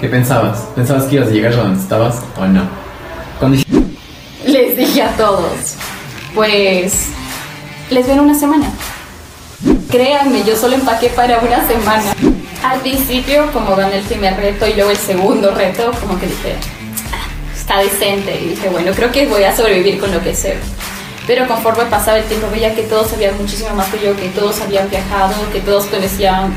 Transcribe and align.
¿Qué 0.00 0.08
pensabas? 0.08 0.60
¿Pensabas 0.76 1.04
que 1.04 1.16
ibas 1.16 1.28
a 1.28 1.30
llegar 1.32 1.52
a 1.52 1.56
donde 1.56 1.80
estabas 1.80 2.16
o 2.36 2.46
no? 2.46 2.62
Cuando 3.38 3.58
Les 4.46 4.76
dije 4.76 5.02
a 5.02 5.10
todos, 5.16 5.74
pues 6.34 7.08
les 7.90 8.06
veo 8.06 8.14
en 8.14 8.20
una 8.20 8.38
semana. 8.38 8.66
Créanme, 9.90 10.44
yo 10.44 10.56
solo 10.56 10.74
empaqué 10.76 11.08
para 11.08 11.38
una 11.40 11.66
semana. 11.66 12.14
Al 12.62 12.80
principio, 12.80 13.50
como 13.52 13.74
gané 13.76 13.98
el 13.98 14.04
primer 14.04 14.36
reto 14.36 14.66
y 14.66 14.74
luego 14.74 14.90
el 14.90 14.96
segundo 14.96 15.52
reto, 15.52 15.90
como 16.00 16.18
que 16.18 16.26
dije, 16.26 16.54
"Ah, 17.12 17.26
está 17.56 17.78
decente. 17.78 18.40
Y 18.40 18.48
dije, 18.50 18.68
bueno, 18.68 18.92
creo 18.94 19.10
que 19.10 19.26
voy 19.26 19.44
a 19.44 19.56
sobrevivir 19.56 19.98
con 19.98 20.12
lo 20.12 20.22
que 20.22 20.34
sé. 20.34 20.56
Pero 21.26 21.46
conforme 21.46 21.84
pasaba 21.84 22.18
el 22.18 22.24
tiempo, 22.24 22.48
veía 22.50 22.74
que 22.74 22.82
todos 22.82 23.08
sabían 23.10 23.36
muchísimo 23.38 23.70
más 23.74 23.86
que 23.88 24.04
yo, 24.04 24.16
que 24.16 24.28
todos 24.28 24.60
habían 24.60 24.88
viajado, 24.88 25.34
que 25.52 25.60
todos 25.60 25.86
conocían 25.86 26.54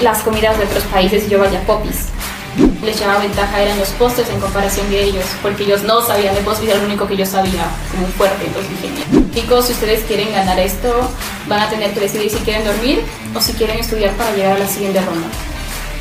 las 0.00 0.22
comidas 0.22 0.56
de 0.58 0.64
otros 0.64 0.84
países 0.84 1.24
y 1.26 1.30
yo 1.30 1.38
vaya 1.38 1.60
popis. 1.62 2.06
Les 2.82 2.98
llevaba 2.98 3.20
ventaja 3.20 3.60
eran 3.60 3.78
los 3.78 3.88
postres 3.90 4.28
en 4.30 4.40
comparación 4.40 4.88
de 4.90 5.02
ellos, 5.02 5.24
porque 5.42 5.64
ellos 5.64 5.82
no 5.82 6.00
sabían 6.02 6.34
de 6.34 6.40
postres, 6.40 6.70
era 6.70 6.78
lo 6.78 6.86
único 6.86 7.06
que 7.06 7.16
yo 7.16 7.26
sabía, 7.26 7.66
como 7.90 8.06
fuerte, 8.08 8.46
entonces 8.46 8.70
dije, 8.70 9.30
chicos, 9.32 9.66
si 9.66 9.72
ustedes 9.72 10.04
quieren 10.04 10.32
ganar 10.32 10.58
esto, 10.58 11.08
van 11.46 11.60
a 11.60 11.70
tener 11.70 11.92
que 11.92 12.00
decidir 12.00 12.30
si 12.30 12.38
quieren 12.38 12.64
dormir 12.64 13.02
o 13.34 13.40
si 13.40 13.52
quieren 13.52 13.78
estudiar 13.78 14.12
para 14.12 14.32
llegar 14.34 14.56
a 14.56 14.58
la 14.58 14.66
siguiente 14.66 15.00
ronda. 15.00 15.28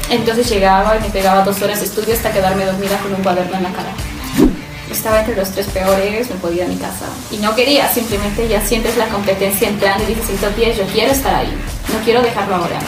Entonces 0.09 0.49
llegaba 0.49 0.97
y 0.97 1.01
me 1.01 1.09
pegaba 1.09 1.43
dos 1.43 1.61
horas 1.61 1.79
de 1.79 1.85
estudio 1.85 2.13
hasta 2.13 2.31
quedarme 2.31 2.65
dormida 2.65 2.97
con 2.99 3.13
un 3.13 3.21
cuaderno 3.21 3.57
en 3.57 3.63
la 3.63 3.71
cara. 3.71 3.91
Estaba 4.89 5.19
entre 5.19 5.35
los 5.35 5.51
tres 5.51 5.67
peores, 5.67 6.29
me 6.29 6.37
podía 6.37 6.65
a 6.65 6.67
mi 6.67 6.77
casa. 6.77 7.05
Y 7.29 7.37
no 7.37 7.53
quería, 7.53 7.91
simplemente 7.91 8.47
ya 8.47 8.65
sientes 8.65 8.95
la 8.97 9.07
competencia 9.09 9.67
entrando 9.67 10.03
y 10.05 10.15
dices, 10.15 10.39
pies, 10.55 10.77
yo 10.77 10.85
quiero 10.85 11.11
estar 11.11 11.35
ahí, 11.35 11.53
no 11.93 11.99
quiero 12.05 12.21
dejarlo 12.21 12.55
ahora. 12.55 12.79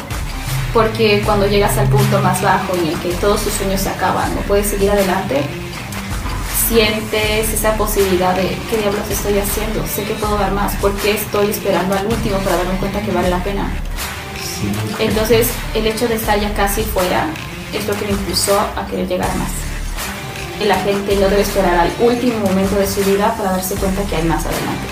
Porque 0.74 1.22
cuando 1.26 1.48
llegas 1.48 1.78
al 1.78 1.88
punto 1.88 2.20
más 2.22 2.42
bajo 2.42 2.76
en 2.76 2.88
el 2.90 3.00
que 3.00 3.12
todos 3.14 3.42
tus 3.44 3.54
sueños 3.54 3.82
se 3.82 3.90
acaban, 3.90 4.34
no 4.36 4.42
puedes 4.42 4.68
seguir 4.68 4.92
adelante, 4.92 5.44
sientes 6.70 7.52
esa 7.52 7.74
posibilidad 7.74 8.36
de 8.36 8.56
qué 8.70 8.78
diablos 8.78 9.10
estoy 9.10 9.40
haciendo, 9.40 9.86
sé 9.88 10.04
que 10.04 10.14
puedo 10.14 10.38
dar 10.38 10.52
más, 10.52 10.76
¿por 10.76 10.94
qué 10.98 11.12
estoy 11.16 11.50
esperando 11.50 11.98
al 11.98 12.06
último 12.06 12.38
para 12.38 12.58
darme 12.58 12.78
cuenta 12.78 13.02
que 13.02 13.12
vale 13.12 13.30
la 13.30 13.44
pena? 13.44 13.72
Entonces, 15.00 15.50
el 15.74 15.88
hecho 15.88 16.08
de 16.08 16.16
estar 16.16 16.40
ya 16.40 16.54
casi 16.54 16.84
fuera 16.84 17.28
es 17.74 17.88
lo 17.88 17.96
que 17.96 18.06
me 18.06 18.12
impulsó 18.12 18.60
a 18.76 18.86
querer 18.86 19.08
llegar 19.08 19.30
a 19.32 19.36
más. 19.36 19.50
Y 20.62 20.66
la 20.66 20.76
gente 20.82 21.16
no 21.16 21.30
debe 21.30 21.42
esperar 21.42 21.80
al 21.80 21.92
último 22.00 22.40
momento 22.40 22.76
de 22.76 22.86
su 22.86 23.02
vida 23.04 23.34
para 23.36 23.54
darse 23.54 23.76
cuenta 23.76 24.04
que 24.04 24.18
hay 24.18 24.24
más 24.24 24.46
adelante, 24.46 24.88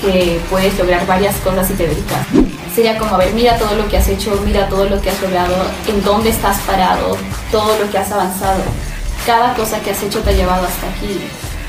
que 0.00 0.40
puedes 0.48 0.78
lograr 0.78 1.04
varias 1.06 1.34
cosas 1.36 1.66
si 1.66 1.74
te 1.74 1.88
dedicas. 1.88 2.55
Sería 2.76 2.98
como, 2.98 3.14
a 3.14 3.16
ver, 3.16 3.32
mira 3.32 3.56
todo 3.56 3.74
lo 3.74 3.88
que 3.88 3.96
has 3.96 4.06
hecho, 4.06 4.38
mira 4.44 4.68
todo 4.68 4.84
lo 4.84 5.00
que 5.00 5.08
has 5.08 5.22
logrado, 5.22 5.56
en 5.88 6.04
dónde 6.04 6.28
estás 6.28 6.58
parado, 6.60 7.16
todo 7.50 7.78
lo 7.78 7.90
que 7.90 7.96
has 7.96 8.12
avanzado. 8.12 8.60
Cada 9.24 9.54
cosa 9.54 9.80
que 9.80 9.92
has 9.92 10.02
hecho 10.02 10.20
te 10.20 10.28
ha 10.28 10.32
llevado 10.34 10.66
hasta 10.66 10.86
aquí. 10.90 11.18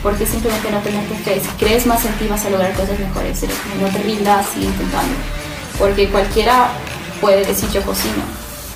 Porque 0.04 0.26
simplemente 0.26 0.70
no 0.70 0.80
tenerte 0.80 1.16
fe. 1.16 1.40
Si 1.40 1.48
crees 1.64 1.86
más 1.86 2.04
en 2.04 2.12
ti 2.18 2.28
vas 2.28 2.46
a 2.46 2.50
lograr 2.50 2.74
cosas 2.74 3.00
mejores. 3.00 3.42
No 3.80 3.88
te 3.88 4.00
rindas 4.00 4.48
y 4.58 4.66
intentando. 4.66 5.16
Porque 5.80 6.10
cualquiera 6.10 6.72
puede 7.22 7.46
decir 7.46 7.70
yo 7.70 7.82
cocino, 7.84 8.24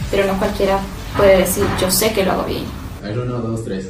pero 0.10 0.26
no 0.26 0.40
cualquiera 0.40 0.80
puede 1.18 1.40
decir 1.40 1.66
yo 1.82 1.92
sé 1.92 2.14
que 2.14 2.24
lo 2.24 2.32
hago 2.32 2.44
bien. 2.46 2.64
A 3.04 3.08
ver, 3.08 3.20
uno, 3.20 3.40
dos, 3.40 3.66
tres. 3.66 3.90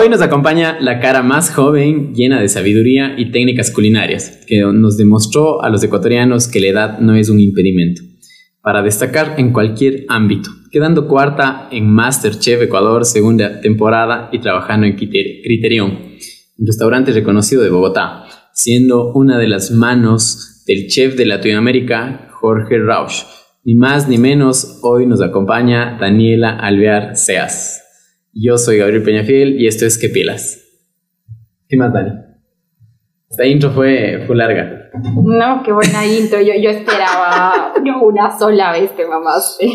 Hoy 0.00 0.08
nos 0.08 0.22
acompaña 0.22 0.78
la 0.80 1.00
cara 1.00 1.24
más 1.24 1.52
joven, 1.52 2.14
llena 2.14 2.40
de 2.40 2.48
sabiduría 2.48 3.16
y 3.18 3.32
técnicas 3.32 3.72
culinarias, 3.72 4.44
que 4.46 4.60
nos 4.60 4.96
demostró 4.96 5.60
a 5.60 5.70
los 5.70 5.82
ecuatorianos 5.82 6.46
que 6.46 6.60
la 6.60 6.68
edad 6.68 6.98
no 7.00 7.16
es 7.16 7.28
un 7.30 7.40
impedimento 7.40 8.02
para 8.62 8.82
destacar 8.82 9.34
en 9.38 9.52
cualquier 9.52 10.04
ámbito, 10.08 10.50
quedando 10.70 11.08
cuarta 11.08 11.66
en 11.72 11.90
Masterchef 11.90 12.62
Ecuador 12.62 13.04
segunda 13.04 13.60
temporada 13.60 14.28
y 14.30 14.38
trabajando 14.38 14.86
en 14.86 14.94
Criter- 14.94 15.42
Criterion, 15.42 15.90
un 16.58 16.66
restaurante 16.66 17.10
reconocido 17.10 17.64
de 17.64 17.70
Bogotá, 17.70 18.22
siendo 18.52 19.12
una 19.14 19.36
de 19.36 19.48
las 19.48 19.72
manos 19.72 20.62
del 20.64 20.86
chef 20.86 21.16
de 21.16 21.26
Latinoamérica, 21.26 22.28
Jorge 22.34 22.78
Rausch. 22.78 23.24
Ni 23.64 23.74
más 23.74 24.08
ni 24.08 24.18
menos, 24.18 24.78
hoy 24.82 25.06
nos 25.06 25.20
acompaña 25.20 25.98
Daniela 26.00 26.50
Alvear 26.50 27.16
Seas. 27.16 27.77
Yo 28.32 28.56
soy 28.58 28.78
Gabriel 28.78 29.02
Peñafiel 29.02 29.60
y 29.60 29.66
esto 29.66 29.86
es 29.86 29.98
Que 29.98 30.08
Pilas. 30.08 30.60
¿Qué 31.68 31.76
más, 31.76 31.92
Dani? 31.92 32.10
Esta 33.30 33.44
intro 33.46 33.70
fue, 33.70 34.24
fue 34.26 34.36
larga. 34.36 34.90
No, 35.22 35.62
qué 35.62 35.72
buena 35.72 36.06
intro. 36.06 36.40
Yo, 36.40 36.54
yo 36.60 36.70
esperaba 36.70 37.72
una 38.02 38.38
sola 38.38 38.72
vez 38.72 38.94
te 38.96 39.06
mamaste. 39.06 39.66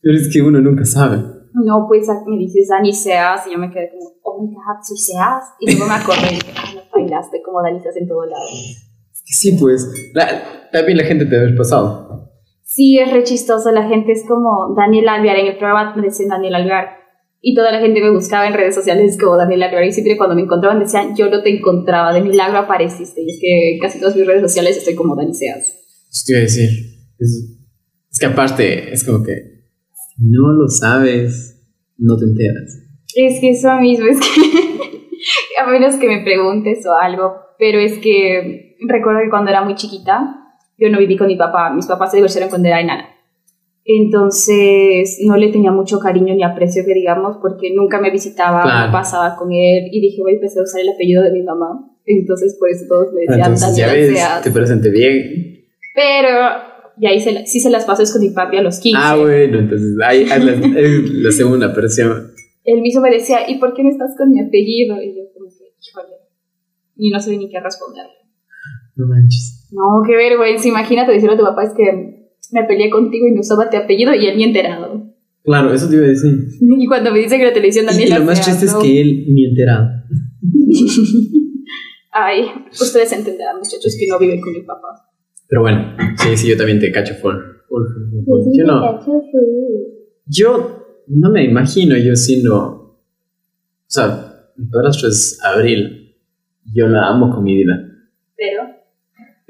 Pero 0.00 0.16
es 0.16 0.30
que 0.32 0.40
uno 0.40 0.60
nunca 0.60 0.84
sabe. 0.84 1.18
No, 1.52 1.84
pues 1.88 2.06
me 2.26 2.38
dices 2.38 2.68
Dani 2.68 2.92
Seas 2.92 3.46
y 3.46 3.52
yo 3.52 3.58
me 3.58 3.70
quedé 3.70 3.90
como, 3.90 4.10
oh 4.22 4.42
my 4.42 4.54
god, 4.54 4.82
soy 4.82 4.96
Seas. 4.96 5.44
Y 5.60 5.72
luego 5.76 5.86
me 5.88 5.94
acordé 5.94 6.28
y 6.30 6.34
dije, 6.36 6.52
ah, 6.56 6.70
no 6.74 6.80
bailaste 6.94 7.42
como 7.42 7.62
Dani 7.62 7.80
Seas 7.80 7.96
en 7.96 8.08
todo 8.08 8.24
lado. 8.24 8.44
Es 9.12 9.22
que 9.26 9.32
sí, 9.34 9.56
pues. 9.60 10.10
La- 10.14 10.70
también 10.72 10.96
la 10.98 11.04
gente 11.04 11.24
te 11.26 11.32
debe 11.32 11.44
haber 11.46 11.56
pasado. 11.58 12.30
Sí, 12.62 12.98
es 12.98 13.12
re 13.12 13.24
chistoso. 13.24 13.70
La 13.72 13.86
gente 13.88 14.12
es 14.12 14.24
como 14.26 14.74
Daniel 14.76 15.08
Alvear. 15.08 15.36
En 15.36 15.46
el 15.48 15.58
programa 15.58 15.94
me 15.96 16.02
decían 16.02 16.28
Daniel 16.30 16.54
Alvear. 16.54 16.99
Y 17.42 17.54
toda 17.54 17.72
la 17.72 17.80
gente 17.80 18.02
me 18.02 18.10
buscaba 18.10 18.46
en 18.46 18.54
redes 18.54 18.74
sociales 18.74 19.16
como 19.18 19.36
Daniel 19.36 19.62
Alvear. 19.62 19.84
Y 19.84 19.92
siempre 19.92 20.16
cuando 20.16 20.36
me 20.36 20.42
encontraban 20.42 20.78
decían, 20.78 21.16
yo 21.16 21.30
no 21.30 21.42
te 21.42 21.56
encontraba. 21.56 22.12
De 22.12 22.20
milagro 22.20 22.58
apareciste. 22.58 23.22
Y 23.22 23.30
es 23.30 23.38
que 23.40 23.78
casi 23.80 23.98
todas 23.98 24.14
mis 24.16 24.26
redes 24.26 24.42
sociales 24.42 24.76
estoy 24.76 24.94
como 24.94 25.16
Dani 25.16 25.34
Seas. 25.34 25.60
Eso 26.10 26.22
te 26.26 26.32
iba 26.32 26.38
a 26.40 26.42
decir. 26.42 26.68
Es, 27.18 27.58
es 28.10 28.18
que 28.18 28.26
aparte, 28.26 28.92
es 28.92 29.04
como 29.04 29.24
que 29.24 29.60
no 30.18 30.52
lo 30.52 30.68
sabes, 30.68 31.60
no 31.96 32.16
te 32.16 32.24
enteras. 32.24 32.78
Es 33.14 33.40
que 33.40 33.50
eso 33.50 33.74
mismo, 33.80 34.06
es 34.06 34.18
que 34.20 35.60
a 35.60 35.70
menos 35.70 35.96
que 35.96 36.06
me 36.06 36.22
preguntes 36.22 36.84
o 36.86 36.94
algo, 36.94 37.34
pero 37.58 37.80
es 37.80 37.98
que 37.98 38.76
recuerdo 38.86 39.20
que 39.22 39.30
cuando 39.30 39.50
era 39.50 39.64
muy 39.64 39.74
chiquita, 39.74 40.36
yo 40.78 40.88
no 40.90 40.98
viví 40.98 41.16
con 41.16 41.26
mi 41.26 41.36
papá, 41.36 41.72
mis 41.72 41.86
papás 41.86 42.10
se 42.10 42.18
divorciaron 42.18 42.50
cuando 42.50 42.68
era 42.68 42.80
enana. 42.80 43.08
Entonces 43.98 45.18
no 45.24 45.36
le 45.36 45.48
tenía 45.50 45.72
mucho 45.72 45.98
cariño 45.98 46.34
ni 46.34 46.42
aprecio, 46.42 46.84
que 46.84 46.94
digamos, 46.94 47.38
porque 47.40 47.72
nunca 47.74 48.00
me 48.00 48.10
visitaba, 48.10 48.62
Claro. 48.62 48.86
no 48.86 48.92
pasaba 48.92 49.36
con 49.36 49.50
él 49.52 49.88
y 49.90 50.00
dije, 50.00 50.22
voy 50.22 50.32
a 50.32 50.34
empezar 50.36 50.60
a 50.60 50.64
usar 50.64 50.80
el 50.80 50.88
apellido 50.90 51.22
de 51.22 51.32
mi 51.32 51.42
mamá. 51.42 51.86
Entonces 52.06 52.56
por 52.58 52.68
eso 52.70 52.84
todos 52.88 53.12
me 53.12 53.20
decían 53.22 53.40
Entonces 53.52 53.76
ya 53.76 53.92
ves, 53.92 54.42
te 54.42 54.50
presenté 54.50 54.90
bien. 54.90 55.64
Pero 55.94 56.38
ya 56.98 57.12
hice 57.12 57.32
la- 57.32 57.46
sí 57.46 57.60
se 57.60 57.70
las 57.70 57.84
pasó 57.84 58.02
es 58.02 58.12
con 58.12 58.20
mi 58.22 58.30
papi 58.30 58.56
a 58.58 58.62
los 58.62 58.78
15. 58.80 58.98
Ah, 59.02 59.16
bueno, 59.16 59.58
entonces 59.58 59.96
ahí 60.04 60.24
la, 60.26 60.38
la 60.38 61.32
segunda 61.32 61.68
versión. 61.68 62.32
él 62.64 62.80
mismo 62.82 63.00
me 63.00 63.10
decía, 63.10 63.48
¿y 63.48 63.58
por 63.58 63.74
qué 63.74 63.82
no 63.82 63.90
estás 63.90 64.10
con 64.16 64.30
mi 64.30 64.40
apellido? 64.40 65.00
Y 65.02 65.16
yo 65.16 65.22
como 65.34 65.46
que, 65.48 65.64
híjole, 65.80 66.14
y 66.96 67.10
no 67.10 67.18
sé 67.20 67.36
ni 67.36 67.48
qué 67.50 67.58
responder. 67.60 68.06
No 68.96 69.06
manches. 69.06 69.68
No, 69.72 70.02
qué 70.06 70.14
vergüenza, 70.16 70.68
imagínate 70.68 71.12
decirle 71.12 71.34
a 71.36 71.38
tu 71.38 71.44
papá, 71.44 71.64
es 71.64 71.74
que 71.74 72.19
me 72.52 72.64
peleé 72.64 72.90
contigo 72.90 73.26
y 73.26 73.32
no 73.32 73.40
usaba 73.40 73.70
tu 73.70 73.76
apellido 73.76 74.14
y 74.14 74.26
él 74.26 74.36
ni 74.36 74.44
enterado. 74.44 75.10
Claro, 75.42 75.72
eso 75.72 75.88
te 75.88 75.96
iba 75.96 76.04
a 76.04 76.08
decir. 76.08 76.32
Y 76.60 76.86
cuando 76.86 77.12
me 77.12 77.20
dice 77.20 77.38
que 77.38 77.44
la 77.44 77.52
televisión 77.52 77.86
Y 77.86 77.88
Daniela 77.88 78.18
lo 78.18 78.26
más 78.26 78.44
triste 78.44 78.66
es 78.66 78.74
que 78.74 79.00
él 79.00 79.24
ni 79.28 79.46
enterado. 79.46 79.88
Ay, 82.12 82.44
ustedes 82.70 83.12
entenderán, 83.12 83.58
muchachos, 83.58 83.96
que 83.98 84.06
no 84.08 84.18
viven 84.18 84.40
con 84.40 84.52
mi 84.52 84.62
papá. 84.62 85.08
Pero 85.48 85.62
bueno, 85.62 85.96
sí, 86.18 86.36
sí, 86.36 86.48
yo 86.48 86.56
también 86.56 86.80
te 86.80 86.92
cacho 86.92 87.14
full. 87.14 87.34
full, 87.68 87.82
full, 87.92 88.24
full, 88.24 88.42
full. 88.42 88.52
Yo 88.56 88.64
no, 88.66 89.00
yo 90.26 90.80
no 91.08 91.30
me 91.30 91.44
imagino 91.44 91.96
yo 91.96 92.14
siendo, 92.14 92.56
o 92.56 93.00
sea, 93.86 94.52
mi 94.56 94.66
padrastro 94.66 95.08
es 95.08 95.38
Abril, 95.42 96.16
yo 96.72 96.88
la 96.88 97.08
amo 97.08 97.30
con 97.30 97.42
mi 97.42 97.56
vida, 97.56 97.84
Pero, 98.36 98.62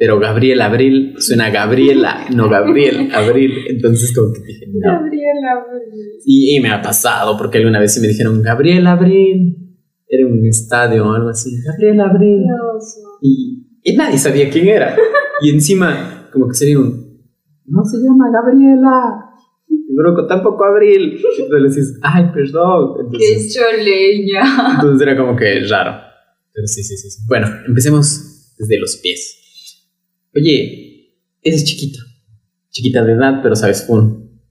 pero 0.01 0.19
Gabriel 0.19 0.63
Abril 0.63 1.15
suena 1.19 1.47
a 1.47 1.51
Gabriela, 1.51 2.25
no 2.35 2.49
Gabriel 2.49 3.11
Abril, 3.15 3.53
entonces 3.69 4.15
como 4.17 4.33
que 4.33 4.41
dije, 4.41 4.67
no. 4.73 4.81
Gabriela, 4.81 5.63
Y, 6.25 6.57
y 6.57 6.61
me 6.61 6.71
ha 6.71 6.81
pasado, 6.81 7.37
porque 7.37 7.59
alguna 7.59 7.79
vez 7.79 7.93
sí 7.93 8.01
me 8.01 8.09
dijeron, 8.09 8.41
Gabriel 8.43 8.87
Abril, 8.87 9.77
era 10.09 10.27
un 10.27 10.43
estadio 10.47 11.07
o 11.07 11.13
algo 11.13 11.29
así, 11.29 11.51
Gabriel 11.67 12.01
Abril, 12.01 12.45
y, 13.21 13.67
y 13.85 13.95
nadie 13.95 14.17
sabía 14.17 14.49
quién 14.49 14.69
era, 14.69 14.97
y 15.43 15.51
encima 15.51 16.31
como 16.33 16.49
que 16.49 16.55
sería 16.55 16.79
un, 16.79 17.21
no 17.67 17.85
se 17.85 17.99
llama 17.99 18.25
Gabriela. 18.33 19.27
Y 19.69 19.95
Broco, 19.95 20.27
tampoco 20.27 20.65
Abril. 20.65 21.21
Tú 21.49 21.55
le 21.57 21.69
dices, 21.69 21.99
ay, 22.03 22.25
perdón. 22.35 22.95
qué 23.13 23.33
Entonces, 23.35 23.55
choleña. 23.55 24.75
entonces 24.75 25.07
era 25.07 25.17
como 25.17 25.37
que 25.37 25.61
raro. 25.69 25.93
Pero 26.53 26.67
sí, 26.67 26.83
sí, 26.83 26.97
sí. 26.97 27.23
Bueno, 27.29 27.47
empecemos 27.69 28.55
desde 28.59 28.79
los 28.81 28.97
pies. 28.97 29.37
Oye, 30.35 31.15
eres 31.43 31.65
chiquita. 31.65 32.01
Chiquita 32.71 33.05
de 33.05 33.13
edad, 33.13 33.41
pero 33.43 33.57
sabes 33.57 33.85
full. 33.87 34.05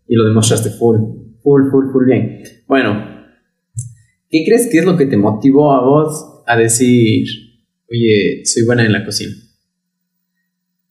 Y 0.08 0.16
lo 0.16 0.26
demostraste 0.26 0.70
full. 0.72 0.98
Full, 1.42 1.70
full, 1.72 1.92
full 1.92 2.06
bien. 2.06 2.44
Bueno, 2.68 3.06
¿qué 4.30 4.44
crees 4.46 4.68
que 4.72 4.80
es 4.80 4.86
lo 4.86 4.98
que 4.98 5.06
te 5.06 5.18
motivó 5.18 5.72
a 5.72 5.84
vos 5.86 6.44
a 6.46 6.58
decir, 6.58 7.26
oye, 7.90 8.42
soy 8.46 8.66
buena 8.66 8.86
en 8.86 8.92
la 8.94 9.06
cocina? 9.06 9.32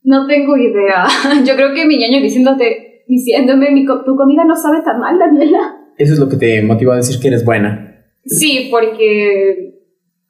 No 0.04 0.26
tengo 0.26 0.56
idea. 0.56 1.06
Yo 1.46 1.54
creo 1.56 1.74
que 1.74 1.84
mi 1.86 1.98
ñaño 1.98 2.22
diciéndote, 2.22 3.04
diciéndome, 3.06 3.70
mi 3.72 3.84
co- 3.84 4.02
tu 4.04 4.16
comida 4.16 4.44
no 4.44 4.56
sabe 4.56 4.78
tan 4.84 4.98
mal, 5.00 5.18
Daniela. 5.18 5.76
Eso 5.98 6.12
es 6.14 6.18
lo 6.18 6.28
que 6.28 6.36
te 6.36 6.62
motivó 6.62 6.92
a 6.92 6.96
decir 6.96 7.20
que 7.20 7.28
eres 7.28 7.44
buena. 7.44 8.04
Sí, 8.24 8.68
porque 8.70 9.77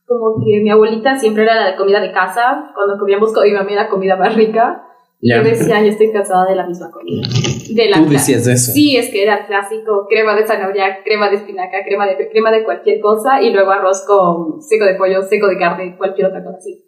como 0.08 0.42
que 0.42 0.60
mi 0.60 0.70
abuelita 0.70 1.18
siempre 1.18 1.42
era 1.42 1.54
la 1.54 1.70
de 1.70 1.76
comida 1.76 2.00
de 2.00 2.10
casa, 2.12 2.72
cuando 2.74 2.98
comíamos 2.98 3.32
con 3.32 3.44
mi 3.44 3.52
mamá 3.52 3.70
era 3.70 3.88
comida 3.88 4.16
más 4.16 4.34
rica. 4.34 4.84
Y 5.20 5.30
Ya. 5.30 5.38
Yo 5.38 5.42
decía, 5.42 5.82
yo 5.82 5.88
estoy 5.88 6.12
cansada 6.12 6.48
de 6.48 6.54
la 6.54 6.66
misma 6.66 6.90
comida. 6.90 7.26
De 7.74 7.90
la 7.90 7.98
Tú 7.98 8.08
decías 8.08 8.46
eso. 8.46 8.72
Sí, 8.72 8.96
es 8.96 9.10
que 9.10 9.22
era 9.22 9.46
clásico, 9.46 10.06
crema 10.08 10.34
de 10.36 10.46
zanahoria, 10.46 11.02
crema 11.04 11.28
de 11.28 11.36
espinaca, 11.36 11.78
crema 11.84 12.06
de, 12.06 12.28
crema 12.30 12.52
de 12.52 12.64
cualquier 12.64 13.00
cosa 13.00 13.42
y 13.42 13.50
luego 13.50 13.70
arroz 13.72 14.04
con 14.06 14.62
seco 14.62 14.84
de 14.84 14.94
pollo, 14.94 15.22
seco 15.22 15.48
de 15.48 15.58
carne, 15.58 15.96
cualquier 15.98 16.28
otra 16.28 16.42
cosa 16.42 16.58
así. 16.58 16.84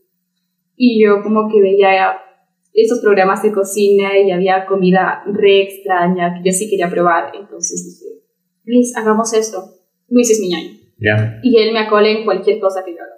Y 0.76 1.04
yo 1.04 1.22
como 1.22 1.50
que 1.50 1.60
veía 1.60 2.18
esos 2.72 3.00
programas 3.00 3.42
de 3.42 3.52
cocina 3.52 4.16
y 4.16 4.30
había 4.30 4.64
comida 4.64 5.24
re 5.26 5.62
extraña 5.62 6.34
que 6.34 6.48
yo 6.48 6.52
sí 6.56 6.70
quería 6.70 6.88
probar. 6.88 7.32
Entonces 7.34 7.84
dije, 7.84 8.22
Luis, 8.64 8.96
hagamos 8.96 9.34
esto. 9.34 9.58
Luis 10.08 10.30
es 10.30 10.40
mi 10.40 10.48
ñaño. 10.50 10.79
Ya. 11.00 11.38
Y 11.42 11.56
él 11.58 11.72
me 11.72 11.80
acole 11.80 12.10
en 12.18 12.24
cualquier 12.24 12.58
cosa 12.60 12.82
que 12.84 12.92
yo 12.92 12.98
haga. 13.02 13.14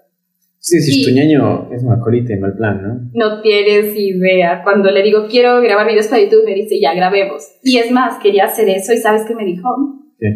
Sí, 0.59 0.81
si 0.81 0.93
Sí. 0.93 1.05
tu 1.05 1.11
ñaño 1.11 1.69
es 1.73 1.83
un 1.83 1.93
acolite 1.93 2.35
en 2.35 2.41
mal 2.41 2.55
plan, 2.57 2.81
¿no? 2.83 3.11
No 3.15 3.43
tienes 3.43 3.97
idea. 3.97 4.63
Cuando 4.63 4.91
le 4.93 5.03
digo, 5.03 5.27
quiero 5.29 5.61
grabar 5.61 5.89
videos 5.89 6.07
para 6.07 6.23
YouTube, 6.23 6.45
me 6.45 6.55
dice, 6.55 6.79
ya 6.81 6.95
grabemos. 6.95 7.43
Y 7.65 7.79
es 7.79 7.91
más, 7.91 8.19
quería 8.23 8.45
hacer 8.45 8.69
eso 8.69 8.93
y 8.93 8.99
¿sabes 8.99 9.25
qué 9.27 9.35
me 9.35 9.45
dijo? 9.45 9.69
Sí. 10.21 10.27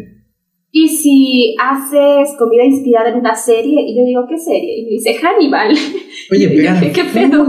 ¿Y 0.72 0.88
si 0.88 1.54
haces 1.62 2.36
comida 2.36 2.64
inspirada 2.64 3.10
en 3.10 3.16
una 3.20 3.36
serie? 3.36 3.80
Y 3.86 3.96
yo 3.96 4.04
digo, 4.04 4.26
¿qué 4.28 4.36
serie? 4.36 4.80
Y 4.80 4.84
me 4.84 4.90
dice, 4.90 5.14
Hannibal. 5.14 5.70
Oye, 6.32 6.44
Y 6.44 6.56
pegar 6.56 6.80
¿qué 6.92 7.02
pedo? 7.14 7.46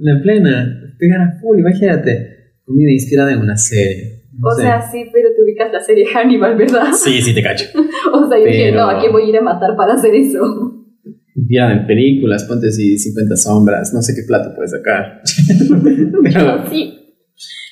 la 0.00 0.22
plena, 0.22 0.94
pegar 0.98 1.20
a 1.20 1.38
full, 1.40 1.58
imagínate. 1.58 2.28
Comida 2.64 2.90
inspirada 2.90 3.32
en 3.32 3.40
una 3.40 3.56
serie. 3.58 4.15
O 4.42 4.50
sé. 4.54 4.62
sea, 4.62 4.82
sí, 4.90 5.04
pero 5.12 5.28
te 5.34 5.42
ubicas 5.42 5.72
la 5.72 5.80
serie 5.80 6.04
Hannibal, 6.06 6.56
¿verdad? 6.56 6.92
Sí, 6.92 7.20
sí 7.22 7.34
te 7.34 7.42
cacho. 7.42 7.66
O 8.12 8.28
sea, 8.28 8.38
yo 8.38 8.44
dije, 8.46 8.70
Pero- 8.70 8.80
no, 8.84 8.90
¿a 8.90 9.00
qué 9.00 9.08
voy 9.08 9.24
a 9.24 9.28
ir 9.28 9.36
a 9.38 9.42
matar 9.42 9.76
para 9.76 9.94
hacer 9.94 10.14
eso? 10.14 10.38
Inspirada 11.34 11.72
en 11.72 11.86
películas, 11.86 12.44
ponte 12.44 12.70
si 12.72 12.96
50 12.98 13.36
sombras, 13.36 13.92
no 13.92 14.00
sé 14.02 14.14
qué 14.14 14.22
plato 14.26 14.54
puedes 14.54 14.70
sacar. 14.70 15.20
pero, 16.22 16.68
sí. 16.70 16.94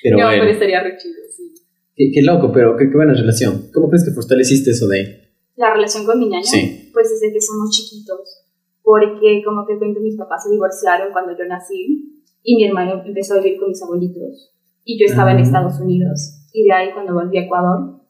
pero 0.03 0.19
no, 0.19 0.25
bueno, 0.27 0.43
pero 0.43 0.53
estaría 0.53 0.83
re 0.83 0.97
chido, 0.99 1.15
sí. 1.35 1.55
qué, 1.97 2.11
qué 2.13 2.23
loco, 2.23 2.53
pero 2.53 2.77
qué, 2.77 2.89
qué 2.91 2.95
buena 2.97 3.15
relación. 3.15 3.71
¿Cómo 3.73 3.89
crees 3.89 4.05
que 4.05 4.11
fortaleciste 4.13 4.71
eso 4.73 4.87
de 4.89 5.31
La 5.57 5.73
relación 5.73 6.05
con 6.05 6.19
mi 6.19 6.29
ñaño, 6.29 6.45
Sí. 6.45 6.91
pues 6.93 7.09
desde 7.11 7.33
que 7.33 7.41
somos 7.41 7.71
chiquitos. 7.71 8.43
Porque, 8.83 9.41
como 9.45 9.65
te 9.65 9.79
cuento, 9.79 10.01
mis 10.01 10.17
papás 10.17 10.45
se 10.45 10.51
divorciaron 10.51 11.11
cuando 11.13 11.33
yo 11.33 11.47
nací 11.49 12.21
y 12.43 12.57
mi 12.57 12.65
hermano 12.67 13.03
empezó 13.07 13.35
a 13.35 13.41
vivir 13.41 13.59
con 13.59 13.71
mis 13.71 13.83
abuelitos. 13.83 14.53
Y 14.85 15.01
yo 15.01 15.07
estaba 15.07 15.33
en 15.33 15.39
Ah. 15.39 15.43
Estados 15.43 15.81
Unidos. 15.81 16.44
Y 16.57 16.63
de 16.65 16.73
ahí, 16.73 16.93
cuando 16.95 17.15
volví 17.15 17.37
a 17.37 17.43
Ecuador, 17.43 18.01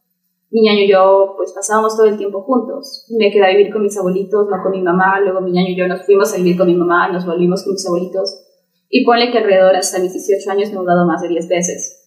mi 0.50 0.60
ñaño 0.60 0.80
y 0.80 0.90
yo, 0.92 1.32
pues 1.38 1.52
pasábamos 1.52 1.96
todo 1.96 2.06
el 2.06 2.18
tiempo 2.18 2.42
juntos. 2.42 3.06
Me 3.18 3.30
quedé 3.32 3.44
a 3.46 3.56
vivir 3.56 3.72
con 3.72 3.82
mis 3.82 3.96
abuelitos, 3.96 4.46
no 4.50 4.62
con 4.62 4.70
mi 4.72 4.82
mamá. 4.82 5.18
Luego 5.20 5.40
mi 5.40 5.50
ñaño 5.50 5.70
y 5.70 5.76
yo 5.76 5.88
nos 5.88 6.04
fuimos 6.04 6.32
a 6.34 6.36
vivir 6.36 6.56
con 6.58 6.66
mi 6.66 6.74
mamá, 6.74 7.10
nos 7.10 7.24
volvimos 7.24 7.64
con 7.64 7.72
mis 7.72 7.86
abuelitos. 7.86 8.44
Y 8.90 9.04
ponle 9.04 9.32
que 9.32 9.38
alrededor 9.38 9.74
hasta 9.74 9.98
mis 9.98 10.12
18 10.12 10.50
años 10.50 10.68
me 10.68 10.76
he 10.76 10.78
mudado 10.78 11.06
más 11.06 11.22
de 11.22 11.28
10 11.28 11.48
veces. 11.48 12.02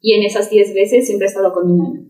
Y 0.00 0.14
en 0.14 0.24
esas 0.24 0.48
10 0.50 0.74
veces 0.74 1.06
siempre 1.06 1.26
he 1.26 1.28
estado 1.28 1.52
con 1.52 1.66
mi 1.66 1.74
ñaño. 1.74 2.00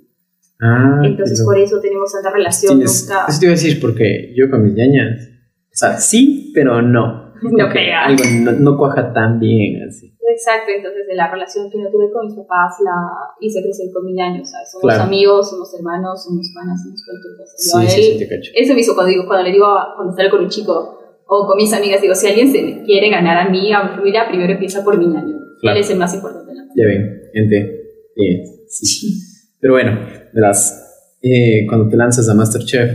Ah, 0.63 1.01
Entonces, 1.03 1.41
pero 1.41 1.47
por 1.47 1.59
eso 1.59 1.81
tenemos 1.81 2.13
tanta 2.13 2.31
relación. 2.31 2.77
tienes- 2.79 3.03
Nunca... 3.09 3.27
Eso 3.29 3.41
te 3.41 3.47
iba 3.47 3.53
a 3.53 3.57
decir, 3.57 3.81
porque 3.81 4.33
yo 4.37 4.49
con 4.49 4.63
mis 4.63 4.75
ñañas, 4.75 5.29
o 5.29 5.75
sea, 5.77 5.99
sí, 5.99 6.53
pero 6.55 6.81
no. 6.81 7.33
No 7.43 7.51
Como 7.51 7.57
que 7.57 7.75
pega. 7.75 8.05
Algo 8.05 8.23
no, 8.45 8.53
no 8.53 8.79
cuaja 8.79 9.13
tan 9.13 9.41
bien 9.41 9.83
así. 9.89 10.15
Exacto, 10.33 10.73
entonces 10.75 11.07
de 11.07 11.15
la 11.15 11.31
relación 11.31 11.71
que 11.71 11.79
yo 11.79 11.91
tuve 11.91 12.11
con 12.11 12.27
mis 12.27 12.35
papás 12.37 12.77
la 12.83 12.97
hice 13.41 13.61
crecer 13.63 13.93
con 13.93 14.05
mi 14.07 14.15
ñaño, 14.15 14.45
¿sabes? 14.45 14.71
Somos 14.73 14.85
Claro. 14.85 15.03
amigos, 15.05 15.51
somos 15.51 15.75
hermanos, 15.75 16.25
somos 16.25 16.51
panas, 16.55 16.81
somos 16.83 17.05
cualquier 17.05 17.37
cosa. 17.37 17.53
Sí, 17.57 18.19
sí, 18.19 18.19
sí, 18.19 18.51
eso 18.55 18.75
me 18.75 18.81
hizo 18.81 18.95
cuando, 18.95 19.11
digo, 19.11 19.27
cuando 19.27 19.45
le 19.45 19.53
digo, 19.53 19.67
cuando 19.97 20.15
salgo 20.17 20.37
con 20.37 20.45
un 20.45 20.51
chico 20.51 20.99
o 21.27 21.47
con 21.47 21.57
mis 21.57 21.73
amigas, 21.73 22.01
digo, 22.01 22.15
si 22.15 22.27
alguien 22.29 22.51
se 22.51 22.83
quiere 22.85 23.11
ganar 23.11 23.37
a 23.47 23.51
mí, 23.51 23.73
a 23.73 23.85
mi 23.85 23.97
familia, 23.97 24.27
primero 24.29 24.53
empieza 24.53 24.83
por 24.83 24.97
mi 24.99 25.07
ñaño. 25.07 25.37
Claro. 25.61 25.77
Él 25.77 25.83
es 25.85 25.91
el 25.91 25.99
más 25.99 26.15
importante 26.15 26.55
la 26.55 26.65
Ya 26.75 26.87
ven, 26.87 27.23
gente. 27.33 27.83
Bien, 28.17 28.43
sí. 28.69 29.19
Pero 29.61 29.75
bueno, 29.75 29.99
verás, 30.33 31.17
eh, 31.23 31.67
cuando 31.69 31.89
te 31.89 31.97
lanzas 31.97 32.29
a 32.29 32.35
Masterchef, 32.35 32.91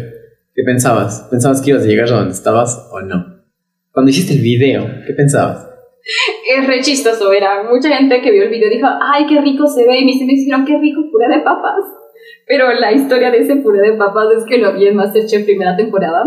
¿qué 0.53 0.63
pensabas? 0.63 1.27
¿Pensabas 1.31 1.61
que 1.61 1.69
ibas 1.71 1.83
a 1.83 1.87
llegar 1.87 2.07
a 2.11 2.17
donde 2.17 2.33
estabas 2.33 2.87
o 2.91 2.99
no? 3.01 3.37
Cuando 3.91 4.11
hiciste 4.11 4.33
el 4.33 4.41
video, 4.41 4.85
¿qué 5.07 5.13
pensabas? 5.13 5.66
Es 6.57 6.68
re 6.68 6.81
chistoso, 6.81 7.30
verá. 7.30 7.63
Mucha 7.69 7.89
gente 7.95 8.21
que 8.21 8.31
vio 8.31 8.44
el 8.44 8.50
video 8.50 8.69
dijo, 8.69 8.88
ay, 9.01 9.25
qué 9.27 9.42
rico 9.42 9.68
se 9.68 9.86
ve, 9.86 10.00
y 10.00 10.06
me 10.06 10.33
dijeron, 10.33 10.65
qué 10.65 10.77
rico 10.77 11.01
puré 11.12 11.27
de 11.27 11.42
papas. 11.42 11.83
Pero 12.48 12.71
la 12.74 12.92
historia 12.94 13.30
de 13.31 13.39
ese 13.39 13.57
puré 13.57 13.81
de 13.81 13.98
papas 13.98 14.27
es 14.38 14.45
que 14.45 14.57
lo 14.57 14.74
vi 14.74 14.88
en 14.88 14.95
Masterchef 14.95 15.44
primera 15.45 15.75
temporada. 15.75 16.24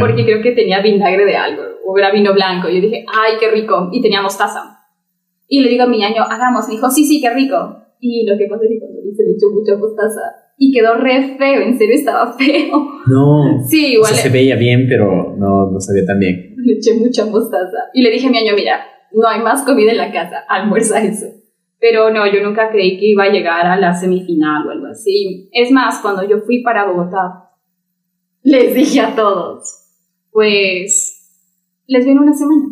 Porque 0.00 0.24
creo 0.24 0.42
que 0.42 0.52
tenía 0.52 0.80
vinagre 0.80 1.24
de 1.24 1.36
algo, 1.36 1.62
o 1.86 1.98
era 1.98 2.10
vino 2.10 2.32
blanco. 2.32 2.68
Y 2.68 2.76
yo 2.76 2.80
dije, 2.82 3.04
ay, 3.06 3.34
qué 3.38 3.50
rico, 3.50 3.88
y 3.92 4.00
tenía 4.00 4.22
mostaza. 4.22 4.60
Y 5.46 5.60
le 5.60 5.68
digo 5.68 5.84
a 5.84 5.86
mi 5.86 5.98
ñaño, 5.98 6.22
hagamos, 6.22 6.66
me 6.68 6.74
dijo, 6.74 6.90
sí, 6.90 7.04
sí, 7.04 7.20
qué 7.20 7.30
rico. 7.30 7.56
Y 8.00 8.26
lo 8.26 8.36
que 8.36 8.46
pasó 8.46 8.62
es 8.64 8.70
que 8.70 8.78
cuando 8.78 9.00
hice 9.08 9.22
le 9.24 9.32
echó 9.32 9.46
mucha 9.52 9.76
mostaza, 9.76 10.20
y 10.56 10.72
quedó 10.72 10.94
re 10.94 11.36
feo, 11.36 11.62
en 11.62 11.76
serio 11.76 11.94
estaba 11.94 12.32
feo. 12.38 12.86
No. 13.06 13.58
Sí, 13.66 13.86
O 13.86 13.98
igual 13.98 14.14
se 14.14 14.28
veía 14.30 14.56
bien, 14.56 14.86
pero 14.88 15.34
no, 15.36 15.70
no 15.70 15.80
sabía 15.80 16.04
tan 16.06 16.18
bien. 16.18 16.54
le 16.56 16.74
eché 16.74 16.94
mucha 16.94 17.24
mostaza. 17.26 17.90
Y 17.92 18.02
le 18.02 18.10
dije 18.10 18.26
a 18.26 18.30
mi 18.30 18.38
ñaño, 18.38 18.54
mira, 18.56 18.80
no 19.14 19.28
hay 19.28 19.40
más 19.40 19.62
comida 19.64 19.92
en 19.92 19.98
la 19.98 20.12
casa, 20.12 20.44
almuerza 20.48 21.02
eso. 21.02 21.26
Pero 21.80 22.10
no, 22.10 22.26
yo 22.32 22.42
nunca 22.42 22.70
creí 22.70 22.98
que 22.98 23.06
iba 23.08 23.24
a 23.24 23.28
llegar 23.30 23.66
a 23.66 23.76
la 23.76 23.94
semifinal 23.94 24.66
o 24.66 24.70
algo 24.70 24.86
así. 24.86 25.48
Es 25.52 25.70
más, 25.70 25.98
cuando 26.00 26.26
yo 26.26 26.38
fui 26.40 26.62
para 26.62 26.86
Bogotá, 26.86 27.50
les 28.42 28.74
dije 28.74 29.00
a 29.00 29.14
todos, 29.14 29.70
pues, 30.30 31.20
les 31.86 32.04
veo 32.06 32.14
una 32.20 32.32
semana. 32.34 32.64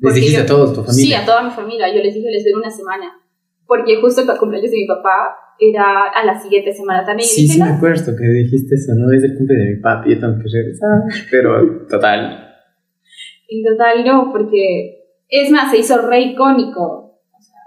¿Les 0.00 0.14
dijiste 0.14 0.38
yo- 0.38 0.42
a 0.44 0.46
todos, 0.46 0.72
tu 0.74 0.80
Sí, 0.80 0.86
familia? 0.86 1.20
a 1.22 1.26
toda 1.26 1.42
mi 1.42 1.50
familia. 1.50 1.94
Yo 1.94 2.02
les 2.02 2.14
dije, 2.14 2.30
les 2.30 2.44
veo 2.44 2.56
una 2.58 2.70
semana. 2.70 3.12
Porque 3.66 3.96
justo 4.00 4.20
el 4.22 4.38
cumpleaños 4.38 4.70
de 4.70 4.76
mi 4.78 4.86
papá 4.86 5.36
era 5.58 6.04
a 6.14 6.24
la 6.24 6.38
siguiente 6.38 6.72
semana 6.72 7.04
también. 7.04 7.28
Sí, 7.28 7.42
dije, 7.42 7.54
sí 7.54 7.60
me 7.62 7.68
acuerdo 7.70 8.14
que 8.16 8.24
dijiste 8.26 8.74
eso, 8.76 8.92
¿no? 8.94 9.10
Es 9.12 9.24
el 9.24 9.36
cumple 9.36 9.56
de 9.56 9.74
mi 9.74 9.80
papi, 9.82 10.10
yo 10.14 10.20
tengo 10.20 10.34
que 10.38 10.48
regresar. 10.52 11.00
Pero, 11.30 11.86
total. 11.88 12.44
En 13.48 13.64
total 13.64 14.04
no, 14.04 14.30
porque 14.32 15.05
es 15.28 15.50
más, 15.50 15.70
se 15.70 15.78
hizo 15.78 15.98
re 16.06 16.20
icónico. 16.20 17.20
O 17.36 17.40
sea, 17.40 17.58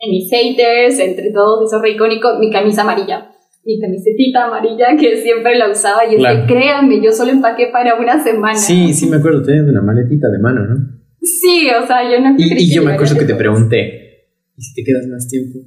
en 0.00 0.10
mis 0.10 0.30
haters, 0.30 0.98
entre 0.98 1.30
todos, 1.32 1.60
se 1.60 1.66
hizo 1.76 1.82
re 1.82 1.90
icónico 1.90 2.38
mi 2.38 2.50
camisa 2.50 2.82
amarilla. 2.82 3.28
Mi 3.64 3.78
camisetita 3.80 4.44
amarilla 4.46 4.96
que 4.98 5.16
siempre 5.18 5.56
la 5.56 5.70
usaba. 5.70 6.04
Y 6.06 6.14
es 6.14 6.16
Claro. 6.20 6.40
que 6.46 6.52
créanme, 6.54 7.00
yo 7.00 7.12
solo 7.12 7.30
empaqué 7.30 7.68
para 7.72 7.94
una 7.96 8.22
semana. 8.22 8.54
Sí, 8.56 8.92
sí 8.92 9.06
me 9.08 9.16
acuerdo, 9.18 9.42
tenías 9.42 9.66
una 9.68 9.82
maletita 9.82 10.28
de 10.28 10.38
mano, 10.38 10.62
¿no? 10.66 10.76
Sí, 11.20 11.68
o 11.70 11.86
sea, 11.86 12.02
yo 12.10 12.20
no 12.20 12.34
Y, 12.36 12.52
y 12.62 12.74
yo 12.74 12.82
me 12.82 12.94
acuerdo 12.94 13.16
que 13.16 13.24
te 13.24 13.34
pregunté, 13.36 14.26
¿y 14.56 14.62
si 14.62 14.74
te 14.74 14.82
quedas 14.84 15.06
más 15.06 15.28
tiempo? 15.28 15.60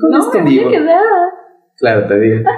¿Cómo 0.00 0.18
No, 0.18 0.30
que 0.30 0.38
me 0.38 0.44
voy 0.44 0.52
digo? 0.58 0.68
a 0.68 0.72
quedar. 0.72 1.00
Claro, 1.76 2.06
te 2.06 2.20
digo. 2.20 2.36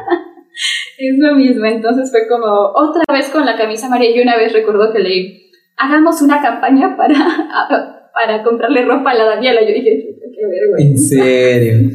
Es 0.97 1.19
lo 1.19 1.35
mismo, 1.35 1.65
entonces 1.65 2.11
fue 2.13 2.29
como 2.29 2.47
otra 2.47 3.03
vez 3.13 3.29
con 3.31 3.45
la 3.45 3.57
camisa 3.57 3.87
amarilla 3.89 4.17
y 4.17 4.23
una 4.23 4.37
vez 4.37 4.53
recuerdo 4.53 4.93
que 4.93 5.01
leí, 5.01 5.44
hagamos 5.77 6.21
una 6.23 6.41
campaña 6.43 6.97
para, 6.97 7.15
para 8.15 8.43
comprarle 8.43 8.85
ropa 8.85 9.11
a 9.11 9.15
la 9.15 9.25
Daniela. 9.27 9.61
Yo 9.63 9.69
dije, 9.75 10.07
"Chuta, 10.07 10.27
qué 10.35 10.41
En 10.43 10.51
vergüenza. 10.51 11.15
serio. 11.17 11.91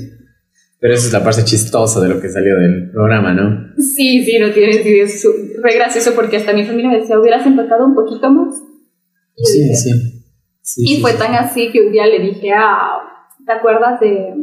Pero 0.81 0.93
esa 0.93 1.07
es 1.07 1.13
la 1.13 1.23
parte 1.23 1.43
chistosa 1.43 1.99
de 1.99 2.07
lo 2.07 2.21
que 2.21 2.29
salió 2.29 2.55
del 2.57 2.89
programa, 2.91 3.33
¿no? 3.33 3.73
Sí, 3.77 4.23
sí, 4.23 4.39
no 4.39 4.49
tienes 4.51 4.85
idea, 4.85 5.03
es 5.03 5.27
re 5.61 5.75
gracioso 5.75 6.13
porque 6.15 6.37
hasta 6.37 6.53
mi 6.53 6.63
familia 6.63 6.89
me 6.91 6.99
decía, 7.01 7.19
hubieras 7.19 7.45
empacado 7.45 7.85
un 7.85 7.95
poquito 7.95 8.29
más. 8.29 8.55
Y, 9.35 9.45
Sí, 9.45 9.59
dije- 9.63 9.75
sí. 9.75 9.91
Sí, 10.61 10.83
y 10.83 10.95
sí, 10.95 11.01
fue 11.01 11.11
sí. 11.13 11.17
tan 11.17 11.33
así 11.35 11.71
que 11.71 11.81
un 11.81 11.91
día 11.91 12.05
le 12.05 12.19
dije, 12.19 12.51
ah, 12.55 12.97
¿te 13.45 13.51
acuerdas 13.51 13.99
de, 13.99 14.35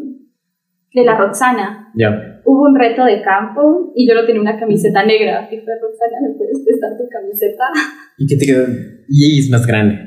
de 0.93 1.05
la 1.05 1.17
Roxana? 1.17 1.91
Ya. 1.95 2.36
Hubo 2.47 2.63
un 2.63 2.79
reto 2.79 3.05
de 3.05 3.23
campo 3.23 3.93
y 3.95 4.09
yo 4.09 4.15
no 4.15 4.25
tenía 4.25 4.41
una 4.41 4.59
camiseta 4.59 5.05
negra. 5.05 5.49
Y 5.51 5.59
fue, 5.59 5.75
Roxana, 5.81 6.19
¿me 6.23 6.35
puedes 6.39 6.65
prestar 6.65 6.97
tu 6.97 7.09
camiseta? 7.09 7.65
¿Y 8.17 8.27
qué 8.27 8.37
te 8.37 8.47
quedó? 8.47 8.67
Y 9.09 9.41
es 9.41 9.51
más 9.51 9.67
grande. 9.67 9.99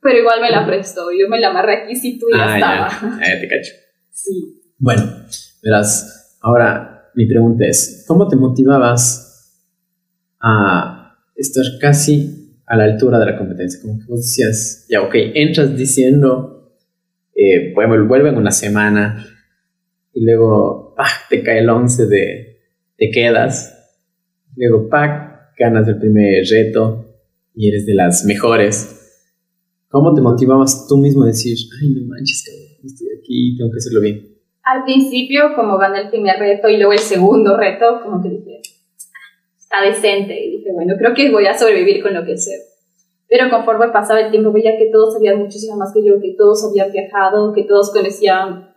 Pero 0.00 0.18
igual 0.18 0.40
me 0.40 0.50
la 0.50 0.66
prestó, 0.66 1.10
yo 1.10 1.28
me 1.28 1.40
la 1.40 1.48
amarré 1.48 1.82
aquí 1.82 1.96
si 1.96 2.18
tú 2.18 2.26
ya 2.30 2.44
ah, 2.44 2.54
estaba. 2.54 2.88
ya. 2.90 3.34
Ah, 3.34 3.40
te 3.40 3.48
cacho. 3.48 3.72
Sí. 4.10 4.62
Bueno, 4.78 5.02
verás, 5.62 6.38
ahora 6.42 7.10
mi 7.14 7.26
pregunta 7.26 7.64
es, 7.66 8.04
¿cómo 8.06 8.28
te 8.28 8.36
motivabas 8.36 9.64
a 10.42 11.16
estar 11.34 11.64
casi 11.80 12.60
a 12.66 12.76
la 12.76 12.84
altura 12.84 13.18
de 13.18 13.26
la 13.26 13.38
competencia? 13.38 13.80
Como 13.80 13.98
que 13.98 14.04
vos 14.06 14.20
decías, 14.20 14.86
ya, 14.90 15.00
ok, 15.00 15.14
entras 15.14 15.74
diciendo, 15.74 16.76
eh, 17.34 17.72
bueno, 17.74 18.06
vuelve 18.06 18.28
en 18.28 18.36
una 18.36 18.50
semana 18.50 19.26
y 20.12 20.24
luego, 20.24 20.83
¡pah!, 20.94 21.08
te 21.28 21.42
cae 21.42 21.60
el 21.60 21.68
11 21.68 22.06
de, 22.06 22.58
te 22.96 23.10
quedas, 23.10 23.96
luego, 24.56 24.88
¡pah!, 24.88 25.50
ganas 25.58 25.86
el 25.88 25.98
primer 25.98 26.44
reto 26.50 27.06
y 27.54 27.68
eres 27.68 27.86
de 27.86 27.94
las 27.94 28.24
mejores. 28.24 29.00
¿Cómo 29.88 30.12
te 30.14 30.20
motivabas 30.20 30.86
tú 30.88 30.96
mismo 30.96 31.22
a 31.22 31.26
decir, 31.26 31.56
ay, 31.80 31.90
no 31.90 32.06
manches, 32.08 32.44
estoy 32.84 33.08
aquí, 33.18 33.56
tengo 33.56 33.70
que 33.70 33.78
hacerlo 33.78 34.00
bien? 34.00 34.34
Al 34.64 34.82
principio, 34.84 35.54
como 35.54 35.78
gané 35.78 36.00
el 36.00 36.10
primer 36.10 36.38
reto 36.38 36.68
y 36.68 36.78
luego 36.78 36.92
el 36.92 36.98
segundo 36.98 37.56
reto, 37.56 38.00
como 38.02 38.22
que 38.22 38.30
dije, 38.30 38.62
está 39.58 39.82
decente. 39.82 40.34
Y 40.42 40.58
dije, 40.58 40.72
bueno, 40.72 40.94
creo 40.98 41.14
que 41.14 41.30
voy 41.30 41.46
a 41.46 41.56
sobrevivir 41.56 42.02
con 42.02 42.14
lo 42.14 42.24
que 42.24 42.36
sé. 42.36 42.52
Pero 43.28 43.50
conforme 43.50 43.88
pasaba 43.88 44.20
el 44.20 44.30
tiempo, 44.30 44.52
veía 44.52 44.78
que 44.78 44.90
todos 44.90 45.14
sabían 45.14 45.38
muchísimo 45.38 45.76
más 45.76 45.92
que 45.92 46.04
yo, 46.04 46.20
que 46.20 46.34
todos 46.36 46.64
habían 46.64 46.92
viajado, 46.92 47.52
que 47.52 47.64
todos 47.64 47.92
conocían 47.92 48.73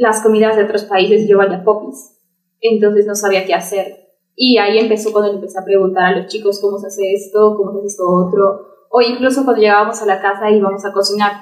las 0.00 0.22
comidas 0.22 0.56
de 0.56 0.64
otros 0.64 0.84
países 0.84 1.28
yo 1.28 1.36
valía 1.36 1.62
popis. 1.62 2.16
Entonces 2.60 3.06
no 3.06 3.14
sabía 3.14 3.44
qué 3.44 3.54
hacer. 3.54 4.08
Y 4.34 4.56
ahí 4.56 4.78
empezó 4.78 5.12
cuando 5.12 5.32
empecé 5.34 5.58
a 5.58 5.64
preguntar 5.64 6.04
a 6.04 6.18
los 6.18 6.26
chicos 6.26 6.58
cómo 6.60 6.78
se 6.78 6.86
hace 6.86 7.12
esto, 7.12 7.54
cómo 7.56 7.72
se 7.72 7.78
hace 7.78 7.86
esto 7.88 8.04
otro. 8.08 8.66
O 8.90 9.02
incluso 9.02 9.44
cuando 9.44 9.60
llegábamos 9.60 10.00
a 10.00 10.06
la 10.06 10.20
casa 10.20 10.50
y 10.50 10.56
íbamos 10.56 10.84
a 10.86 10.92
cocinar, 10.92 11.32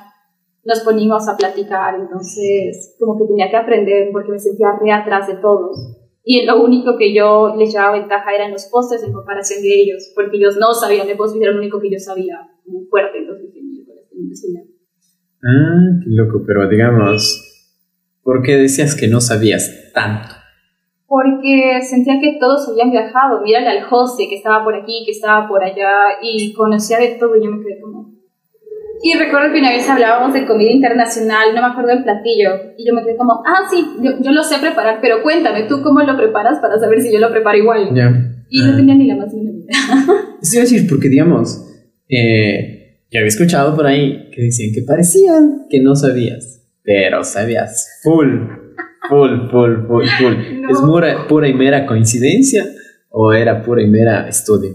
nos 0.65 0.81
poníamos 0.81 1.29
a 1.29 1.37
platicar. 1.37 1.95
Entonces, 1.95 2.97
como 2.99 3.17
que 3.17 3.27
tenía 3.27 3.49
que 3.49 3.57
aprender 3.57 4.09
porque 4.12 4.33
me 4.33 4.38
sentía 4.38 4.77
re 4.81 4.91
atrás 4.91 5.29
de 5.29 5.37
todos. 5.37 5.97
Y 6.25 6.45
lo 6.45 6.61
único 6.61 6.99
que 6.99 7.15
yo 7.15 7.55
les 7.57 7.73
llevaba 7.73 7.99
ventaja 7.99 8.35
eran 8.35 8.50
los 8.50 8.67
postres 8.67 9.05
en 9.05 9.12
comparación 9.12 9.62
de 9.62 9.69
ellos, 9.69 10.12
porque 10.15 10.37
ellos 10.37 10.57
no 10.59 10.75
sabían 10.75 11.07
de 11.07 11.15
postres, 11.15 11.41
era 11.41 11.53
lo 11.53 11.59
único 11.59 11.81
que 11.81 11.91
yo 11.91 11.99
sabía, 11.99 12.37
muy 12.67 12.85
fuerte. 12.87 13.19
Entonces, 13.19 13.49
Ah, 15.43 16.00
qué 16.03 16.11
loco, 16.11 16.43
pero 16.45 16.69
digamos, 16.69 17.48
¿por 18.29 18.43
qué 18.43 18.59
decías 18.59 18.95
que 18.95 19.09
no 19.09 19.23
sabías 19.23 19.91
tanto? 19.95 20.29
porque 21.09 21.81
sentía 21.89 22.21
que 22.21 22.37
todos 22.39 22.69
habían 22.69 22.91
viajado. 22.91 23.41
Mírale 23.41 23.67
al 23.67 23.83
José 23.85 24.27
que 24.29 24.37
estaba 24.37 24.63
por 24.63 24.75
aquí, 24.75 25.05
que 25.07 25.13
estaba 25.13 25.49
por 25.49 25.65
allá 25.65 26.21
y 26.23 26.53
conocía 26.53 26.99
de 26.99 27.17
todo 27.19 27.35
y 27.35 27.45
yo 27.47 27.51
me 27.51 27.65
quedé 27.65 27.81
como... 27.81 28.13
Y 29.03 29.15
recuerdo 29.15 29.51
que 29.51 29.61
una 29.61 29.71
vez 29.71 29.89
hablábamos 29.89 30.35
de 30.35 30.45
comida 30.45 30.71
internacional, 30.71 31.55
no 31.55 31.63
me 31.63 31.69
acuerdo 31.69 31.95
del 31.95 32.03
platillo, 32.03 32.75
y 32.77 32.87
yo 32.87 32.93
me 32.93 33.03
quedé 33.05 33.17
como, 33.17 33.41
ah, 33.47 33.67
sí, 33.71 33.83
yo, 34.03 34.11
yo 34.21 34.33
lo 34.33 34.43
sé 34.43 34.57
preparar, 34.61 34.99
pero 35.01 35.23
cuéntame, 35.23 35.63
¿tú 35.63 35.81
cómo 35.83 36.03
lo 36.03 36.15
preparas 36.15 36.59
para 36.59 36.79
saber 36.79 37.01
si 37.01 37.11
yo 37.11 37.21
lo 37.21 37.31
preparo 37.31 37.57
igual? 37.57 37.95
Ya. 37.95 38.13
Y 38.51 38.61
no 38.61 38.77
tenía 38.77 38.95
ni 38.95 39.07
la 39.07 39.17
más 39.17 39.33
mínima 39.33 39.61
idea. 39.61 40.59
A 40.61 40.61
decir, 40.61 40.87
porque 40.87 41.09
digamos, 41.09 41.65
eh, 42.09 42.99
yo 43.11 43.21
había 43.21 43.29
escuchado 43.29 43.75
por 43.75 43.87
ahí 43.87 44.29
que 44.35 44.43
decían 44.43 44.75
que 44.75 44.83
parecían 44.83 45.67
que 45.71 45.81
no 45.81 45.95
sabías, 45.95 46.58
pero 46.88 47.23
sabías 47.23 48.00
full, 48.02 48.47
full, 49.11 49.50
full, 49.50 49.87
full, 49.87 50.07
full. 50.18 50.35
No. 50.62 50.71
¿Es 50.71 50.80
pura, 50.80 51.26
pura 51.28 51.47
y 51.47 51.52
mera 51.52 51.85
coincidencia 51.85 52.64
o 53.11 53.35
era 53.35 53.62
pura 53.62 53.83
y 53.83 53.87
mera 53.87 54.26
estudio? 54.26 54.71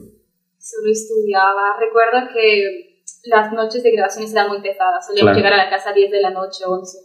Solo 0.59 0.91
estudiaba. 0.91 1.75
Recuerdo 1.79 2.31
que 2.31 3.01
las 3.25 3.51
noches 3.51 3.81
de 3.81 3.91
grabaciones 3.91 4.31
eran 4.31 4.49
muy 4.49 4.61
pesadas. 4.61 5.07
Solíamos 5.07 5.31
Claro. 5.33 5.37
llegar 5.37 5.53
a 5.53 5.63
la 5.65 5.69
casa 5.71 5.89
a 5.89 5.93
10 5.93 6.11
de 6.11 6.21
la 6.21 6.29
noche, 6.29 6.63
11. 6.67 6.99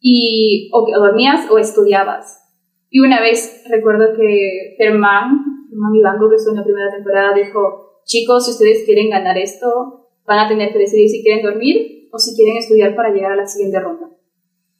Y 0.00 0.70
o, 0.72 0.86
dormías 0.98 1.50
o 1.50 1.58
estudiabas. 1.58 2.38
Y 2.88 3.00
una 3.00 3.20
vez 3.20 3.62
recuerdo 3.68 4.16
que 4.16 4.74
Germán, 4.78 5.66
Germán 5.68 5.94
Ivango, 5.94 6.30
que 6.30 6.36
estuvo 6.36 6.54
en 6.54 6.60
la 6.60 6.64
primera 6.64 6.90
temporada, 6.90 7.34
dijo, 7.34 8.00
chicos, 8.06 8.46
si 8.46 8.52
ustedes 8.52 8.84
quieren 8.86 9.10
ganar 9.10 9.36
esto, 9.36 10.08
van 10.24 10.38
a 10.38 10.48
tener 10.48 10.72
que 10.72 10.78
decidir 10.78 11.10
si 11.10 11.22
quieren 11.22 11.44
dormir 11.44 12.08
o 12.10 12.18
si 12.18 12.34
quieren 12.34 12.56
estudiar 12.56 12.96
para 12.96 13.10
llegar 13.12 13.32
a 13.32 13.36
la 13.36 13.46
siguiente 13.46 13.78
ronda. 13.80 14.08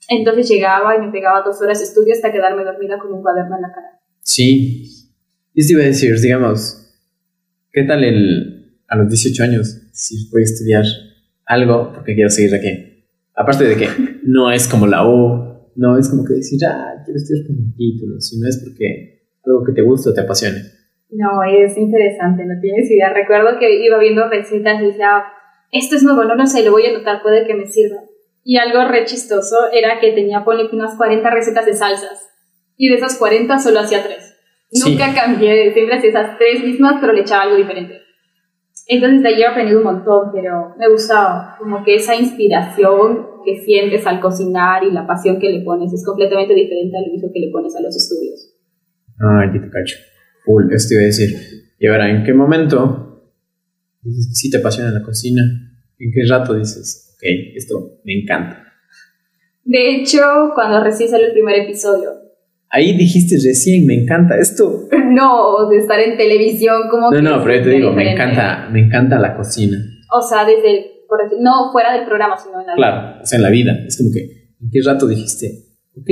Entonces 0.09 0.49
llegaba 0.49 0.97
y 0.97 1.00
me 1.00 1.12
pegaba 1.12 1.42
dos 1.42 1.61
horas 1.61 1.78
de 1.78 1.85
estudio 1.85 2.12
hasta 2.12 2.33
quedarme 2.33 2.64
dormida 2.64 2.99
con 2.99 3.12
un 3.12 3.23
cuaderno 3.23 3.57
en 3.57 3.62
la 3.62 3.73
cara. 3.73 4.00
Sí. 4.23 4.85
Y 5.54 5.66
te 5.66 5.73
iba 5.73 5.83
a 5.83 5.87
decir, 5.87 6.19
digamos, 6.21 6.95
¿qué 7.73 7.85
tal 7.85 8.04
el, 8.04 8.80
a 8.88 8.97
los 8.97 9.09
18 9.09 9.42
años 9.42 9.83
si 9.92 10.28
voy 10.30 10.42
a 10.42 10.45
estudiar 10.45 10.85
algo 11.47 11.92
porque 11.92 12.14
quiero 12.14 12.30
seguir 12.30 12.54
aquí? 12.54 13.04
Aparte 13.35 13.64
de 13.64 13.76
que 13.76 13.88
no 14.25 14.50
es 14.50 14.66
como 14.69 14.87
la 14.87 15.07
U, 15.07 15.71
no 15.76 15.99
es 15.99 16.09
como 16.09 16.25
que 16.25 16.35
decir, 16.35 16.59
ah, 16.66 17.02
quiero 17.04 17.16
estudiar 17.16 17.47
por 17.47 17.57
un 17.57 17.75
título, 17.75 18.21
sino 18.21 18.49
es 18.49 18.59
porque 18.59 19.21
algo 19.45 19.64
que 19.64 19.73
te 19.73 19.83
gusta 19.83 20.11
o 20.11 20.14
te 20.14 20.21
apasione. 20.21 20.61
No, 21.11 21.42
es 21.42 21.76
interesante, 21.76 22.45
no 22.45 22.61
tienes 22.61 22.90
idea. 22.90 23.12
Recuerdo 23.12 23.59
que 23.59 23.85
iba 23.85 23.99
viendo 23.99 24.28
recetas 24.28 24.80
y 24.80 24.87
decía, 24.87 25.25
esto 25.73 25.97
es 25.97 26.02
nuevo, 26.02 26.25
no 26.25 26.35
lo 26.37 26.47
sé, 26.47 26.64
lo 26.64 26.71
voy 26.71 26.87
a 26.87 26.90
anotar, 26.90 27.23
puede 27.23 27.47
que 27.47 27.54
me 27.54 27.66
sirva. 27.66 27.99
Y 28.42 28.56
algo 28.56 28.85
re 28.88 29.04
chistoso 29.04 29.56
era 29.73 30.00
que 30.00 30.12
tenía, 30.12 30.44
ponle 30.44 30.68
unas 30.73 30.97
40 30.97 31.28
recetas 31.30 31.66
de 31.66 31.75
salsas. 31.75 32.28
Y 32.76 32.88
de 32.88 32.97
esas 32.97 33.18
40 33.18 33.59
solo 33.59 33.80
hacía 33.80 34.02
tres. 34.02 34.37
Sí. 34.70 34.90
Nunca 34.90 35.12
cambié, 35.14 35.73
siempre 35.73 35.97
hacía 35.97 36.11
esas 36.11 36.38
tres 36.38 36.62
mismas, 36.64 36.97
pero 37.00 37.12
le 37.12 37.20
echaba 37.20 37.42
algo 37.42 37.56
diferente. 37.56 38.00
Entonces 38.87 39.23
de 39.23 39.28
ahí 39.28 39.42
he 39.42 39.47
aprendido 39.47 39.78
un 39.78 39.85
montón, 39.85 40.30
pero 40.32 40.75
me 40.78 40.88
gustaba. 40.88 41.56
Como 41.59 41.85
que 41.85 41.97
esa 41.97 42.16
inspiración 42.16 43.28
que 43.44 43.61
sientes 43.61 44.06
al 44.06 44.20
cocinar 44.20 44.82
y 44.85 44.90
la 44.90 45.06
pasión 45.06 45.38
que 45.38 45.50
le 45.50 45.62
pones 45.62 45.92
es 45.92 46.04
completamente 46.04 46.54
diferente 46.54 46.97
al 46.97 47.04
uso 47.14 47.30
que 47.32 47.40
le 47.40 47.50
pones 47.50 47.75
a 47.76 47.80
los 47.80 47.94
estudios. 47.94 48.54
Ah, 49.20 49.44
ya 49.47 49.61
te 49.61 49.70
cacho. 49.70 49.97
Full, 50.44 50.73
esto 50.73 50.94
iba 50.94 51.02
a 51.02 51.06
decir. 51.06 51.30
Y 51.78 51.87
ahora, 51.87 52.11
¿en 52.11 52.25
qué 52.25 52.32
momento 52.32 53.30
dices 54.02 54.28
que 54.28 54.35
sí 54.35 54.50
te 54.50 54.59
apasiona 54.59 54.90
la 54.90 55.02
cocina? 55.02 55.42
¿En 55.99 56.11
qué 56.12 56.20
rato 56.28 56.54
dices, 56.54 57.09
ok, 57.20 57.54
esto 57.56 58.00
me 58.04 58.20
encanta? 58.20 58.64
De 59.64 59.94
hecho, 59.96 60.20
cuando 60.54 60.82
recién 60.82 61.08
salió 61.10 61.26
el 61.26 61.32
primer 61.32 61.60
episodio, 61.60 62.10
Ahí 62.72 62.96
dijiste 62.96 63.34
recién, 63.44 63.84
me 63.84 63.94
encanta 63.94 64.38
esto. 64.38 64.86
no 65.10 65.68
de 65.68 65.78
estar 65.78 65.98
en 65.98 66.16
televisión 66.16 66.82
como 66.88 67.10
No, 67.10 67.16
que 67.16 67.22
no, 67.22 67.42
pero 67.42 67.56
yo 67.56 67.62
te 67.64 67.70
digo, 67.70 67.90
me 67.90 68.04
diferente. 68.04 68.22
encanta, 68.22 68.68
me 68.70 68.80
encanta 68.80 69.18
la 69.18 69.36
cocina. 69.36 69.76
O 70.16 70.22
sea, 70.22 70.44
desde, 70.44 70.86
no 71.40 71.72
fuera 71.72 71.92
del 71.92 72.06
programa, 72.06 72.36
sino 72.38 72.60
en 72.60 72.68
la 72.68 72.74
Claro, 72.76 73.22
o 73.22 73.26
sea, 73.26 73.38
en 73.38 73.42
la 73.42 73.50
vida. 73.50 73.72
Es 73.88 73.98
como 73.98 74.10
que, 74.12 74.20
¿en 74.20 74.70
qué 74.70 74.78
rato 74.86 75.08
dijiste, 75.08 75.50
ok, 75.96 76.08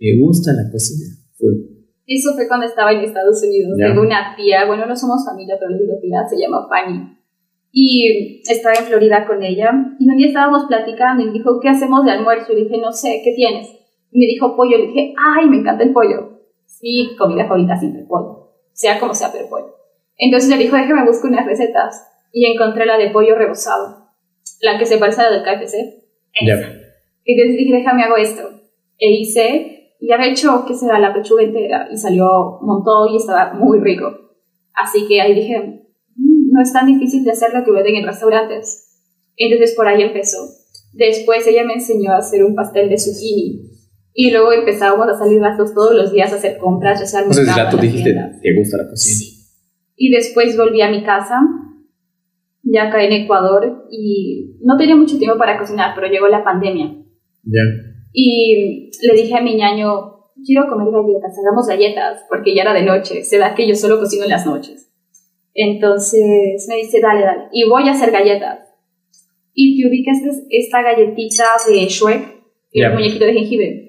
me 0.00 0.18
gusta 0.20 0.52
la 0.52 0.68
cocina? 0.68 1.14
Full. 1.38 1.54
Eso 2.06 2.34
fue 2.34 2.48
cuando 2.48 2.66
estaba 2.66 2.90
en 2.92 2.98
Estados 3.00 3.40
Unidos. 3.44 3.76
Ya. 3.78 3.86
Tengo 3.86 4.02
una 4.02 4.34
tía, 4.36 4.66
bueno, 4.66 4.86
no 4.86 4.96
somos 4.96 5.24
familia, 5.24 5.54
pero 5.60 5.70
le 5.70 5.78
digo 5.78 5.94
tía, 6.02 6.26
se 6.28 6.36
llama 6.36 6.66
Fanny. 6.68 7.18
Y 7.76 8.40
estaba 8.48 8.76
en 8.76 8.84
Florida 8.84 9.26
con 9.26 9.42
ella. 9.42 9.72
Y 9.98 10.08
un 10.08 10.16
día 10.16 10.28
estábamos 10.28 10.66
platicando 10.66 11.24
y 11.24 11.26
me 11.26 11.32
dijo, 11.32 11.58
¿qué 11.60 11.68
hacemos 11.70 12.04
de 12.04 12.12
almuerzo? 12.12 12.52
Y 12.52 12.62
dije, 12.62 12.78
no 12.78 12.92
sé, 12.92 13.20
¿qué 13.24 13.32
tienes? 13.34 13.68
Y 14.12 14.20
me 14.20 14.26
dijo 14.26 14.54
pollo. 14.54 14.78
Le 14.78 14.86
dije, 14.86 15.12
¡ay, 15.18 15.48
me 15.48 15.56
encanta 15.56 15.82
el 15.82 15.92
pollo! 15.92 16.38
Sí, 16.66 17.16
comida 17.18 17.46
favorita 17.48 17.76
siempre 17.76 18.04
pollo. 18.08 18.52
Sea 18.72 19.00
como 19.00 19.12
sea, 19.12 19.32
pero 19.32 19.48
pollo. 19.48 19.74
Entonces 20.16 20.48
le 20.50 20.56
dijo, 20.56 20.76
déjame 20.76 21.04
buscar 21.04 21.32
unas 21.32 21.46
recetas. 21.46 22.00
Y 22.32 22.46
encontré 22.46 22.86
la 22.86 22.96
de 22.96 23.10
pollo 23.10 23.34
rebozado. 23.34 24.08
La 24.60 24.78
que 24.78 24.86
se 24.86 24.98
parece 24.98 25.22
a 25.22 25.30
la 25.30 25.36
del 25.38 25.42
KFC. 25.42 25.74
Esa. 26.32 26.68
Entonces 27.24 27.56
dije, 27.56 27.76
déjame 27.76 28.04
hago 28.04 28.16
esto. 28.16 28.42
E 28.98 29.10
hice, 29.14 29.94
y 29.98 30.12
había 30.12 30.30
hecho, 30.30 30.64
¿qué 30.64 30.74
será? 30.74 31.00
La 31.00 31.12
pechuga 31.12 31.42
entera. 31.42 31.88
Y 31.90 31.96
salió 31.96 32.58
un 32.60 32.66
montón 32.68 33.12
y 33.12 33.16
estaba 33.16 33.54
muy 33.54 33.80
rico. 33.80 34.12
Así 34.74 35.08
que 35.08 35.20
ahí 35.20 35.34
dije, 35.34 35.58
"Mm, 35.58 35.83
no 36.16 36.62
es 36.62 36.72
tan 36.72 36.86
difícil 36.86 37.24
de 37.24 37.32
hacer 37.32 37.52
lo 37.52 37.64
que 37.64 37.72
venden 37.72 37.96
en 37.96 38.06
restaurantes. 38.06 39.00
Entonces 39.36 39.74
por 39.74 39.88
ahí 39.88 40.02
empezó. 40.02 40.38
Después 40.92 41.46
ella 41.46 41.64
me 41.64 41.74
enseñó 41.74 42.12
a 42.12 42.18
hacer 42.18 42.44
un 42.44 42.54
pastel 42.54 42.88
de 42.88 42.98
zucchini. 42.98 43.70
Y 44.16 44.30
luego 44.30 44.52
empezábamos 44.52 45.08
a 45.08 45.18
salir 45.18 45.40
las 45.40 45.58
dos 45.58 45.74
todos 45.74 45.92
los 45.92 46.12
días 46.12 46.32
a 46.32 46.36
hacer 46.36 46.56
compras, 46.58 47.00
ya 47.00 47.06
sea 47.06 47.20
Entonces, 47.20 47.46
mercado, 47.46 47.64
rato 47.64 47.76
a 47.78 47.82
las 47.82 47.92
dijiste, 47.92 48.14
te 48.42 48.56
gusta 48.56 48.76
la 48.76 48.88
cocina. 48.88 49.16
Sí. 49.16 49.34
Y 49.96 50.10
después 50.10 50.56
volví 50.56 50.80
a 50.82 50.90
mi 50.90 51.02
casa, 51.02 51.40
ya 52.62 52.84
acá 52.84 53.02
en 53.02 53.12
Ecuador, 53.12 53.86
y 53.90 54.56
no 54.62 54.76
tenía 54.76 54.94
mucho 54.94 55.18
tiempo 55.18 55.36
para 55.36 55.58
cocinar, 55.58 55.96
pero 55.96 56.06
llegó 56.06 56.28
la 56.28 56.44
pandemia. 56.44 56.94
Ya. 57.42 57.60
Y 58.12 58.90
le 59.02 59.14
dije 59.20 59.34
a 59.34 59.42
mi 59.42 59.56
ñaño, 59.56 60.14
quiero 60.46 60.68
comer 60.68 60.92
galletas, 60.92 61.36
hagamos 61.36 61.66
galletas, 61.66 62.24
porque 62.28 62.54
ya 62.54 62.62
era 62.62 62.72
de 62.72 62.84
noche, 62.84 63.24
se 63.24 63.38
da 63.38 63.56
que 63.56 63.66
yo 63.66 63.74
solo 63.74 63.98
cocino 63.98 64.24
en 64.24 64.30
las 64.30 64.46
noches. 64.46 64.93
Entonces 65.54 66.66
me 66.68 66.76
dice, 66.76 67.00
dale, 67.00 67.20
dale, 67.22 67.42
y 67.52 67.68
voy 67.68 67.88
a 67.88 67.92
hacer 67.92 68.10
galletas. 68.10 68.58
Y 69.54 69.80
te 69.80 69.88
ubicas 69.88 70.16
es- 70.28 70.44
esta 70.50 70.82
galletita 70.82 71.44
de 71.68 71.86
Shrek, 71.86 72.22
el 72.72 72.82
Ya. 72.82 72.90
muñequito 72.90 73.24
de 73.24 73.32
jengibre. 73.34 73.80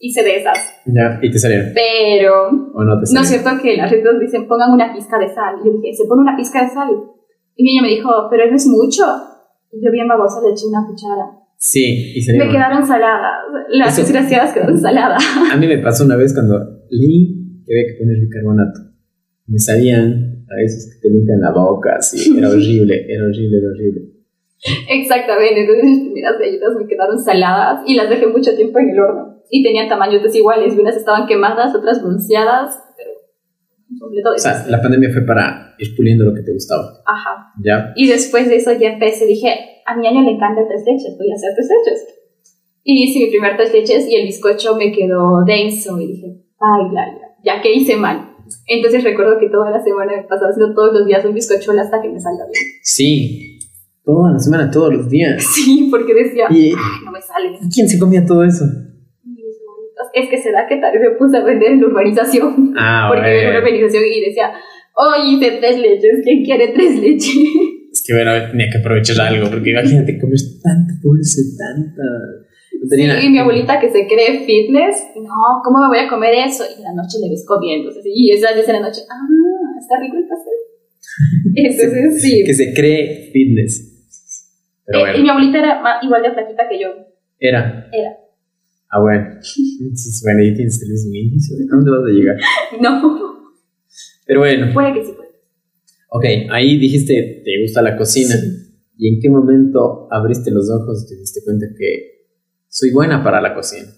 Hice 0.00 0.22
de 0.22 0.36
esas, 0.36 0.58
Ya, 0.84 1.18
y 1.22 1.30
te 1.30 1.38
salieron. 1.38 1.72
pero 1.74 2.48
¿O 2.74 2.84
no 2.84 3.00
te 3.00 3.10
no 3.14 3.20
es 3.22 3.28
cierto 3.28 3.50
que 3.62 3.74
las 3.76 3.90
recetas 3.90 4.20
dicen 4.20 4.46
pongan 4.46 4.72
una 4.72 4.92
pizca 4.92 5.18
de 5.18 5.28
sal. 5.32 5.56
Y 5.62 5.66
yo 5.66 5.72
dije, 5.80 5.94
¿se 5.96 6.04
pone 6.06 6.20
una 6.22 6.36
pizca 6.36 6.62
de 6.62 6.68
sal? 6.68 6.90
Y 7.56 7.62
mi 7.62 7.70
niño 7.70 7.82
me 7.82 7.88
dijo, 7.88 8.10
pero 8.30 8.50
no 8.50 8.54
es 8.56 8.66
mucho. 8.66 9.02
Y 9.72 9.82
yo 9.82 9.90
bien 9.92 10.06
babosa 10.06 10.42
le 10.44 10.52
eché 10.52 10.66
una 10.66 10.84
cuchara. 10.86 11.40
Sí, 11.56 12.12
y 12.12 12.18
Me 12.18 12.22
salieron. 12.26 12.52
quedaron 12.52 12.86
saladas. 12.86 13.32
Las 13.70 13.92
Eso- 13.94 14.02
desgraciadas 14.02 14.52
quedaron 14.52 14.78
saladas. 14.78 15.22
A 15.50 15.56
mí 15.56 15.66
me 15.66 15.78
pasó 15.78 16.04
una 16.04 16.16
vez 16.16 16.34
cuando 16.34 16.58
leí 16.90 17.62
que 17.64 17.72
había 17.72 17.92
que 17.94 17.98
poner 17.98 18.20
bicarbonato. 18.20 18.80
Me 19.46 19.58
salían 19.58 20.33
a 20.54 20.62
veces 20.62 20.94
que 20.94 21.08
te 21.08 21.12
limpian 21.12 21.40
la 21.40 21.52
boca, 21.52 21.96
así. 21.98 22.36
Era 22.36 22.48
horrible, 22.50 23.06
era 23.08 23.24
horrible, 23.24 23.58
era 23.58 23.68
horrible. 23.68 24.14
Exactamente. 24.88 25.60
Entonces 25.60 25.84
mis 25.84 26.00
primeras 26.00 26.38
galletas 26.38 26.74
me 26.78 26.86
quedaron 26.86 27.18
saladas 27.18 27.82
y 27.86 27.94
las 27.94 28.08
dejé 28.08 28.26
mucho 28.26 28.54
tiempo 28.56 28.78
en 28.78 28.90
el 28.90 29.00
horno. 29.00 29.42
Y 29.50 29.62
tenían 29.62 29.88
tamaños 29.88 30.22
desiguales. 30.22 30.74
Y 30.74 30.80
unas 30.80 30.96
estaban 30.96 31.26
quemadas, 31.26 31.74
otras 31.74 32.02
bronceadas. 32.02 32.82
Pero 32.96 33.10
completo 34.00 34.30
O 34.34 34.38
sea, 34.38 34.64
la 34.68 34.80
pandemia 34.80 35.10
fue 35.12 35.22
para 35.22 35.74
ir 35.78 35.94
puliendo 35.94 36.24
lo 36.24 36.34
que 36.34 36.42
te 36.42 36.52
gustaba. 36.52 37.02
Ajá. 37.06 37.52
¿Ya? 37.62 37.92
Y 37.94 38.08
después 38.08 38.48
de 38.48 38.56
eso 38.56 38.72
ya 38.72 38.92
empecé, 38.92 39.26
dije, 39.26 39.48
a 39.86 39.96
mi 39.96 40.06
año 40.06 40.22
le 40.22 40.32
encanta 40.32 40.62
tres 40.66 40.82
leches, 40.86 41.16
voy 41.18 41.30
a 41.30 41.34
hacer 41.34 41.50
tres 41.54 41.68
leches. 41.68 42.06
Y 42.82 43.04
hice 43.04 43.20
mi 43.20 43.30
primer 43.30 43.56
tres 43.56 43.72
leches 43.72 44.08
y 44.08 44.16
el 44.16 44.26
bizcocho 44.26 44.76
me 44.76 44.92
quedó 44.92 45.44
denso 45.46 45.98
y 46.00 46.06
dije, 46.06 46.26
ay, 46.58 46.92
la, 46.92 47.04
ya 47.42 47.62
que 47.62 47.72
hice 47.72 47.96
mal. 47.96 48.33
Entonces 48.66 49.04
recuerdo 49.04 49.38
que 49.38 49.48
toda 49.48 49.70
la 49.70 49.82
semana 49.82 50.12
me 50.16 50.22
pasaba 50.24 50.50
haciendo 50.50 50.74
todos 50.74 50.92
los 50.92 51.06
días 51.06 51.24
un 51.24 51.34
bizcocho 51.34 51.72
hasta 51.72 52.00
que 52.02 52.08
me 52.08 52.20
salga 52.20 52.44
bien. 52.52 52.64
Sí, 52.82 53.58
toda 54.04 54.32
la 54.32 54.38
semana, 54.38 54.70
todos 54.70 54.92
los 54.94 55.08
días. 55.10 55.44
Sí, 55.54 55.88
porque 55.90 56.14
decía, 56.14 56.46
¿Y 56.50 56.72
no 57.04 57.12
me 57.12 57.20
sale. 57.20 57.58
quién 57.72 57.88
se 57.88 57.98
comía 57.98 58.24
todo 58.24 58.44
eso? 58.44 58.64
Es 60.12 60.28
que 60.28 60.40
se 60.40 60.52
da 60.52 60.66
que 60.68 60.76
tal 60.76 60.92
vez 60.92 61.10
me 61.10 61.16
puse 61.16 61.36
a 61.36 61.44
vender 61.44 61.72
en 61.72 61.80
la 61.80 61.86
urbanización. 61.88 62.74
Ah, 62.76 63.06
porque 63.08 63.22
bueno. 63.30 63.40
en 63.42 63.48
una 63.50 63.58
urbanización 63.60 64.02
y 64.04 64.20
decía, 64.26 64.52
hoy 64.96 65.34
hice 65.36 65.58
tres 65.60 65.78
leches, 65.78 66.20
¿quién 66.24 66.44
quiere 66.44 66.68
tres 66.68 66.98
leches? 67.00 67.34
Es 67.92 68.02
que 68.04 68.12
bueno, 68.14 68.32
tenía 68.50 68.66
que 68.70 68.78
aprovechar 68.78 69.20
algo, 69.20 69.48
porque 69.50 69.70
imagínate 69.70 70.18
comer 70.18 70.38
tanta 70.62 70.94
dulce, 71.00 71.40
tanta. 71.56 72.02
Nada. 72.90 73.22
Y 73.22 73.30
mi 73.30 73.38
abuelita 73.38 73.80
que 73.80 73.90
se 73.90 74.06
cree 74.06 74.44
fitness, 74.44 75.04
no, 75.16 75.60
¿cómo 75.64 75.80
me 75.82 75.88
voy 75.88 75.98
a 75.98 76.08
comer 76.08 76.34
eso? 76.46 76.64
Y 76.64 76.78
en 76.78 76.84
la 76.84 76.94
noche 76.94 77.18
le 77.22 77.30
ves 77.30 77.44
comiendo. 77.46 77.90
Y 78.04 78.30
esa 78.32 78.54
vez 78.54 78.66
en 78.68 78.74
la 78.74 78.80
noche, 78.80 79.00
ah, 79.10 79.78
está 79.80 80.00
rico 80.00 80.16
el 80.16 80.26
pastel. 80.28 80.54
Entonces, 81.54 82.22
sí. 82.22 82.42
Que 82.44 82.54
se 82.54 82.74
cree 82.74 83.30
fitness. 83.32 83.90
Pero 84.86 84.98
Eh, 84.98 85.02
bueno, 85.02 85.18
Y 85.18 85.22
mi 85.22 85.28
abuelita 85.30 85.58
era 85.58 85.82
igual 86.02 86.22
de 86.22 86.32
flaquita 86.32 86.62
que 86.68 86.80
yo. 86.80 86.88
era. 87.38 87.88
Era. 87.92 88.10
Ah, 88.90 89.00
bueno. 89.00 89.24
Entonces, 89.26 90.20
bueno, 90.24 90.40
ahí 90.40 90.54
tienes 90.54 90.78
tal 90.80 90.88
vez 90.90 91.06
un 91.08 91.14
inicio. 91.16 91.56
¿A 91.56 91.76
dónde 91.76 91.90
vas 91.90 92.00
a 92.04 92.12
llegar? 92.12 92.36
No, 92.80 93.50
Pero 94.26 94.40
bueno, 94.40 94.72
puede 94.72 94.92
que 94.94 95.04
sí, 95.04 95.12
puede. 95.16 95.30
ok, 96.10 96.50
ahí 96.52 96.78
dijiste, 96.78 97.42
te 97.44 97.62
gusta 97.62 97.82
la 97.82 97.96
cocina. 97.96 98.34
¿Y 98.96 99.12
en 99.14 99.20
qué 99.20 99.28
momento 99.28 100.06
abriste 100.12 100.50
los 100.52 100.70
ojos 100.70 101.04
y 101.04 101.08
te 101.14 101.20
diste 101.20 101.40
cuenta 101.44 101.66
que 101.76 102.13
soy 102.74 102.90
buena 102.90 103.22
para 103.22 103.40
la 103.40 103.54
cocina? 103.54 103.88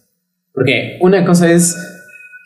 Porque 0.52 0.98
una 1.00 1.24
cosa 1.24 1.50
es 1.50 1.74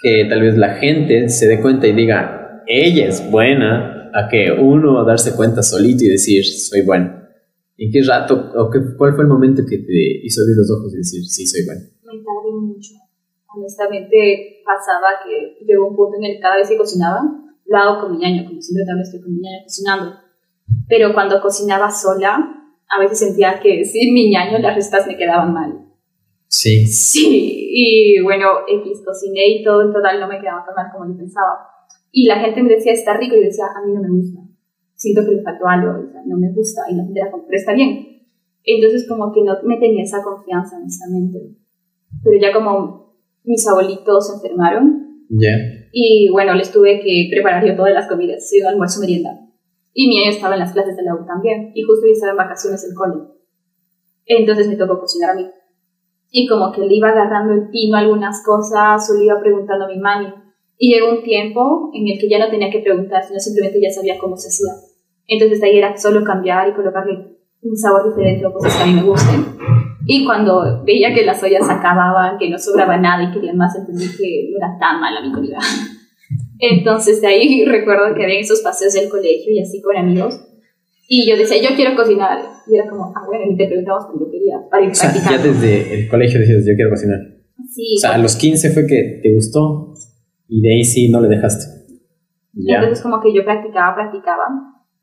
que 0.00 0.26
tal 0.30 0.42
vez 0.42 0.56
la 0.56 0.76
gente 0.76 1.28
se 1.28 1.48
dé 1.48 1.60
cuenta 1.60 1.88
y 1.88 1.92
diga, 1.92 2.62
ella 2.66 3.08
es 3.08 3.28
buena, 3.30 4.10
a 4.14 4.28
que 4.28 4.52
uno 4.52 5.04
darse 5.04 5.34
cuenta 5.34 5.62
solito 5.62 6.04
y 6.04 6.08
decir, 6.08 6.44
soy 6.44 6.82
buena. 6.82 7.28
¿En 7.76 7.90
qué 7.90 8.00
rato, 8.06 8.52
o 8.56 8.70
qué, 8.70 8.78
cuál 8.96 9.14
fue 9.14 9.24
el 9.24 9.28
momento 9.28 9.62
que 9.68 9.78
te 9.78 10.20
hizo 10.22 10.42
abrir 10.42 10.56
los 10.56 10.70
ojos 10.70 10.94
y 10.94 10.98
decir, 10.98 11.24
sí, 11.24 11.46
soy 11.46 11.64
buena? 11.66 11.80
Me 11.80 12.22
tardé 12.22 12.52
mucho. 12.60 12.94
Honestamente, 13.48 14.62
pasaba 14.64 15.08
que 15.24 15.64
llegó 15.64 15.88
un 15.88 15.96
punto 15.96 16.16
en 16.16 16.24
el 16.24 16.36
que 16.36 16.40
cada 16.40 16.56
vez 16.58 16.68
que 16.68 16.76
cocinaba, 16.76 17.22
lo 17.66 17.76
hago 17.76 18.02
con 18.02 18.12
mi 18.12 18.18
ñaño, 18.18 18.44
como 18.46 18.60
siempre 18.60 18.84
también 18.86 19.04
estoy 19.04 19.20
con 19.20 19.34
mi 19.34 19.40
ñaño 19.40 19.64
cocinando. 19.64 20.12
Pero 20.88 21.12
cuando 21.12 21.40
cocinaba 21.40 21.90
sola, 21.90 22.38
a 22.88 23.00
veces 23.00 23.18
sentía 23.18 23.58
que 23.60 23.84
sin 23.84 24.14
mi 24.14 24.30
ñaño 24.30 24.58
las 24.58 24.76
recetas 24.76 25.08
me 25.08 25.16
quedaban 25.16 25.52
mal. 25.52 25.89
Sí. 26.52 26.84
Sí, 26.86 27.68
y 27.72 28.20
bueno, 28.22 28.66
X 28.66 29.02
cociné 29.06 29.48
y 29.60 29.62
todo 29.64 29.82
en 29.82 29.92
total 29.92 30.18
no 30.18 30.26
me 30.26 30.40
quedaba 30.40 30.64
tan 30.66 30.74
mal 30.74 30.90
como 30.92 31.06
yo 31.06 31.16
pensaba. 31.16 31.60
Y 32.10 32.26
la 32.26 32.40
gente 32.40 32.60
me 32.64 32.70
decía, 32.74 32.92
está 32.92 33.16
rico, 33.16 33.36
y 33.36 33.38
yo 33.38 33.44
decía, 33.46 33.66
a 33.66 33.86
mí 33.86 33.92
no 33.94 34.02
me 34.02 34.10
gusta. 34.10 34.40
Siento 34.96 35.24
que 35.24 35.36
le 35.36 35.42
faltó 35.42 35.66
algo, 35.68 35.90
o 36.08 36.10
sea, 36.10 36.22
no 36.26 36.36
me 36.36 36.52
gusta, 36.52 36.82
y 36.90 36.96
la 36.96 37.04
gente 37.04 37.20
era 37.20 37.30
como, 37.30 37.46
pero 37.46 37.56
está 37.56 37.72
bien. 37.72 38.26
Entonces 38.64 39.06
como 39.08 39.32
que 39.32 39.42
no 39.42 39.54
me 39.62 39.78
tenía 39.78 40.02
esa 40.02 40.22
confianza, 40.24 40.76
honestamente. 40.76 41.38
Pero 42.24 42.36
ya 42.42 42.52
como 42.52 43.14
mis 43.44 43.66
abuelitos 43.68 44.26
se 44.26 44.34
enfermaron, 44.34 45.24
Ya. 45.30 45.50
y 45.92 46.28
bueno, 46.32 46.54
les 46.54 46.72
tuve 46.72 47.00
que 47.00 47.28
preparar 47.30 47.64
yo 47.64 47.76
todas 47.76 47.94
las 47.94 48.08
comidas, 48.08 48.46
sí, 48.48 48.60
almuerzo, 48.60 49.00
merienda. 49.00 49.30
Y 49.94 50.08
mi 50.08 50.18
año 50.20 50.30
estaba 50.30 50.54
en 50.54 50.60
las 50.60 50.72
clases 50.72 50.96
de 50.96 51.04
la 51.04 51.14
U 51.14 51.24
también, 51.24 51.70
y 51.74 51.82
justo 51.84 52.04
yo 52.06 52.12
estaba 52.12 52.32
en 52.32 52.38
vacaciones 52.38 52.82
del 52.82 52.94
cole. 52.96 53.22
Entonces 54.26 54.66
me 54.68 54.76
tocó 54.76 54.98
cocinar 54.98 55.30
a 55.30 55.34
mí. 55.34 55.46
Y 56.30 56.46
como 56.46 56.72
que 56.72 56.82
le 56.82 56.94
iba 56.94 57.08
agarrando 57.08 57.52
el 57.54 57.70
tino 57.70 57.96
a 57.96 58.00
algunas 58.00 58.44
cosas, 58.44 59.10
o 59.10 59.18
le 59.18 59.24
iba 59.24 59.40
preguntando 59.40 59.84
a 59.84 59.88
mi 59.88 59.98
mami. 59.98 60.32
Y 60.78 60.94
llegó 60.94 61.10
un 61.10 61.22
tiempo 61.22 61.90
en 61.92 62.08
el 62.08 62.18
que 62.18 62.28
ya 62.28 62.38
no 62.38 62.48
tenía 62.48 62.70
que 62.70 62.78
preguntar, 62.78 63.22
sino 63.22 63.38
simplemente 63.38 63.80
ya 63.82 63.90
sabía 63.90 64.18
cómo 64.18 64.36
se 64.36 64.48
hacía. 64.48 64.72
Entonces 65.26 65.60
de 65.60 65.66
ahí 65.66 65.78
era 65.78 65.96
solo 65.96 66.24
cambiar 66.24 66.68
y 66.68 66.72
colocarle 66.72 67.36
un 67.62 67.76
sabor 67.76 68.08
diferente 68.08 68.46
o 68.46 68.52
cosas 68.52 68.76
que 68.76 68.82
a 68.82 68.86
mí 68.86 68.94
me 68.94 69.02
gusten. 69.02 69.44
Y 70.06 70.24
cuando 70.24 70.82
veía 70.84 71.14
que 71.14 71.24
las 71.24 71.42
ollas 71.42 71.68
acababan, 71.68 72.38
que 72.38 72.48
no 72.48 72.58
sobraba 72.58 72.96
nada 72.96 73.22
y 73.22 73.32
querían 73.32 73.56
más, 73.56 73.76
entendí 73.76 74.06
que 74.16 74.48
no 74.50 74.56
era 74.56 74.78
tan 74.78 75.00
mala 75.00 75.20
mi 75.20 75.32
comida. 75.32 75.58
Entonces 76.58 77.20
de 77.20 77.28
ahí 77.28 77.64
recuerdo 77.64 78.14
que 78.14 78.24
había 78.24 78.40
esos 78.40 78.60
paseos 78.60 78.92
del 78.94 79.08
colegio 79.08 79.52
y 79.52 79.60
así 79.60 79.80
con 79.80 79.96
amigos. 79.96 80.40
Y 81.12 81.28
yo 81.28 81.36
decía, 81.36 81.60
yo 81.60 81.74
quiero 81.74 81.96
cocinar. 81.96 82.38
Y 82.68 82.76
era 82.76 82.88
como, 82.88 83.12
ah, 83.16 83.26
bueno, 83.26 83.42
y 83.50 83.56
te 83.56 83.66
preguntamos 83.66 84.06
cuando 84.06 84.26
yo 84.26 84.30
quería, 84.30 84.54
para 84.70 84.84
ir 84.84 84.92
O 84.92 84.94
sea, 84.94 85.12
ya 85.12 85.38
desde 85.42 85.92
el 85.92 86.08
colegio 86.08 86.38
decías, 86.38 86.64
yo 86.64 86.76
quiero 86.76 86.90
cocinar. 86.90 87.18
Sí, 87.68 87.94
O 87.96 88.00
sea, 88.00 88.14
a 88.14 88.18
los 88.18 88.36
15 88.36 88.70
fue 88.70 88.86
que 88.86 89.18
te 89.20 89.34
gustó 89.34 89.92
y 90.46 90.62
de 90.62 90.72
ahí 90.72 90.84
sí 90.84 91.10
no 91.10 91.20
le 91.20 91.26
dejaste. 91.26 91.66
Ya. 92.52 92.76
entonces 92.76 93.02
como 93.02 93.20
que 93.20 93.34
yo 93.34 93.44
practicaba, 93.44 93.96
practicaba. 93.96 94.46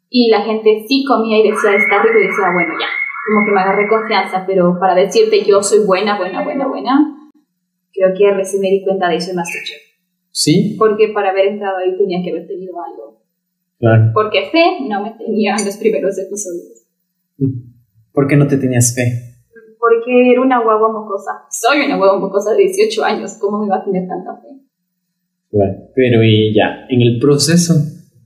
Y 0.09 0.29
la 0.29 0.43
gente 0.43 0.85
sí 0.87 1.03
comía 1.03 1.39
y 1.39 1.51
decía, 1.51 1.75
está 1.75 2.01
rico, 2.01 2.19
y 2.19 2.27
decía, 2.27 2.53
bueno, 2.53 2.73
ya. 2.79 2.87
Como 3.27 3.45
que 3.45 3.51
me 3.51 3.59
agarré 3.59 3.89
confianza, 3.89 4.45
pero 4.47 4.79
para 4.79 4.95
decirte 4.95 5.43
yo 5.43 5.61
soy 5.61 5.85
buena, 5.85 6.17
buena, 6.17 6.41
buena, 6.41 6.67
buena, 6.69 7.29
creo 7.91 8.13
que 8.17 8.31
recién 8.31 8.61
me 8.61 8.69
di 8.69 8.81
cuenta 8.81 9.09
de 9.09 9.17
eso 9.17 9.31
en 9.31 9.35
Masterchef. 9.35 9.81
¿Sí? 10.31 10.77
Porque 10.79 11.09
para 11.09 11.31
haber 11.31 11.47
entrado 11.47 11.79
ahí 11.79 11.97
tenía 11.97 12.23
que 12.23 12.29
haber 12.29 12.47
tenido 12.47 12.75
algo. 12.81 13.16
Claro. 13.79 14.11
Porque 14.13 14.49
fe 14.51 14.63
no 14.87 15.03
me 15.03 15.11
tenía 15.11 15.55
en 15.55 15.65
los 15.65 15.77
primeros 15.77 16.17
episodios. 16.17 16.83
¿Por 18.11 18.27
qué 18.27 18.35
no 18.35 18.47
te 18.47 18.57
tenías 18.57 18.95
fe? 18.95 19.35
Porque 19.79 20.31
era 20.31 20.41
una 20.41 20.63
guagua 20.63 20.91
mocosa. 20.91 21.31
Soy 21.51 21.85
una 21.85 21.97
guagua 21.97 22.19
mocosa 22.19 22.51
de 22.53 22.63
18 22.63 23.03
años. 23.03 23.37
¿Cómo 23.39 23.59
me 23.59 23.67
iba 23.67 23.77
a 23.77 23.83
tener 23.85 24.07
tanta 24.07 24.35
fe? 24.41 24.47
Claro. 25.51 25.73
Pero 25.95 26.23
y 26.23 26.53
ya, 26.53 26.85
en 26.89 27.01
el 27.01 27.19
proceso, 27.19 27.73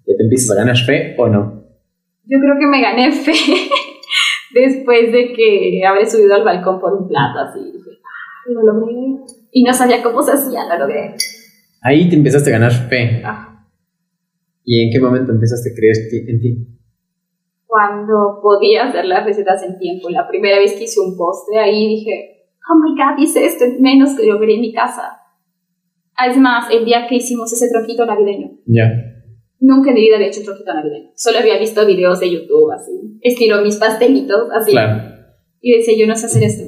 ¿ya 0.07 0.15
te 0.17 0.23
empiezas 0.23 0.51
a 0.51 0.55
ganar 0.61 0.77
fe 0.77 1.15
o 1.17 1.27
no? 1.27 1.61
Yo 2.25 2.39
creo 2.39 2.55
que 2.57 2.67
me 2.67 2.81
gané 2.81 3.11
fe 3.11 3.33
después 4.53 5.11
de 5.11 5.33
que 5.33 5.81
habré 5.85 6.09
subido 6.09 6.35
al 6.35 6.43
balcón 6.43 6.79
por 6.79 6.93
un 6.93 7.07
plato 7.07 7.39
así. 7.39 7.59
y 7.59 7.71
Dije, 7.73 7.89
"Ah, 8.03 8.49
lo 8.51 8.61
logré. 8.63 8.95
Y 9.51 9.63
no 9.63 9.73
sabía 9.73 10.01
cómo 10.01 10.23
se 10.23 10.31
hacía, 10.31 10.61
lo 10.69 10.79
logré. 10.79 11.15
Ahí 11.81 12.09
te 12.09 12.15
empezaste 12.15 12.49
a 12.49 12.53
ganar 12.53 12.71
fe. 12.71 13.21
Ah, 13.25 13.50
¿Y 14.63 14.85
en 14.85 14.91
qué 14.91 14.99
momento 14.99 15.31
empezaste 15.31 15.71
a 15.71 15.75
creer 15.75 15.95
en 16.27 16.41
ti? 16.41 16.67
Cuando 17.65 18.39
podía 18.41 18.87
hacer 18.87 19.05
las 19.05 19.25
recetas 19.25 19.63
en 19.63 19.77
tiempo. 19.77 20.09
La 20.09 20.27
primera 20.27 20.59
vez 20.59 20.73
que 20.73 20.83
hice 20.83 20.99
un 20.99 21.17
postre, 21.17 21.59
ahí 21.59 21.87
dije, 21.87 22.47
oh 22.69 22.75
my 22.75 22.91
god, 22.91 23.21
hice 23.21 23.45
esto 23.45 23.63
en 23.63 23.81
menos 23.81 24.15
que 24.15 24.25
logré 24.25 24.55
en 24.55 24.61
mi 24.61 24.73
casa. 24.73 25.21
Es 26.27 26.37
más, 26.37 26.69
el 26.71 26.85
día 26.85 27.07
que 27.07 27.15
hicimos 27.15 27.51
ese 27.51 27.69
tronquito 27.69 28.05
navideño, 28.05 28.51
Ya. 28.65 29.07
Nunca 29.59 29.89
en 29.89 29.95
mi 29.95 30.01
vida 30.01 30.15
había 30.15 30.27
hecho 30.27 30.41
tronquito 30.43 30.73
navideño. 30.73 31.11
Solo 31.15 31.39
había 31.39 31.57
visto 31.59 31.85
videos 31.85 32.19
de 32.19 32.31
YouTube, 32.31 32.71
así. 32.71 32.91
Estilo 33.21 33.61
mis 33.61 33.77
pastelitos, 33.77 34.49
así. 34.51 34.71
Claro. 34.71 35.03
Y 35.61 35.77
decía, 35.77 35.95
yo 35.97 36.07
no 36.07 36.15
sé 36.15 36.25
hacer 36.25 36.43
esto. 36.43 36.63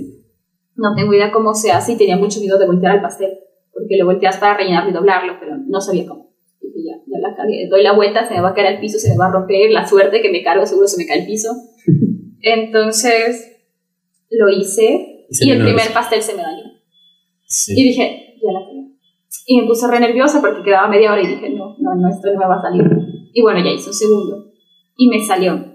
No 0.75 0.95
tengo 0.95 1.13
idea 1.13 1.31
cómo 1.31 1.53
se 1.53 1.71
hace 1.71 1.93
y 1.93 1.97
tenía 1.97 2.17
mucho 2.17 2.39
miedo 2.39 2.57
de 2.59 2.67
voltear 2.67 2.95
el 2.95 3.01
pastel. 3.01 3.31
Porque 3.71 3.97
lo 3.97 4.05
volteas 4.05 4.37
para 4.37 4.57
rellenarlo 4.57 4.91
y 4.91 4.93
doblarlo, 4.93 5.33
pero 5.39 5.57
no 5.57 5.81
sabía 5.81 6.07
cómo. 6.07 6.32
Dije, 6.73 6.87
ya, 6.87 6.95
ya 7.05 7.19
la 7.19 7.35
cagué. 7.35 7.67
Doy 7.69 7.83
la 7.83 7.93
vuelta, 7.93 8.27
se 8.27 8.33
me 8.33 8.41
va 8.41 8.49
a 8.49 8.53
caer 8.53 8.67
al 8.67 8.79
piso, 8.79 8.97
se 8.97 9.09
me 9.09 9.17
va 9.17 9.27
a 9.27 9.31
romper. 9.31 9.71
La 9.71 9.87
suerte 9.87 10.21
que 10.21 10.31
me 10.31 10.43
cargo, 10.43 10.65
seguro 10.65 10.87
se 10.87 10.97
me 10.97 11.05
cae 11.05 11.21
al 11.21 11.27
piso. 11.27 11.49
Entonces, 12.41 13.63
lo 14.29 14.49
hice. 14.49 15.25
Y 15.29 15.47
Y 15.47 15.51
el 15.51 15.63
primer 15.63 15.85
eso. 15.85 15.93
pastel 15.93 16.21
se 16.21 16.35
me 16.35 16.41
dañó. 16.41 16.63
Sí. 17.45 17.73
Y 17.79 17.83
dije, 17.89 18.35
ya 18.41 18.51
la 18.51 18.65
cagué. 18.65 18.83
Y 19.45 19.61
me 19.61 19.67
puse 19.67 19.87
re 19.87 19.99
nerviosa 19.99 20.41
porque 20.41 20.63
quedaba 20.63 20.87
media 20.87 21.11
hora 21.11 21.21
y 21.21 21.27
dije, 21.27 21.49
no, 21.49 21.75
no, 21.79 21.95
no, 21.95 22.09
esto 22.09 22.31
no 22.31 22.39
me 22.39 22.45
va 22.47 22.55
a 22.55 22.61
salir. 22.61 22.83
Y 23.33 23.41
bueno, 23.41 23.59
ya 23.63 23.71
hice 23.71 23.89
un 23.89 23.93
segundo. 23.93 24.51
Y 24.95 25.07
me 25.07 25.19
salió. 25.19 25.73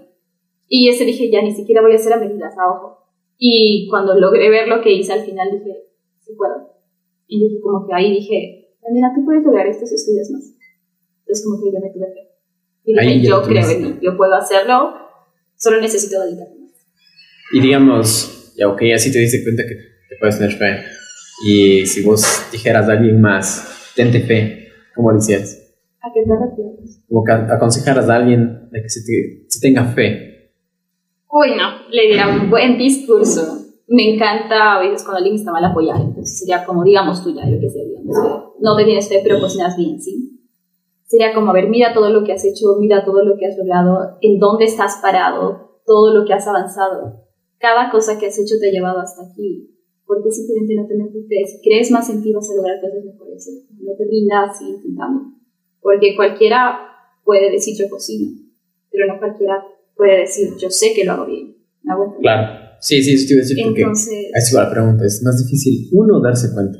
Y 0.67 0.87
ese 0.89 1.05
dije, 1.05 1.29
ya 1.31 1.41
ni 1.41 1.53
siquiera 1.53 1.81
voy 1.81 1.91
a 1.93 1.95
hacer 1.95 2.13
a 2.13 2.17
medidas 2.17 2.53
a 2.57 2.71
ojo. 2.71 2.97
Y 3.37 3.87
cuando 3.89 4.15
logré 4.19 4.49
ver 4.49 4.67
lo 4.67 4.81
que 4.81 4.91
hice 4.91 5.13
al 5.13 5.21
final 5.21 5.49
dije, 5.51 5.77
sí 6.19 6.33
puedo. 6.37 6.69
Y 7.27 7.43
dije, 7.43 7.61
como 7.61 7.85
que 7.87 7.93
ahí 7.93 8.11
dije, 8.11 8.69
mira, 8.91 9.11
tú 9.15 9.23
puedes 9.25 9.43
lograr 9.43 9.67
esto 9.67 9.85
si 9.85 9.95
estudias 9.95 10.29
más. 10.31 10.55
Entonces 11.29 11.45
como 11.45 11.61
que 11.63 11.71
yo 11.71 11.79
me 11.79 11.89
tuve 11.91 12.07
fe. 12.07 12.29
Y 12.85 12.93
dije, 12.93 13.05
Ahí 13.07 13.21
yo 13.27 13.43
creo 13.43 13.69
en 13.69 13.81
mí, 13.83 13.99
yo 14.01 14.17
puedo 14.17 14.33
hacerlo, 14.33 14.95
solo 15.55 15.79
necesito 15.79 16.19
dedicarme. 16.23 16.55
Y 17.53 17.61
digamos, 17.61 18.53
ya 18.57 18.67
ok, 18.67 18.81
así 18.95 19.11
te 19.11 19.19
diste 19.19 19.43
cuenta 19.43 19.61
que 19.67 19.75
te 19.75 20.15
puedes 20.19 20.39
tener 20.39 20.53
fe. 20.55 20.83
Y 21.45 21.85
si 21.85 22.01
vos 22.03 22.25
dijeras 22.51 22.89
a 22.89 22.93
alguien 22.93 23.21
más, 23.21 23.91
tente 23.95 24.21
fe, 24.21 24.69
¿cómo 24.95 25.11
lo 25.11 25.19
hicieras? 25.19 25.55
¿A 26.01 26.07
qué 26.13 26.21
te 26.23 26.31
refieres? 26.33 27.01
Como 27.07 27.23
que 27.23 27.31
aconsejaras 27.31 28.09
a 28.09 28.15
alguien 28.15 28.69
de 28.71 28.81
que 28.81 28.89
se, 28.89 29.01
te- 29.01 29.45
se 29.49 29.59
tenga 29.59 29.85
fe. 29.85 30.51
Uy, 31.31 31.49
no, 31.55 31.87
le 31.91 32.07
diera 32.07 32.27
un 32.27 32.49
buen 32.49 32.77
discurso. 32.77 33.65
Me 33.87 34.15
encanta 34.15 34.75
a 34.77 34.79
veces 34.79 35.03
cuando 35.03 35.17
alguien 35.17 35.35
está 35.35 35.51
mal 35.51 35.63
apoyar, 35.65 35.97
entonces 36.01 36.39
sería 36.39 36.63
como, 36.65 36.83
digamos 36.83 37.23
tú 37.23 37.35
ya, 37.35 37.47
yo 37.47 37.59
qué 37.59 37.69
sé, 37.69 37.85
digamos 37.85 38.17
no 38.61 38.75
te 38.75 38.83
tienes 38.83 39.07
fe, 39.07 39.21
pero 39.23 39.39
cocinas 39.39 39.77
bien, 39.77 40.01
¿sí? 40.01 40.38
Sería 41.09 41.33
como, 41.33 41.49
a 41.49 41.53
ver, 41.53 41.69
mira 41.69 41.91
todo 41.91 42.11
lo 42.11 42.23
que 42.23 42.33
has 42.33 42.45
hecho, 42.45 42.77
mira 42.79 43.03
todo 43.03 43.25
lo 43.25 43.35
que 43.35 43.47
has 43.47 43.57
logrado, 43.57 44.17
en 44.21 44.37
dónde 44.37 44.65
estás 44.65 44.99
parado, 45.01 45.81
todo 45.83 46.13
lo 46.13 46.23
que 46.23 46.33
has 46.33 46.47
avanzado. 46.47 47.25
Cada 47.57 47.89
cosa 47.89 48.19
que 48.19 48.27
has 48.27 48.37
hecho 48.37 48.55
te 48.61 48.69
ha 48.69 48.71
llevado 48.71 48.99
hasta 48.99 49.23
aquí. 49.23 49.75
porque 50.05 50.31
simplemente 50.31 50.73
no 50.75 50.87
te 50.87 50.95
metes, 50.95 51.51
si 51.51 51.61
crees 51.61 51.91
más 51.91 52.09
en 52.09 52.23
ti 52.23 52.33
vas 52.33 52.49
a 52.49 52.55
lograr 52.55 52.81
cosas 52.81 53.05
mejores, 53.05 53.47
no 53.79 53.91
te 53.95 54.05
rindas 54.05 54.59
y 54.61 54.69
intentando, 54.69 55.33
porque 55.81 56.15
cualquiera 56.15 56.79
puede 57.23 57.51
decir 57.51 57.75
yo 57.77 57.87
cocino, 57.89 58.31
pero 58.91 59.05
no 59.05 59.19
cualquiera 59.19 59.63
puede 59.95 60.21
decir 60.21 60.49
yo 60.59 60.69
sé 60.71 60.93
que 60.95 61.05
lo 61.05 61.11
hago 61.11 61.25
bien. 61.27 61.55
¿Me 61.83 61.93
hago? 61.93 62.17
Claro. 62.21 62.69
Sí, 62.79 63.03
sí, 63.03 63.13
eso 63.13 63.27
te 63.27 63.33
iba 63.33 63.39
a 63.39 63.45
decir 63.45 63.57
porque 63.63 63.81
Entonces, 63.81 64.31
ahí 64.33 64.41
se 64.41 64.55
va 64.55 64.63
la 64.63 64.71
pregunta. 64.71 65.05
Es 65.05 65.21
más 65.23 65.43
difícil 65.43 65.89
uno 65.91 66.19
darse 66.21 66.53
cuenta. 66.53 66.79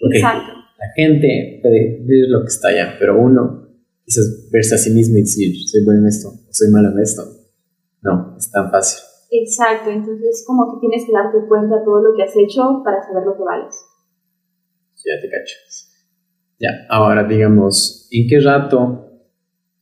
Porque 0.00 0.18
exacto. 0.18 0.52
La 0.80 0.90
gente 0.96 1.60
puede 1.62 2.00
ver 2.04 2.28
lo 2.28 2.40
que 2.40 2.48
está 2.48 2.68
allá, 2.68 2.96
pero 2.98 3.20
uno 3.20 3.68
quizás 4.04 4.48
verse 4.50 4.74
a 4.74 4.78
sí 4.78 4.90
mismo 4.90 5.18
y 5.18 5.22
decir, 5.22 5.54
soy 5.68 5.84
bueno 5.84 6.00
en 6.00 6.06
esto, 6.06 6.28
o 6.28 6.52
soy 6.52 6.70
malo 6.70 6.90
en 6.90 7.00
esto. 7.00 7.22
No, 8.02 8.34
es 8.38 8.50
tan 8.50 8.70
fácil. 8.70 8.98
Exacto, 9.30 9.90
entonces 9.90 10.42
como 10.46 10.72
que 10.72 10.80
tienes 10.80 11.06
que 11.06 11.12
darte 11.12 11.46
cuenta 11.46 11.76
de 11.76 11.84
todo 11.84 12.02
lo 12.02 12.16
que 12.16 12.22
has 12.22 12.34
hecho 12.34 12.82
para 12.82 13.02
saber 13.02 13.24
lo 13.26 13.36
que 13.36 13.44
vales. 13.44 13.74
Ya 15.04 15.20
te 15.20 15.28
cacho. 15.28 15.56
Ya, 16.58 16.70
ahora 16.88 17.24
digamos, 17.24 18.08
¿en 18.10 18.26
qué 18.26 18.40
rato 18.40 19.06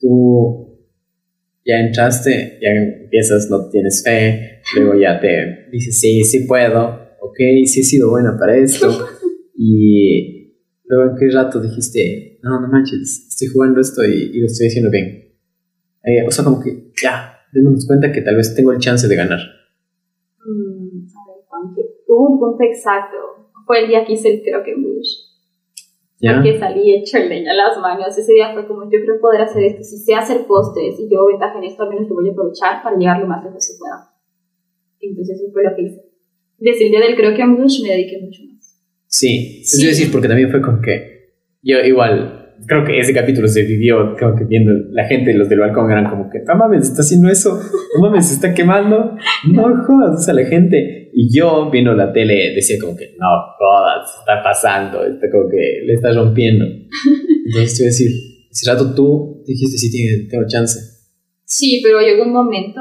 tú 0.00 0.78
ya 1.64 1.80
entraste, 1.80 2.58
ya 2.60 2.70
empiezas, 2.70 3.48
no 3.50 3.68
tienes 3.68 4.02
fe, 4.02 4.62
luego 4.74 4.98
ya 4.98 5.20
te 5.20 5.68
dices, 5.70 5.98
sí, 5.98 6.24
sí 6.24 6.46
puedo, 6.46 6.86
ok, 7.20 7.36
sí 7.66 7.80
he 7.80 7.84
sido 7.84 8.10
buena 8.10 8.36
para 8.38 8.56
esto, 8.56 8.88
y 9.54 10.37
luego 10.88 11.10
en 11.10 11.16
qué 11.16 11.30
rato 11.30 11.60
dijiste, 11.60 12.38
no, 12.42 12.60
no 12.60 12.68
manches, 12.68 13.28
estoy 13.28 13.48
jugando 13.48 13.80
esto 13.80 14.04
y, 14.04 14.30
y 14.34 14.40
lo 14.40 14.46
estoy 14.46 14.68
haciendo 14.68 14.90
bien. 14.90 15.28
Eh, 16.04 16.24
o 16.26 16.30
sea, 16.30 16.44
como 16.44 16.60
que 16.60 16.90
ya, 17.00 17.38
démonos 17.52 17.86
cuenta 17.86 18.10
que 18.12 18.22
tal 18.22 18.36
vez 18.36 18.54
tengo 18.54 18.72
el 18.72 18.78
chance 18.78 19.06
de 19.06 19.16
ganar. 19.16 19.40
Mm, 20.44 21.04
a 21.04 21.20
ver, 21.28 21.44
Juanqui, 21.46 21.82
hubo 22.06 22.32
un 22.32 22.38
punto 22.38 22.64
exacto. 22.64 23.16
Fue 23.66 23.80
el 23.82 23.88
día 23.88 24.04
que 24.06 24.14
hice 24.14 24.30
el 24.30 24.42
creo 24.42 24.62
que 24.64 24.74
Bush. 24.74 25.28
¿Ya? 26.20 26.34
Porque 26.34 26.58
salí 26.58 26.94
hecho 26.94 27.18
leña 27.18 27.52
a 27.52 27.54
las 27.54 27.78
manos. 27.78 28.16
Ese 28.16 28.32
día 28.32 28.52
fue 28.52 28.66
como, 28.66 28.90
yo 28.90 28.98
creo 29.04 29.20
poder 29.20 29.42
hacer 29.42 29.62
esto. 29.62 29.84
Si 29.84 29.98
sé 29.98 30.14
hacer 30.14 30.46
postres 30.46 30.98
y 30.98 31.08
llevo 31.08 31.26
ventaja 31.26 31.58
en 31.58 31.64
esto, 31.64 31.82
al 31.82 31.90
menos 31.90 32.08
lo 32.08 32.16
voy 32.16 32.28
a 32.28 32.32
aprovechar 32.32 32.82
para 32.82 32.96
llegar 32.96 33.20
lo 33.20 33.26
más 33.26 33.44
lejos 33.44 33.66
que 33.66 33.78
pueda. 33.78 34.10
Entonces 35.00 35.36
eso 35.36 35.52
fue 35.52 35.62
lo 35.62 35.76
que 35.76 35.82
hice. 35.82 36.04
Desde 36.58 36.86
el 36.86 36.90
día 36.90 37.00
del 37.00 37.14
creo 37.14 37.36
que 37.36 37.46
Bush 37.46 37.82
me 37.82 37.90
dediqué 37.90 38.20
mucho 38.20 38.42
más. 38.50 38.57
Sí, 39.08 39.62
Sí. 39.64 39.86
es 39.88 39.96
decir, 39.98 40.12
porque 40.12 40.28
también 40.28 40.50
fue 40.50 40.60
como 40.60 40.80
que 40.80 41.18
yo 41.62 41.78
igual, 41.80 42.54
creo 42.66 42.84
que 42.84 42.98
ese 43.00 43.12
capítulo 43.12 43.48
se 43.48 43.62
vivió 43.62 44.14
como 44.18 44.36
que 44.36 44.44
viendo 44.44 44.70
la 44.90 45.06
gente, 45.06 45.34
los 45.34 45.48
del 45.48 45.60
balcón 45.60 45.90
eran 45.90 46.08
como 46.08 46.30
que, 46.30 46.38
no 46.46 46.54
mames, 46.56 46.88
está 46.88 47.02
haciendo 47.02 47.28
eso, 47.28 47.58
no 47.96 48.00
mames, 48.02 48.26
se 48.28 48.34
está 48.34 48.54
quemando, 48.54 49.16
no 49.52 49.84
jodas, 49.84 50.24
sea, 50.24 50.34
la 50.34 50.44
gente, 50.44 51.10
y 51.12 51.34
yo 51.36 51.70
viendo 51.70 51.94
la 51.94 52.12
tele 52.12 52.54
decía 52.54 52.76
como 52.80 52.96
que, 52.96 53.16
no 53.18 53.26
jodas, 53.58 54.08
está 54.20 54.42
pasando, 54.42 55.04
está 55.04 55.30
como 55.30 55.48
que 55.50 55.82
le 55.86 55.94
está 55.94 56.12
rompiendo. 56.12 56.64
Entonces 56.64 57.80
a 57.80 57.84
decir, 57.84 58.10
ese 58.50 58.70
rato 58.70 58.94
tú 58.94 59.42
dijiste, 59.46 59.78
sí, 59.78 60.28
tengo 60.28 60.44
chance. 60.46 60.78
Sí, 61.44 61.80
pero 61.82 62.00
llegó 62.00 62.24
un 62.24 62.32
momento 62.32 62.80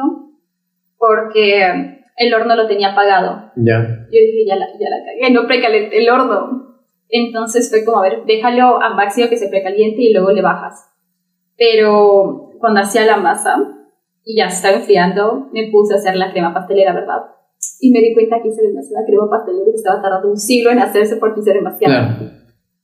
porque 0.97 1.96
el 2.17 2.33
horno 2.33 2.55
lo 2.55 2.67
tenía 2.67 2.91
apagado. 2.91 3.51
Ya, 3.55 4.05
Yo 4.11 4.19
dije, 4.19 4.45
ya 4.45 4.55
la, 4.55 4.65
ya 4.79 4.89
la 4.89 5.05
cagué, 5.05 5.31
no 5.31 5.47
precalenté 5.47 5.99
el 5.99 6.09
horno. 6.09 6.67
Entonces 7.09 7.69
fue 7.69 7.85
como, 7.85 7.99
a 7.99 8.01
ver, 8.01 8.25
déjalo 8.25 8.81
a 8.81 8.93
máximo 8.93 9.29
que 9.29 9.37
se 9.37 9.47
precaliente 9.47 10.01
y 10.01 10.11
luego 10.11 10.31
le 10.31 10.41
bajas. 10.41 10.89
Pero 11.57 12.51
cuando 12.59 12.81
hacía 12.81 13.05
la 13.05 13.17
masa 13.17 13.55
y 14.25 14.37
ya 14.37 14.47
estaba 14.47 14.77
enfriando, 14.77 15.47
me 15.53 15.69
puse 15.71 15.93
a 15.93 15.97
hacer 15.97 16.17
la 16.17 16.31
crema 16.31 16.53
pastelera, 16.53 16.93
¿verdad? 16.93 17.21
Y 17.79 17.91
me 17.91 17.99
di 17.99 18.13
cuenta 18.13 18.41
que 18.41 18.49
hice 18.49 18.61
demasiada 18.63 19.05
crema 19.05 19.29
pastelera 19.29 19.69
y 19.71 19.75
estaba 19.75 20.01
tardando 20.01 20.29
un 20.29 20.37
siglo 20.37 20.71
en 20.71 20.79
hacerse 20.79 21.17
porque 21.17 21.39
hice 21.39 21.53
demasiado. 21.53 22.15
claro, 22.15 22.31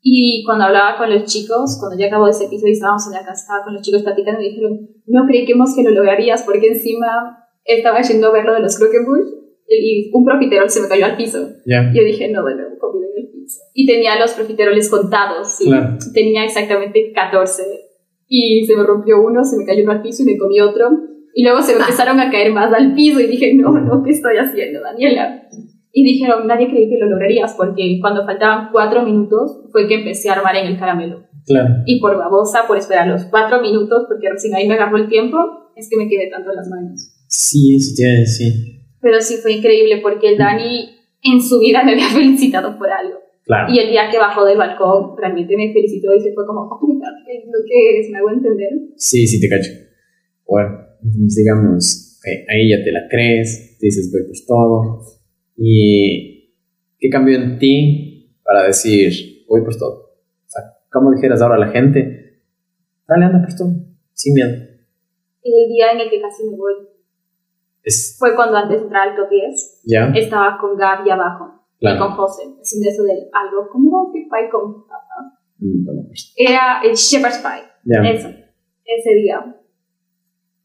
Y 0.02 0.44
cuando 0.46 0.66
hablaba 0.66 0.98
con 0.98 1.12
los 1.12 1.26
chicos, 1.26 1.78
cuando 1.80 1.98
ya 1.98 2.08
acabó 2.08 2.28
ese 2.28 2.46
episodio 2.46 2.70
y 2.70 2.74
estábamos 2.74 3.06
en 3.08 3.14
la 3.14 3.26
casa, 3.26 3.42
estaba 3.42 3.64
con 3.64 3.74
los 3.74 3.82
chicos 3.82 4.04
platicando, 4.04 4.40
me 4.40 4.46
dijeron, 4.48 4.90
no 5.08 5.26
creíamos 5.26 5.76
que 5.76 5.84
lo 5.84 5.90
lograrías 5.90 6.44
porque 6.44 6.68
encima 6.68 7.43
estaba 7.66 8.02
yendo 8.02 8.28
a 8.28 8.32
ver 8.32 8.46
lo 8.46 8.54
de 8.54 8.62
los 8.62 8.78
croquembouche 8.78 9.44
y 9.68 10.12
un 10.14 10.26
profiterol 10.26 10.70
se 10.70 10.82
me 10.82 10.88
cayó 10.88 11.06
al 11.06 11.18
piso. 11.18 11.40
ya, 11.66 11.92
Yo 11.94 12.04
dije, 12.04 12.30
no, 12.30 12.44
de 12.44 12.56
nuevo 12.56 12.78
comida 12.80 13.08
en 13.16 13.26
el 13.26 13.32
piso. 13.32 13.60
Y 13.74 13.86
tenía 13.86 14.20
los 14.20 14.34
profiteroles 14.34 14.90
contados, 14.90 15.58
¿sí? 15.58 15.66
Claro. 15.66 15.98
tenía 16.14 16.44
exactamente 16.44 17.12
14. 17.14 17.64
Y 18.28 18.66
se 18.66 18.76
me 18.76 18.84
rompió 18.84 19.22
uno, 19.22 19.44
se 19.44 19.58
me 19.58 19.66
cayó 19.66 19.84
uno 19.84 19.94
al 19.94 20.02
piso 20.02 20.24
y 20.24 20.26
me 20.26 20.38
comí 20.38 20.60
otro. 20.60 20.90
Y 21.34 21.44
luego 21.44 21.62
se 21.62 21.74
me 21.74 21.82
empezaron 21.82 22.20
a 22.20 22.30
caer 22.30 22.52
más 22.52 22.72
al 22.74 22.94
piso 22.94 23.20
y 23.20 23.28
dije, 23.28 23.54
no, 23.56 23.72
no, 23.72 24.04
¿qué 24.04 24.12
estoy 24.12 24.38
haciendo, 24.38 24.82
Daniela? 24.82 25.44
Y 25.92 26.04
dijeron, 26.04 26.48
nadie 26.48 26.70
creí 26.70 26.90
que 26.90 26.98
lo 26.98 27.08
lograrías 27.08 27.54
porque 27.56 28.00
cuando 28.02 28.26
faltaban 28.26 28.70
cuatro 28.72 29.04
minutos 29.04 29.64
fue 29.72 29.88
que 29.88 29.96
empecé 29.96 30.30
a 30.30 30.34
armar 30.34 30.56
en 30.56 30.68
el 30.68 30.78
caramelo. 30.78 31.24
claro. 31.46 31.70
Y 31.86 32.00
por 32.00 32.18
babosa, 32.18 32.66
por 32.68 32.78
esperar 32.78 33.08
los 33.08 33.26
cuatro 33.26 33.62
minutos, 33.62 34.06
porque 34.08 34.30
recién 34.30 34.56
ahí 34.56 34.68
me 34.68 34.74
agarró 34.76 34.98
el 34.98 35.08
tiempo, 35.08 35.38
es 35.76 35.90
que 35.90 35.98
me 35.98 36.08
quedé 36.08 36.30
tanto 36.30 36.50
en 36.50 36.56
las 36.56 36.68
manos. 36.68 37.13
Sí, 37.36 37.76
eso 37.76 37.96
te 37.96 38.04
iba 38.04 38.12
a 38.12 38.20
decir. 38.20 38.54
Pero 39.02 39.20
sí 39.20 39.38
fue 39.38 39.54
increíble 39.54 40.02
porque 40.04 40.30
el 40.30 40.38
Dani 40.38 40.86
en 41.24 41.42
su 41.42 41.60
vida 41.60 41.84
me 41.84 41.94
había 41.94 42.10
felicitado 42.14 42.78
por 42.78 42.88
algo. 42.92 43.18
Claro. 43.44 43.74
Y 43.74 43.80
el 43.80 43.90
día 43.90 44.08
que 44.12 44.20
bajó 44.20 44.46
del 44.46 44.60
balcón, 44.60 45.18
realmente 45.18 45.58
me 45.58 45.74
felicitó 45.74 46.14
y 46.14 46.22
se 46.22 46.32
fue 46.32 46.46
como, 46.46 46.62
oh 46.62 46.80
¿qué 47.26 47.38
es 47.38 47.46
lo 47.46 47.66
que 47.68 48.00
es? 48.00 48.10
¿Me 48.12 48.20
hago 48.20 48.30
entender? 48.30 48.70
Sí, 48.98 49.26
sí, 49.26 49.42
te 49.42 49.50
cacho. 49.50 49.72
Bueno, 50.48 50.78
digamos, 51.02 52.20
ok, 52.20 52.50
ahí 52.50 52.70
ya 52.70 52.84
te 52.84 52.92
la 52.92 53.08
crees, 53.10 53.78
te 53.80 53.88
dices, 53.88 54.12
voy 54.12 54.22
por 54.28 54.38
todo. 54.48 55.02
¿Y 55.58 56.54
qué 57.00 57.10
cambió 57.10 57.36
en 57.38 57.58
ti 57.58 58.38
para 58.44 58.68
decir, 58.68 59.44
voy 59.50 59.64
por 59.64 59.76
todo? 59.76 60.22
O 60.46 60.50
sea, 60.50 60.62
¿cómo 60.92 61.12
dijeras 61.12 61.42
ahora 61.42 61.56
a 61.56 61.66
la 61.66 61.72
gente? 61.72 62.44
Dale, 63.08 63.26
anda 63.26 63.42
por 63.42 63.58
todo, 63.58 63.74
sin 64.14 64.36
miedo. 64.36 64.52
El 65.44 65.70
día 65.70 65.92
en 65.94 66.00
el 66.00 66.10
que 66.12 66.22
casi 66.22 66.44
me 66.44 66.56
voy 66.56 66.93
Es, 67.84 68.16
fue 68.18 68.36
cuando 68.36 68.58
antes 68.58 68.78
de 68.80 68.84
entrar 68.86 69.10
al 69.10 69.16
top 69.16 69.30
10 69.30 69.82
¿Ya? 69.86 70.12
estaba 70.16 70.58
con 70.60 70.78
Gaby 70.78 71.10
abajo 71.10 71.66
y 71.80 71.86
Claro. 71.86 72.00
con 72.00 72.12
José, 72.16 72.44
haciendo 72.62 72.90
eso 72.90 73.04
del 73.04 73.28
algo, 73.34 73.68
¿cómo 73.70 73.90
era 73.90 74.14
Big 74.14 74.30
Pie 74.30 74.50
con? 74.50 74.86
Mm. 75.60 75.86
Era 76.38 76.82
el 76.82 76.94
Shepherd's 76.96 77.40
Pie. 77.40 78.10
Eso, 78.14 78.30
ese 78.86 79.14
día. 79.16 79.58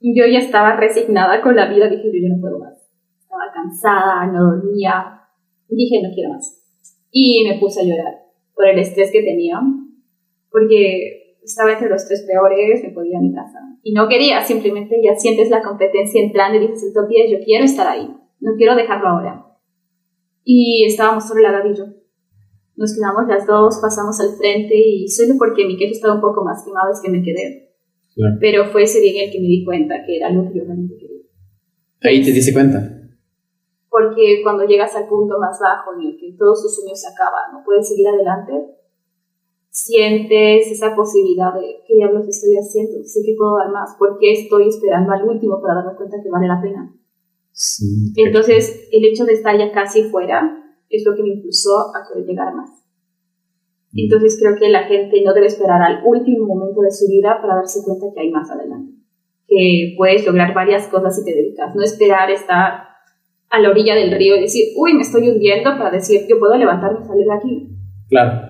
Yo 0.00 0.26
ya 0.26 0.38
estaba 0.38 0.76
resignada 0.76 1.42
con 1.42 1.56
la 1.56 1.68
vida, 1.68 1.88
dije 1.88 2.04
yo 2.06 2.28
ya 2.28 2.34
no 2.34 2.40
puedo 2.40 2.60
más. 2.60 2.88
Estaba 3.20 3.52
cansada, 3.52 4.26
no 4.26 4.44
dormía, 4.52 5.22
dije 5.68 6.00
no 6.02 6.14
quiero 6.14 6.30
más. 6.34 6.62
Y 7.10 7.44
me 7.48 7.58
puse 7.58 7.80
a 7.80 7.84
llorar 7.84 8.14
por 8.54 8.66
el 8.68 8.78
estrés 8.78 9.10
que 9.10 9.22
tenía, 9.22 9.60
porque 10.50 11.27
estaba 11.48 11.72
entre 11.72 11.88
los 11.88 12.06
tres 12.06 12.24
peores, 12.26 12.82
me 12.84 12.90
podía 12.90 13.18
a 13.18 13.22
mi 13.22 13.32
casa. 13.32 13.58
Y 13.82 13.92
no 13.92 14.06
quería, 14.06 14.44
simplemente 14.44 14.96
ya 15.02 15.16
sientes 15.16 15.48
la 15.50 15.62
competencia 15.62 16.22
entrando 16.22 16.58
y 16.58 16.66
dices 16.68 16.84
el 16.84 16.94
top 16.94 17.08
10, 17.08 17.30
yo 17.30 17.44
quiero 17.44 17.64
estar 17.64 17.86
ahí, 17.88 18.06
no 18.40 18.52
quiero 18.56 18.76
dejarlo 18.76 19.08
ahora. 19.08 19.46
Y 20.44 20.84
estábamos 20.84 21.26
solo 21.26 21.40
la 21.40 21.64
yo. 21.72 21.84
Nos 22.76 22.94
quedamos 22.94 23.26
las 23.28 23.46
dos, 23.46 23.78
pasamos 23.82 24.20
al 24.20 24.36
frente 24.36 24.74
y 24.76 25.08
solo 25.08 25.34
porque 25.38 25.66
mi 25.66 25.76
queso 25.76 25.92
estaba 25.92 26.14
un 26.14 26.20
poco 26.20 26.44
más 26.44 26.62
quemado 26.64 26.92
es 26.92 27.00
que 27.02 27.10
me 27.10 27.22
quedé. 27.22 27.74
Claro. 28.14 28.36
Pero 28.40 28.64
fue 28.66 28.82
ese 28.82 29.00
día 29.00 29.22
en 29.22 29.28
el 29.28 29.32
que 29.32 29.40
me 29.40 29.48
di 29.48 29.64
cuenta 29.64 30.04
que 30.06 30.16
era 30.16 30.30
lo 30.30 30.44
que 30.44 30.58
yo 30.58 30.64
realmente 30.64 30.96
quería. 30.96 31.24
Ahí 32.02 32.22
te 32.22 32.30
diste 32.30 32.52
cuenta. 32.52 32.78
Porque 33.88 34.40
cuando 34.42 34.64
llegas 34.64 34.94
al 34.94 35.08
punto 35.08 35.38
más 35.40 35.58
bajo 35.60 35.98
en 35.98 36.08
el 36.08 36.16
que 36.20 36.36
todos 36.38 36.62
tus 36.62 36.76
sueños 36.76 37.00
se 37.00 37.08
acaban, 37.08 37.52
no 37.52 37.64
puedes 37.64 37.88
seguir 37.88 38.06
adelante, 38.06 38.52
sientes 39.70 40.70
esa 40.70 40.94
posibilidad 40.96 41.54
de 41.54 41.82
qué 41.86 41.94
diablos 41.94 42.28
estoy 42.28 42.56
haciendo, 42.56 43.02
sé 43.04 43.20
que 43.24 43.34
puedo 43.36 43.56
dar 43.56 43.70
más, 43.70 43.96
¿por 43.98 44.18
qué 44.18 44.32
estoy 44.32 44.68
esperando 44.68 45.12
al 45.12 45.24
último 45.24 45.60
para 45.60 45.76
darme 45.76 45.96
cuenta 45.96 46.16
que 46.22 46.30
vale 46.30 46.48
la 46.48 46.60
pena? 46.60 46.94
Sí. 47.52 48.12
Entonces, 48.16 48.88
el 48.92 49.04
hecho 49.04 49.24
de 49.24 49.32
estar 49.32 49.58
ya 49.58 49.72
casi 49.72 50.04
fuera 50.04 50.58
es 50.88 51.04
lo 51.04 51.14
que 51.14 51.22
me 51.22 51.30
impulsó 51.30 51.94
a 51.94 52.06
querer 52.08 52.26
llegar 52.26 52.54
más. 52.54 52.70
Entonces, 53.94 54.38
creo 54.40 54.56
que 54.56 54.68
la 54.68 54.84
gente 54.84 55.22
no 55.24 55.32
debe 55.32 55.46
esperar 55.46 55.82
al 55.82 56.02
último 56.04 56.46
momento 56.46 56.82
de 56.82 56.90
su 56.90 57.08
vida 57.08 57.38
para 57.40 57.56
darse 57.56 57.82
cuenta 57.84 58.06
que 58.14 58.20
hay 58.20 58.30
más 58.30 58.50
adelante. 58.50 58.92
Que 59.46 59.94
puedes 59.96 60.26
lograr 60.26 60.54
varias 60.54 60.86
cosas 60.88 61.16
si 61.16 61.24
te 61.24 61.34
dedicas. 61.34 61.74
No 61.74 61.82
esperar 61.82 62.30
estar 62.30 62.88
a 63.50 63.60
la 63.60 63.70
orilla 63.70 63.94
del 63.94 64.12
río 64.12 64.36
y 64.36 64.42
decir, 64.42 64.74
uy, 64.76 64.94
me 64.94 65.02
estoy 65.02 65.28
hundiendo, 65.28 65.70
para 65.70 65.90
decir, 65.90 66.26
yo 66.28 66.38
puedo 66.38 66.56
levantarme 66.56 67.00
y 67.02 67.06
salir 67.06 67.26
de 67.26 67.34
aquí. 67.34 67.68
Claro. 68.08 68.47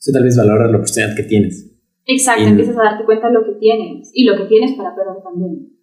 Eso 0.00 0.12
tal 0.12 0.24
vez 0.24 0.36
valora 0.36 0.66
la 0.66 0.78
oportunidad 0.78 1.14
que 1.14 1.24
tienes. 1.24 1.70
Exacto, 2.06 2.42
Y- 2.42 2.46
empiezas 2.46 2.76
a 2.78 2.82
darte 2.82 3.04
cuenta 3.04 3.28
de 3.28 3.34
lo 3.34 3.44
que 3.44 3.52
tienes 3.60 4.10
y 4.14 4.24
lo 4.24 4.36
que 4.36 4.44
tienes 4.46 4.72
para 4.76 4.94
perder 4.96 5.22
también. 5.22 5.76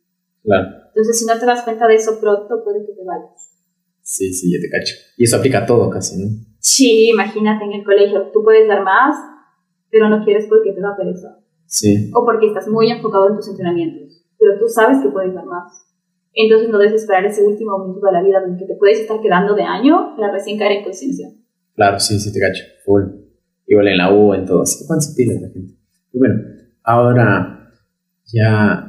Claro. 0.44 0.68
Entonces, 0.88 1.20
si 1.20 1.26
no 1.26 1.38
te 1.40 1.46
das 1.46 1.62
cuenta 1.64 1.88
de 1.88 1.96
eso 1.96 2.20
pronto, 2.20 2.64
puede 2.64 2.86
que 2.86 2.94
te 2.94 3.04
vayas. 3.06 3.54
Sí, 4.02 4.34
sí, 4.34 4.52
ya 4.52 4.60
te 4.60 4.70
cacho. 4.70 4.96
Y 5.18 5.26
eso 5.26 5.38
aplica 5.38 5.60
a 5.60 5.66
todo 5.66 5.90
casi, 5.90 6.18
¿no? 6.18 6.30
Sí, 6.60 7.10
imagínate 7.10 7.66
en 7.66 7.74
el 7.74 7.84
colegio, 7.84 8.32
tú 8.34 8.42
puedes 8.44 8.68
dar 8.68 8.84
más, 8.84 9.16
pero 9.92 10.10
no 10.10 10.24
quieres 10.26 10.48
porque 10.50 10.72
te 10.72 10.82
da 10.82 10.96
pereza. 10.98 11.40
Sí. 11.66 12.10
O 12.16 12.26
porque 12.26 12.48
estás 12.48 12.68
muy 12.68 12.90
enfocado 12.90 13.30
en 13.30 13.36
tus 13.36 13.48
entrenamientos, 13.50 14.26
pero 14.40 14.58
tú 14.58 14.68
sabes 14.68 15.00
que 15.04 15.10
puedes 15.10 15.34
dar 15.36 15.46
más. 15.46 15.86
Entonces 16.34 16.70
no 16.70 16.78
debes 16.78 16.94
esperar 17.02 17.26
ese 17.26 17.44
último 17.44 17.78
momento 17.78 18.06
de 18.06 18.12
la 18.14 18.24
vida 18.24 18.42
en 18.48 18.58
que 18.58 18.66
te 18.66 18.76
puedes 18.76 19.00
estar 19.00 19.22
quedando 19.22 19.54
de 19.54 19.64
año 19.64 20.16
para 20.16 20.32
recién 20.32 20.58
caer 20.58 20.80
en 20.80 20.84
conciencia. 20.86 21.28
Claro, 21.76 22.00
sí, 22.00 22.20
sí 22.20 22.32
te 22.32 22.40
cacho. 22.40 22.64
Full. 22.86 23.04
Igual 23.68 23.90
en 23.90 23.98
la 23.98 24.14
U, 24.14 24.34
en 24.34 24.46
todo. 24.46 24.62
Así 24.62 24.80
que 24.80 24.88
cuánto 24.88 25.06
se 25.06 25.26
la 25.26 25.50
gente. 25.50 25.74
Y 26.14 26.18
bueno, 26.18 26.36
ahora 26.84 27.74
ya 28.34 28.88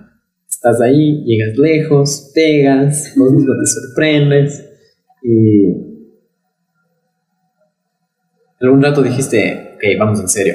estás 0.48 0.80
ahí, 0.80 1.24
llegas 1.24 1.58
lejos, 1.58 2.32
pegas, 2.34 3.12
vos 3.16 3.32
mismo 3.32 3.54
te 3.58 3.66
sorprendes 3.66 4.64
y 5.22 5.88
algún 8.60 8.82
rato 8.82 9.02
dijiste, 9.02 9.74
ok, 9.76 9.82
vamos 9.98 10.20
en 10.20 10.28
serio. 10.28 10.54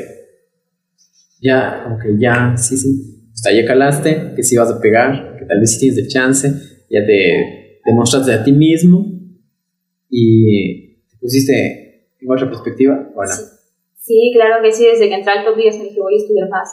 Ya, 1.41 1.81
como 1.83 1.97
que 1.99 2.17
ya, 2.17 2.55
sí, 2.57 2.77
sí. 2.77 3.29
O 3.33 3.37
sea, 3.37 3.53
ya 3.53 3.65
calaste 3.65 4.33
que 4.35 4.43
sí 4.43 4.55
vas 4.55 4.71
a 4.71 4.79
pegar, 4.79 5.37
que 5.37 5.45
tal 5.45 5.59
vez 5.59 5.71
sí 5.71 5.79
tienes 5.79 5.97
el 5.99 6.07
chance, 6.07 6.49
ya 6.89 7.05
te 7.05 7.79
demostraste 7.85 8.33
a 8.33 8.43
ti 8.43 8.51
mismo 8.51 9.05
y 10.09 10.97
te 11.09 11.17
pusiste 11.19 12.07
en 12.19 12.31
otra 12.31 12.49
perspectiva, 12.49 13.09
bueno. 13.13 13.33
Sí, 14.03 14.31
claro 14.33 14.61
que 14.63 14.71
sí, 14.71 14.85
desde 14.85 15.09
que 15.09 15.15
entré 15.15 15.31
al 15.33 15.45
top 15.45 15.55
10 15.55 15.77
me 15.77 15.83
dije, 15.85 15.99
voy 15.99 16.13
a 16.13 16.17
estudiar 16.17 16.49
más. 16.49 16.69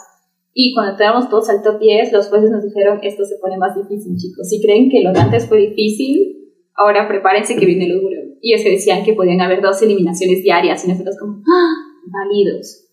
Y 0.53 0.75
cuando 0.75 0.93
entramos 0.93 1.29
todos 1.29 1.49
al 1.49 1.63
top 1.63 1.79
10, 1.79 2.13
los 2.13 2.29
jueces 2.29 2.51
nos 2.51 2.65
dijeron, 2.65 2.99
esto 3.03 3.25
se 3.25 3.37
pone 3.39 3.57
más 3.57 3.77
difícil, 3.77 4.17
chicos. 4.17 4.49
Si 4.49 4.61
creen 4.61 4.91
que 4.91 5.03
lo 5.03 5.13
de 5.13 5.21
antes 5.21 5.47
fue 5.49 5.59
difícil, 5.59 6.51
ahora 6.75 7.07
prepárense 7.07 7.57
que 7.57 7.67
viene 7.67 7.89
lo 7.89 8.01
duro. 8.01 8.17
Y 8.41 8.57
que 8.63 8.71
decían 8.71 9.05
que 9.05 9.15
podían 9.15 9.41
haber 9.41 9.63
dos 9.63 9.81
eliminaciones 9.83 10.43
diarias 10.43 10.85
y 10.85 10.89
nosotros 10.89 11.17
como, 11.21 11.35
¡ah! 11.35 11.75
Válidos. 12.07 12.89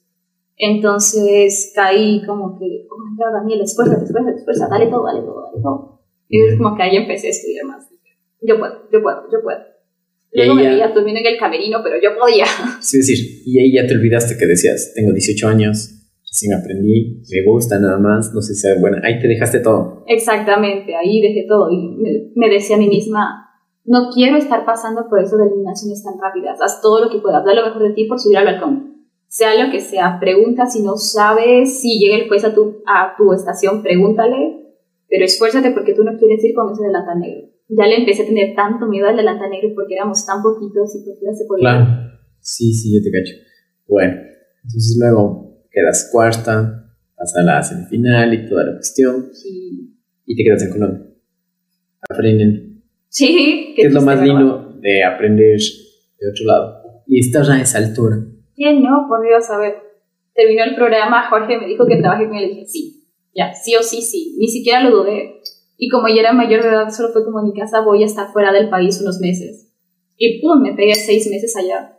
Entonces 0.58 1.71
caí 1.76 2.21
como 2.26 2.58
que, 2.60 2.88
oh 2.89 2.97
my 2.97 3.15
god, 3.15 3.34
Daniel, 3.34 3.62
esfuerza, 3.62 3.95
esfuerza, 4.04 4.32
esfuerza, 4.32 4.67
dale 4.69 4.88
todo, 4.88 5.04
dale 5.06 5.21
todo, 5.21 5.43
dale 5.43 5.62
todo. 5.62 6.02
Y 6.30 6.43
es 6.43 6.58
como 6.58 6.76
que 6.76 6.84
ahí 6.84 6.97
empecé 6.97 7.28
a 7.28 7.30
estudiar 7.30 7.65
más. 7.65 7.88
Yo 8.41 8.60
puedo, 8.60 8.89
yo 8.91 9.02
puedo, 9.02 9.23
yo 9.32 9.41
puedo. 9.41 9.60
Luego 10.31 10.55
me 10.55 10.67
veía 10.67 10.89
durmiendo 10.89 11.21
en 11.21 11.33
el 11.33 11.39
camerino, 11.39 11.79
pero 11.83 11.95
yo 12.01 12.17
podía. 12.17 12.45
Sí, 12.81 12.97
decir, 12.97 13.17
y 13.45 13.59
ahí 13.59 13.73
ya 13.73 13.87
te 13.87 13.95
olvidaste 13.95 14.37
que 14.37 14.45
decías, 14.45 14.93
tengo 14.93 15.11
18 15.11 15.47
años, 15.47 15.97
recién 16.21 16.53
aprendí, 16.53 17.21
me 17.31 17.43
gusta 17.43 17.79
nada 17.79 17.97
más, 17.97 18.33
no 18.33 18.41
sé 18.41 18.53
si 18.53 18.67
es 18.67 18.79
buena. 18.79 19.01
Ahí 19.03 19.19
te 19.19 19.27
dejaste 19.27 19.59
todo. 19.59 20.03
Exactamente, 20.07 20.95
ahí 20.95 21.21
dejé 21.21 21.45
todo. 21.47 21.71
Y 21.71 21.97
me, 21.97 22.09
me 22.35 22.53
decía 22.53 22.75
a 22.75 22.79
mí 22.79 22.87
misma, 22.87 23.47
no 23.85 24.09
quiero 24.13 24.37
estar 24.37 24.65
pasando 24.65 25.07
por 25.09 25.21
eso 25.21 25.37
de 25.37 25.47
eliminaciones 25.47 26.03
tan 26.03 26.19
rápidas. 26.19 26.59
Haz 26.61 26.81
todo 26.81 27.05
lo 27.05 27.09
que 27.09 27.19
puedas, 27.19 27.43
da 27.45 27.53
lo 27.53 27.65
mejor 27.65 27.83
de 27.83 27.93
ti 27.93 28.05
por 28.05 28.19
subir 28.19 28.37
al 28.37 28.45
balcón. 28.45 28.97
Sea 29.27 29.61
lo 29.61 29.71
que 29.71 29.81
sea, 29.81 30.19
pregunta 30.19 30.67
si 30.67 30.83
no 30.83 30.95
sabes, 30.95 31.81
si 31.81 31.99
llega 31.99 32.15
el 32.15 32.27
juez 32.27 32.45
a 32.45 32.53
tu, 32.53 32.81
a 32.85 33.13
tu 33.17 33.33
estación, 33.33 33.83
pregúntale, 33.83 34.75
pero 35.09 35.25
esfuérzate 35.25 35.71
porque 35.71 35.93
tú 35.93 36.03
no 36.03 36.17
quieres 36.17 36.43
ir 36.43 36.53
con 36.53 36.71
ese 36.71 36.83
delantal 36.83 37.19
negro. 37.19 37.47
Ya 37.69 37.86
le 37.86 37.97
empecé 37.97 38.23
a 38.23 38.25
tener 38.25 38.56
tanto 38.56 38.88
miedo 38.88 39.08
al 39.08 39.17
delantal 39.17 39.49
negro 39.49 39.69
porque 39.75 39.95
éramos 39.95 40.25
tan 40.25 40.41
poquitos 40.41 40.95
y 40.95 41.03
pues 41.03 41.19
ya 41.21 41.34
se 41.34 41.45
podía. 41.45 41.62
Claro, 41.62 41.86
sí, 42.39 42.73
sí, 42.73 42.93
yo 42.93 43.01
te 43.03 43.12
cacho. 43.12 43.34
Bueno, 43.88 44.13
entonces 44.63 44.97
luego 44.99 45.63
quedas 45.69 46.10
cuarta, 46.12 46.93
pasa 47.15 47.43
la 47.43 47.62
semifinal 47.62 48.34
y 48.34 48.47
toda 48.47 48.65
la 48.65 48.73
cuestión. 48.73 49.30
Sí. 49.34 49.93
Y 50.25 50.36
te 50.36 50.43
quedas 50.43 50.63
en 50.63 50.71
Colombia. 50.71 51.08
Aprenden. 52.10 52.84
Sí. 53.10 53.73
¿Qué 53.75 53.88
es 53.88 53.93
lo 53.93 54.01
más 54.01 54.21
lindo 54.21 54.77
de 54.80 55.03
aprender 55.03 55.60
de 56.19 56.30
otro 56.30 56.45
lado? 56.45 57.03
Y 57.06 57.19
estás 57.19 57.49
a 57.49 57.60
esa 57.60 57.80
altura. 57.80 58.17
¿Quién 58.56 58.82
no? 58.82 59.06
Por 59.08 59.25
Dios, 59.25 59.49
a 59.49 59.58
ver. 59.58 59.75
Terminó 60.34 60.63
el 60.63 60.75
programa, 60.75 61.30
Jorge 61.30 61.58
me 61.58 61.67
dijo 61.67 61.88
que 61.88 61.97
trabajé 61.97 62.27
con 62.27 62.36
él 62.36 62.45
y 62.45 62.49
dije, 62.49 62.67
sí, 62.67 63.08
ya, 63.34 63.53
sí 63.53 63.75
o 63.75 63.82
sí, 63.82 64.01
sí. 64.01 64.36
Ni 64.38 64.47
siquiera 64.47 64.84
lo 64.84 64.97
dudé. 64.97 65.37
Y 65.77 65.89
como 65.89 66.07
ya 66.07 66.21
era 66.21 66.33
mayor 66.33 66.63
de 66.63 66.69
edad, 66.69 66.89
solo 66.89 67.09
fue 67.13 67.23
como 67.23 67.43
mi 67.43 67.53
casa, 67.53 67.81
voy 67.81 68.01
a 68.01 68.07
estar 68.07 68.31
fuera 68.33 68.51
del 68.51 68.69
país 68.69 68.99
unos 69.01 69.19
meses. 69.19 69.71
Y 70.17 70.41
pum, 70.41 70.61
me 70.61 70.73
pegué 70.73 70.95
seis 70.95 71.29
meses 71.29 71.55
allá. 71.55 71.93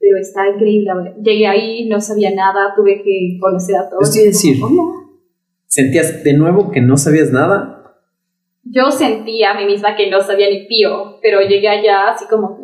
Pero 0.00 0.16
está 0.18 0.48
increíble. 0.48 0.90
Llegué 1.22 1.46
ahí, 1.46 1.88
no 1.88 2.00
sabía 2.00 2.34
nada, 2.34 2.72
tuve 2.74 3.02
que 3.02 3.38
conocer 3.38 3.76
a 3.76 3.90
todos. 3.90 4.16
Es 4.16 4.24
decir, 4.24 4.58
¿cómo? 4.60 4.98
¿Sentías 5.66 6.24
de 6.24 6.32
nuevo 6.32 6.70
que 6.70 6.80
no 6.80 6.96
sabías 6.96 7.30
nada? 7.30 7.78
Yo 8.64 8.90
sentía 8.90 9.52
a 9.52 9.60
mí 9.60 9.66
misma 9.66 9.96
que 9.96 10.10
no 10.10 10.22
sabía 10.22 10.48
ni 10.50 10.66
pío, 10.66 11.18
pero 11.22 11.40
llegué 11.42 11.68
allá 11.68 12.08
así 12.08 12.26
como, 12.26 12.58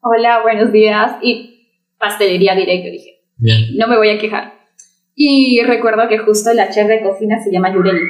hola, 0.00 0.42
buenos 0.42 0.72
días, 0.72 1.16
y 1.22 1.68
pastelería 1.98 2.54
directo, 2.54 2.90
dije, 2.90 3.20
Bien. 3.36 3.76
no 3.76 3.88
me 3.88 3.96
voy 3.96 4.10
a 4.10 4.18
quejar. 4.18 4.54
Y 5.14 5.60
recuerdo 5.62 6.08
que 6.08 6.18
justo 6.18 6.52
la 6.54 6.70
chef 6.70 6.88
de 6.88 7.02
cocina 7.02 7.38
se 7.42 7.50
llama 7.50 7.74
Yureli. 7.74 8.00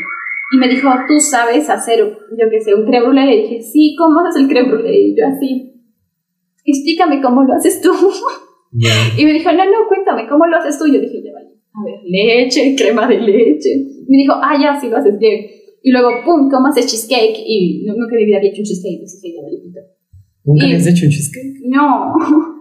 Y 0.52 0.58
me 0.58 0.68
dijo, 0.68 0.88
¿tú 1.06 1.20
sabes 1.20 1.70
hacer, 1.70 1.98
yo 2.00 2.50
qué 2.50 2.60
sé, 2.60 2.74
un 2.74 2.84
creme 2.84 3.04
brulee? 3.06 3.26
Le 3.26 3.42
dije, 3.42 3.62
sí, 3.62 3.94
¿cómo 3.96 4.20
haces 4.20 4.42
el 4.42 4.48
creme 4.48 4.68
brulee? 4.70 5.08
Y 5.08 5.16
yo 5.16 5.24
así, 5.26 5.72
explícame 6.64 7.20
cómo 7.22 7.44
lo 7.44 7.54
haces 7.54 7.80
tú. 7.80 7.92
Yeah. 8.72 8.90
Y 9.18 9.24
me 9.24 9.32
dijo, 9.32 9.50
no, 9.52 9.64
no, 9.64 9.88
cuéntame, 9.88 10.28
¿cómo 10.28 10.46
lo 10.46 10.56
haces 10.56 10.78
tú? 10.78 10.86
Yo 10.86 11.00
dije, 11.00 11.22
ya 11.24 11.32
vale, 11.32 11.48
a 11.72 11.84
ver, 11.84 12.00
leche, 12.04 12.74
crema 12.78 13.06
de 13.06 13.18
leche. 13.20 13.70
Me 14.08 14.18
dijo, 14.18 14.34
ah, 14.34 14.56
ya, 14.60 14.78
sí 14.80 14.88
lo 14.88 14.96
haces 14.96 15.18
bien. 15.18 15.46
Y 15.82 15.92
luego, 15.92 16.10
pum, 16.24 16.50
¿cómo 16.50 16.66
hacer 16.68 16.84
cheesecake? 16.84 17.38
Y 17.46 17.84
no, 17.86 17.94
nunca 17.94 18.16
vida 18.16 18.36
había 18.38 18.50
hecho 18.50 18.60
un 18.60 18.66
cheesecake, 18.66 18.94
entonces 18.94 19.22
dije, 19.22 19.36
ya 19.36 19.42
vale. 19.42 19.56
¿Nunca 20.44 20.64
Y- 20.64 20.66
habías 20.66 20.86
hecho 20.86 21.06
un 21.06 21.10
cheesecake? 21.12 21.60
No. 21.64 22.14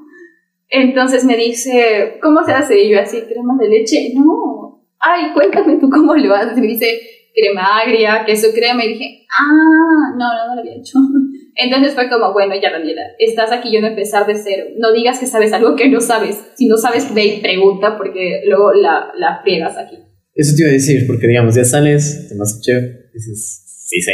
Entonces 0.71 1.25
me 1.25 1.35
dice, 1.35 2.19
¿cómo 2.21 2.43
se 2.43 2.51
hace? 2.51 2.83
Y 2.83 2.91
yo 2.91 2.99
así, 2.99 3.17
crema 3.21 3.57
de 3.59 3.69
leche. 3.69 4.13
No. 4.13 4.85
Ay, 4.99 5.33
cuéntame 5.33 5.77
tú 5.77 5.89
cómo 5.89 6.13
lo 6.15 6.35
haces. 6.35 6.57
Y 6.57 6.61
me 6.61 6.67
dice, 6.67 6.99
crema 7.33 7.79
agria, 7.79 8.23
queso 8.25 8.47
crema. 8.53 8.83
Y 8.85 8.89
dije, 8.89 9.27
ah, 9.39 10.15
no, 10.17 10.33
no, 10.33 10.47
no 10.47 10.55
lo 10.55 10.61
había 10.61 10.75
hecho. 10.75 10.97
Entonces 11.55 11.93
fue 11.93 12.09
como, 12.09 12.31
bueno, 12.31 12.55
ya 12.61 12.71
Daniela, 12.71 13.01
estás 13.17 13.51
aquí 13.51 13.71
yo 13.73 13.81
no 13.81 13.87
empezar 13.87 14.25
de 14.25 14.35
cero. 14.35 14.65
No 14.77 14.93
digas 14.93 15.19
que 15.19 15.25
sabes 15.25 15.51
algo 15.51 15.75
que 15.75 15.89
no 15.89 15.99
sabes. 15.99 16.51
Si 16.55 16.67
no 16.67 16.77
sabes, 16.77 17.13
ve 17.13 17.25
y 17.25 17.41
pregunta 17.41 17.97
porque 17.97 18.43
luego 18.45 18.71
la, 18.73 19.11
la 19.17 19.41
friegas 19.41 19.77
aquí. 19.77 19.97
Eso 20.33 20.55
te 20.55 20.63
iba 20.63 20.69
a 20.69 20.73
decir, 20.73 21.05
porque 21.05 21.27
digamos, 21.27 21.55
ya 21.55 21.65
sales 21.65 22.29
de 22.29 22.35
Masterchef, 22.37 23.11
dices, 23.13 23.61
sí 23.89 23.99
sé, 23.99 24.13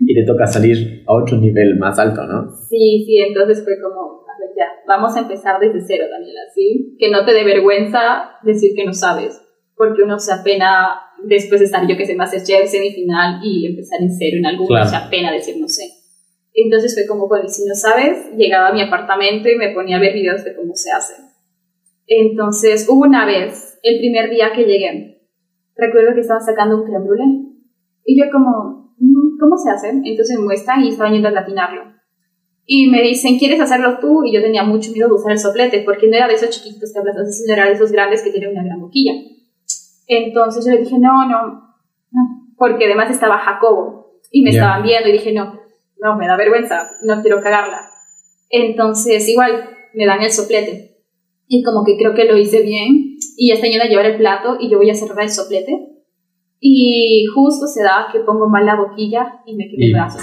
y 0.00 0.14
te 0.14 0.26
toca 0.26 0.46
salir 0.46 1.02
a 1.06 1.14
otro 1.14 1.38
nivel 1.38 1.78
más 1.78 1.98
alto, 1.98 2.22
¿no? 2.26 2.50
Sí, 2.68 3.04
sí, 3.06 3.18
entonces 3.26 3.64
fue 3.64 3.80
como, 3.80 4.26
a 4.26 4.38
ver, 4.40 4.50
ya, 4.56 4.66
vamos 4.86 5.16
a 5.16 5.20
empezar 5.20 5.58
desde 5.60 5.80
cero, 5.86 6.04
Daniela, 6.10 6.40
¿sí? 6.54 6.96
Que 6.98 7.10
no 7.10 7.24
te 7.24 7.32
dé 7.32 7.44
vergüenza 7.44 8.32
decir 8.42 8.72
que 8.76 8.84
no 8.84 8.92
sabes, 8.92 9.40
porque 9.76 10.02
uno 10.02 10.18
se 10.18 10.34
apena 10.34 11.00
después 11.26 11.60
de 11.60 11.66
estar, 11.66 11.86
yo 11.86 11.96
que 11.96 12.06
sé, 12.06 12.14
Masterchef, 12.14 12.68
semifinal, 12.68 13.40
y 13.42 13.66
empezar 13.66 14.00
en 14.00 14.10
cero 14.16 14.36
en 14.38 14.46
algo, 14.46 14.66
Claro. 14.66 14.88
se 14.88 14.96
apena 14.96 15.32
decir 15.32 15.56
no 15.58 15.68
sé. 15.68 15.84
Entonces 16.54 16.94
fue 16.94 17.06
como, 17.06 17.26
bueno, 17.28 17.46
y 17.46 17.50
si 17.50 17.64
no 17.66 17.74
sabes, 17.74 18.30
llegaba 18.36 18.68
a 18.68 18.72
mi 18.72 18.80
apartamento 18.80 19.48
y 19.48 19.56
me 19.56 19.70
ponía 19.70 19.96
a 19.96 20.00
ver 20.00 20.14
videos 20.14 20.44
de 20.44 20.54
cómo 20.54 20.74
se 20.74 20.90
hace. 20.92 21.14
Entonces, 22.06 22.86
hubo 22.88 23.00
una 23.02 23.24
vez, 23.26 23.78
el 23.82 23.98
primer 23.98 24.30
día 24.30 24.52
que 24.54 24.64
llegué, 24.64 25.20
recuerdo 25.76 26.14
que 26.14 26.20
estaban 26.20 26.44
sacando 26.44 26.76
un 26.78 26.84
creme 26.84 27.04
brulee, 27.04 27.40
y 28.04 28.18
yo 28.20 28.26
como, 28.30 28.94
"Mm, 28.98 29.38
¿cómo 29.40 29.56
se 29.56 29.70
hace? 29.70 29.88
Entonces 29.90 30.38
me 30.38 30.44
muestran 30.44 30.84
y 30.84 30.88
estaban 30.88 31.12
yendo 31.12 31.28
a 31.28 31.32
latinarlo. 31.32 31.82
Y 32.66 32.86
me 32.88 33.02
dicen, 33.02 33.38
¿quieres 33.38 33.60
hacerlo 33.60 33.98
tú? 34.00 34.24
Y 34.24 34.32
yo 34.32 34.40
tenía 34.40 34.62
mucho 34.62 34.90
miedo 34.92 35.08
de 35.08 35.14
usar 35.14 35.32
el 35.32 35.38
soplete, 35.38 35.82
porque 35.84 36.08
no 36.08 36.16
era 36.16 36.28
de 36.28 36.34
esos 36.34 36.50
chiquitos 36.50 36.92
que 36.92 36.98
hablas, 36.98 37.36
sino 37.36 37.52
era 37.52 37.66
de 37.66 37.72
esos 37.72 37.92
grandes 37.92 38.22
que 38.22 38.30
tienen 38.30 38.50
una 38.52 38.64
gran 38.64 38.80
boquilla. 38.80 39.12
Entonces 40.06 40.64
yo 40.66 40.72
le 40.72 40.80
dije, 40.80 40.98
no, 40.98 41.26
no, 41.28 41.46
no, 42.10 42.20
porque 42.56 42.84
además 42.86 43.10
estaba 43.10 43.38
Jacobo 43.38 44.18
y 44.30 44.42
me 44.42 44.52
Ya. 44.52 44.58
estaban 44.60 44.82
viendo 44.82 45.08
y 45.08 45.12
dije, 45.12 45.32
no, 45.32 45.60
no, 46.00 46.16
me 46.16 46.26
da 46.26 46.36
vergüenza, 46.36 46.88
no 47.04 47.20
quiero 47.22 47.40
cagarla. 47.40 47.80
Entonces 48.50 49.28
igual 49.28 49.70
me 49.94 50.06
dan 50.06 50.22
el 50.22 50.30
soplete 50.30 50.98
y 51.48 51.62
como 51.62 51.84
que 51.84 51.96
creo 51.96 52.14
que 52.14 52.24
lo 52.24 52.36
hice 52.36 52.62
bien 52.62 53.16
y 53.36 53.48
ya 53.48 53.54
están 53.54 53.70
yendo 53.70 53.84
a 53.84 53.88
llevar 53.88 54.06
el 54.06 54.16
plato 54.16 54.56
y 54.60 54.70
yo 54.70 54.78
voy 54.78 54.90
a 54.90 54.94
cerrar 54.94 55.22
el 55.22 55.30
soplete 55.30 55.88
y 56.60 57.26
justo 57.34 57.66
se 57.66 57.82
da 57.82 58.08
que 58.12 58.20
pongo 58.20 58.48
mal 58.48 58.64
la 58.64 58.76
boquilla 58.76 59.40
y 59.46 59.54
me 59.56 59.68
quemé 59.68 59.86
el 59.86 59.92
brazo 59.92 60.18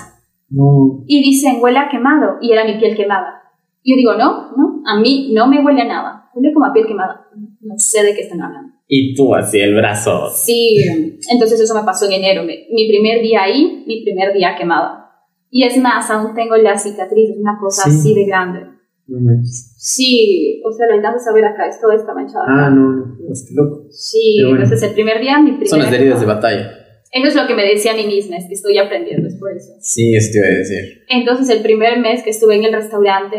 No. 0.49 1.03
y 1.07 1.21
dicen 1.21 1.57
huele 1.61 1.79
a 1.79 1.89
quemado 1.89 2.37
y 2.41 2.51
era 2.51 2.65
mi 2.65 2.77
piel 2.79 2.95
quemada. 2.95 3.37
Y 3.83 3.91
yo 3.93 3.97
digo, 3.97 4.13
no, 4.13 4.51
no, 4.55 4.81
a 4.85 4.99
mí 4.99 5.31
no 5.33 5.47
me 5.47 5.63
huele 5.63 5.81
a 5.81 5.85
nada, 5.85 6.29
huele 6.35 6.53
como 6.53 6.65
a 6.67 6.73
piel 6.73 6.85
quemada. 6.87 7.27
No 7.61 7.73
sé 7.77 8.03
de 8.03 8.13
qué 8.13 8.21
están 8.21 8.41
hablando. 8.41 8.73
Y 8.93 9.15
tú 9.15 9.33
así, 9.33 9.57
el 9.61 9.73
brazo. 9.73 10.29
Sí, 10.35 10.75
entonces 11.31 11.61
eso 11.61 11.73
me 11.73 11.83
pasó 11.83 12.07
en 12.07 12.11
enero, 12.11 12.43
me- 12.43 12.67
mi 12.71 12.89
primer 12.89 13.21
día 13.21 13.43
ahí, 13.43 13.85
mi 13.87 14.03
primer 14.03 14.33
día 14.33 14.53
quemada. 14.57 15.09
Y 15.49 15.63
es 15.63 15.77
más, 15.77 16.09
aún 16.11 16.35
tengo 16.35 16.57
la 16.57 16.77
cicatriz, 16.77 17.29
una 17.37 17.57
cosa 17.57 17.89
Sí. 17.89 17.97
así 17.97 18.13
de 18.15 18.25
grande. 18.25 18.59
No 19.07 19.19
manches. 19.21 19.75
Sí, 19.77 20.61
o 20.65 20.71
sea, 20.73 20.87
lo 20.87 20.95
alcanzas 20.95 21.25
a 21.25 21.33
ver 21.33 21.45
acá, 21.45 21.67
es 21.69 21.79
toda 21.79 21.95
esta 21.95 22.13
manchada. 22.13 22.43
Ah, 22.49 22.69
no, 22.69 22.91
no, 22.91 23.15
es 23.31 23.45
que 23.47 23.55
loco. 23.55 23.85
Sí, 23.89 24.39
bueno. 24.43 24.63
entonces 24.63 24.89
el 24.89 24.93
primer 24.93 25.21
día, 25.21 25.39
mi 25.39 25.51
primer 25.51 25.67
Son 25.69 25.79
las 25.79 25.93
heridas 25.93 26.19
de 26.19 26.25
batalla. 26.25 26.71
Eso 27.13 27.27
es 27.27 27.35
lo 27.35 27.47
que 27.47 27.55
me 27.55 27.63
decía 27.65 27.93
a 27.93 27.95
mí 27.95 28.05
misma, 28.07 28.37
es 28.37 28.45
que 28.47 28.53
estoy 28.55 28.77
aprendiendo, 28.77 29.25
es 29.27 29.35
por 29.37 29.51
eso. 29.55 29.71
Sí, 29.79 30.13
eso 30.15 30.31
te 30.33 30.37
iba 30.39 30.47
a 30.47 30.57
decir. 30.59 31.03
Entonces 31.07 31.49
el 31.49 31.61
primer 31.61 31.97
mes 31.99 32.23
que 32.23 32.29
estuve 32.31 32.55
en 32.55 32.65
el 32.65 32.73
restaurante, 32.73 33.37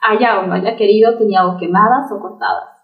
haya 0.00 0.40
o 0.40 0.46
no 0.46 0.54
haya 0.54 0.76
querido, 0.76 1.18
tenía 1.18 1.46
o 1.46 1.58
quemadas 1.58 2.10
o 2.10 2.18
cortadas. 2.20 2.77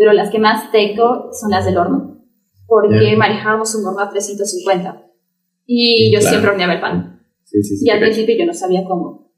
Pero 0.00 0.14
las 0.14 0.30
que 0.30 0.38
más 0.38 0.72
tengo 0.72 1.28
son 1.38 1.50
las 1.50 1.66
del 1.66 1.76
horno, 1.76 2.24
porque 2.66 3.10
Ya. 3.12 3.18
manejábamos 3.18 3.74
un 3.74 3.84
horno 3.84 4.00
a 4.00 4.08
350 4.08 5.04
y 5.66 6.10
yo 6.10 6.20
claro. 6.20 6.30
siempre 6.30 6.50
horneaba 6.52 6.72
el 6.72 6.80
pan. 6.80 7.20
Sí, 7.44 7.62
sí, 7.62 7.76
sí. 7.76 7.84
Y 7.86 7.90
al 7.90 8.00
principio 8.00 8.34
yo 8.38 8.46
no 8.46 8.54
sabía 8.54 8.82
cómo. 8.88 9.30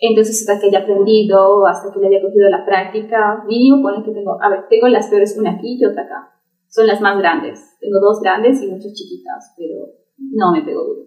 Entonces, 0.00 0.40
hasta 0.40 0.60
que 0.60 0.66
haya 0.66 0.80
aprendido, 0.80 1.64
hasta 1.68 1.92
que 1.94 2.00
le 2.00 2.08
haya 2.08 2.20
cogido 2.20 2.50
la 2.50 2.66
práctica, 2.66 3.44
mínimo 3.46 3.80
pone 3.80 4.04
que 4.04 4.10
tengo, 4.10 4.42
a 4.42 4.50
ver, 4.50 4.60
tengo 4.68 4.88
las 4.88 5.06
peores, 5.06 5.36
una 5.38 5.52
aquí 5.52 5.78
y 5.80 5.84
otra 5.84 6.02
acá. 6.02 6.30
Son 6.68 6.84
las 6.88 7.00
más 7.00 7.16
grandes. 7.18 7.60
Tengo 7.80 8.00
dos 8.00 8.20
grandes 8.20 8.60
y 8.60 8.66
muchas 8.66 8.92
chiquitas, 8.94 9.54
pero 9.56 9.86
no 10.18 10.50
me 10.52 10.62
pego 10.62 10.82
duro. 10.82 11.02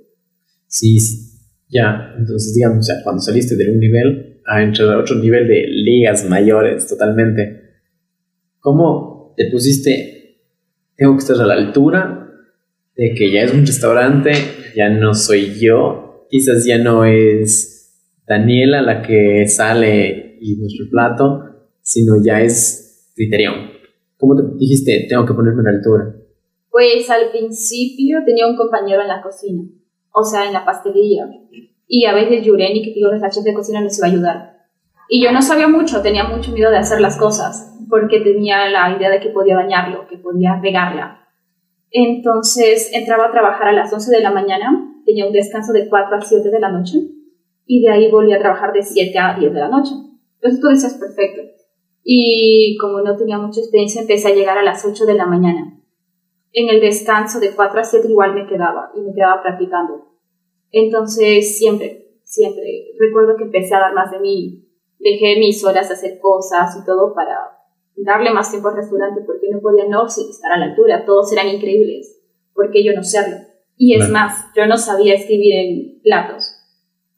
Sí, 0.68 0.98
sí. 1.02 1.38
ya. 1.68 2.14
Entonces, 2.18 2.54
digamos, 2.56 2.78
o 2.80 2.84
sea, 2.84 2.96
cuando 3.04 3.22
saliste 3.22 3.58
de 3.58 3.70
un 3.74 3.80
nivel 3.80 4.42
a 4.48 4.64
entrar 4.64 4.94
a 4.94 5.00
otro 5.00 5.18
nivel 5.18 5.50
de 5.50 5.66
ligas 5.68 6.24
mayores, 6.30 6.88
totalmente. 6.88 7.65
¿Cómo 8.66 9.36
te 9.38 9.52
pusiste? 9.52 10.40
Tengo 10.96 11.14
que 11.14 11.20
estar 11.20 11.40
a 11.40 11.46
la 11.46 11.54
altura 11.54 12.32
de 12.96 13.14
que 13.14 13.32
ya 13.32 13.42
es 13.42 13.54
un 13.54 13.64
restaurante, 13.64 14.32
ya 14.76 14.90
no 14.90 15.14
soy 15.14 15.54
yo, 15.60 16.26
quizás 16.32 16.66
ya 16.66 16.80
no 16.80 17.06
es 17.06 17.94
Daniela 18.26 18.82
la 18.82 19.04
que 19.04 19.48
sale 19.48 20.40
y 20.42 20.56
nuestro 20.56 20.88
plato, 20.90 21.44
sino 21.84 22.16
ya 22.26 22.42
es 22.42 23.12
Criterion. 23.16 23.70
¿Cómo 24.18 24.36
te 24.36 24.58
dijiste, 24.58 25.06
tengo 25.08 25.28
que 25.28 25.36
ponerme 25.36 25.62
a 25.62 25.72
la 25.72 25.78
altura? 25.78 26.16
Pues 26.72 27.08
al 27.12 27.30
principio 27.30 28.24
tenía 28.26 28.48
un 28.48 28.56
compañero 28.56 29.04
en 29.04 29.10
la 29.10 29.22
cocina, 29.22 29.62
o 30.12 30.24
sea, 30.24 30.48
en 30.48 30.54
la 30.54 30.66
pastelería. 30.66 31.30
Y 31.88 32.06
a 32.06 32.16
veces 32.16 32.44
Yureni, 32.44 32.82
que 32.82 32.96
digo, 32.96 33.12
la 33.12 33.30
chef 33.30 33.44
de 33.44 33.54
cocina, 33.54 33.80
nos 33.82 33.96
iba 34.00 34.08
a 34.08 34.10
ayudar. 34.10 34.56
Y 35.08 35.24
yo 35.24 35.32
no 35.32 35.44
sabía 35.44 35.68
mucho, 35.68 36.02
tenía 36.02 36.24
mucho 36.24 36.52
miedo 36.52 36.72
de 36.72 36.78
hacer 36.78 37.00
las 37.00 37.16
cosas, 37.18 37.75
porque 37.90 38.22
tenía 38.22 38.70
la 38.70 38.96
idea 38.96 39.10
de 39.10 39.20
que 39.20 39.30
podía 39.30 39.56
dañarlo, 39.56 40.08
que 40.08 40.18
podía 40.18 40.60
regarla. 40.62 41.28
Entonces 41.92 42.92
entraba 42.94 43.28
a 43.28 43.32
trabajar 43.32 43.70
a 43.70 43.74
las 43.74 43.94
11 43.94 44.12
de 44.12 44.22
la 44.22 44.32
mañana, 44.32 45.02
tenía 45.06 45.26
un 45.26 45.34
descanso 45.34 45.72
de 45.72 45.88
4 45.88 46.18
a 46.18 46.22
7 46.22 46.50
de 46.50 46.60
la 46.60 46.70
noche 46.70 46.98
y 47.66 47.82
de 47.82 47.90
ahí 47.90 48.12
volví 48.12 48.34
a 48.34 48.40
trabajar 48.40 48.74
de 48.74 48.84
7 48.84 49.18
a 49.18 49.38
10 49.40 49.54
de 49.54 49.60
la 49.60 49.70
noche. 49.70 49.92
Entonces 50.36 50.60
tú 50.60 50.68
decías 50.68 50.96
perfecto. 50.96 51.42
Y 52.04 52.78
como 52.80 53.02
no 53.02 53.16
tenía 53.16 53.38
mucha 53.38 53.62
experiencia, 53.62 54.02
empecé 54.02 54.28
a 54.28 54.36
llegar 54.36 54.58
a 54.58 54.64
las 54.64 54.86
8 54.86 55.06
de 55.06 55.14
la 55.14 55.26
mañana. 55.26 55.80
En 56.52 56.70
el 56.70 56.80
descanso 56.80 57.40
de 57.40 57.52
4 57.56 57.80
a 57.80 57.84
7 57.84 58.08
igual 58.10 58.36
me 58.36 58.46
quedaba 58.46 58.92
y 58.96 59.02
me 59.02 59.14
quedaba 59.14 59.42
practicando. 59.42 60.12
Entonces 60.72 61.58
siempre, 61.58 62.20
siempre, 62.24 62.92
recuerdo 63.00 63.38
que 63.38 63.46
empecé 63.46 63.74
a 63.74 63.80
dar 63.80 63.94
más 63.94 64.12
de 64.12 64.20
mí. 64.20 64.68
Dejé 65.00 65.40
mis 65.40 65.64
horas 65.64 65.88
de 65.88 65.96
hacer 65.96 66.20
cosas 66.20 66.78
y 66.82 66.86
todo 66.86 67.14
para 67.14 67.55
darle 67.96 68.32
más 68.32 68.50
tiempo 68.50 68.70
al 68.70 68.76
restaurante 68.76 69.22
porque 69.26 69.50
no 69.50 69.60
podía 69.60 69.86
no 69.88 70.06
estar 70.08 70.52
a 70.52 70.58
la 70.58 70.66
altura. 70.66 71.06
Todos 71.06 71.32
eran 71.32 71.48
increíbles. 71.48 72.12
porque 72.54 72.84
yo 72.86 72.94
no 72.94 73.04
serlo? 73.04 73.36
Y 73.78 73.96
es 73.96 74.10
más, 74.10 74.46
yo 74.56 74.66
no 74.66 74.78
sabía 74.78 75.16
escribir 75.16 75.54
en 75.54 76.02
platos 76.02 76.56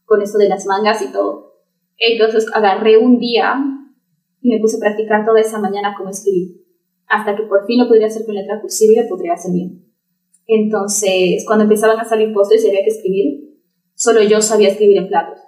con 0.06 0.22
eso 0.22 0.40
de 0.40 0.50
las 0.50 0.66
mangas 0.66 1.02
y 1.04 1.12
todo. 1.12 1.54
Entonces 1.98 2.48
agarré 2.54 2.98
un 2.98 3.20
día 3.20 3.56
y 4.42 4.50
me 4.50 4.60
puse 4.60 4.78
a 4.78 4.80
practicar 4.80 5.26
toda 5.26 5.40
esa 5.40 5.60
mañana 5.60 5.94
cómo 5.96 6.10
escribir, 6.10 6.64
hasta 7.08 7.36
que 7.36 7.44
por 7.44 7.68
fin 7.68 7.80
lo 7.80 7.88
podría 7.88 8.08
hacer 8.08 8.26
con 8.26 8.34
letra 8.34 8.60
cursiva 8.62 8.94
y 8.94 9.04
lo 9.04 9.10
podría 9.10 9.34
hacer 9.34 9.52
bien. 9.52 9.86
Entonces, 10.48 11.44
cuando 11.46 11.66
empezaban 11.66 12.00
a 12.00 12.06
salir 12.06 12.34
postres 12.34 12.64
y 12.64 12.70
había 12.70 12.84
que 12.84 12.92
escribir, 12.92 13.60
solo 13.94 14.24
yo 14.24 14.42
sabía 14.42 14.70
escribir 14.70 14.98
en 14.98 15.10
platos. 15.10 15.40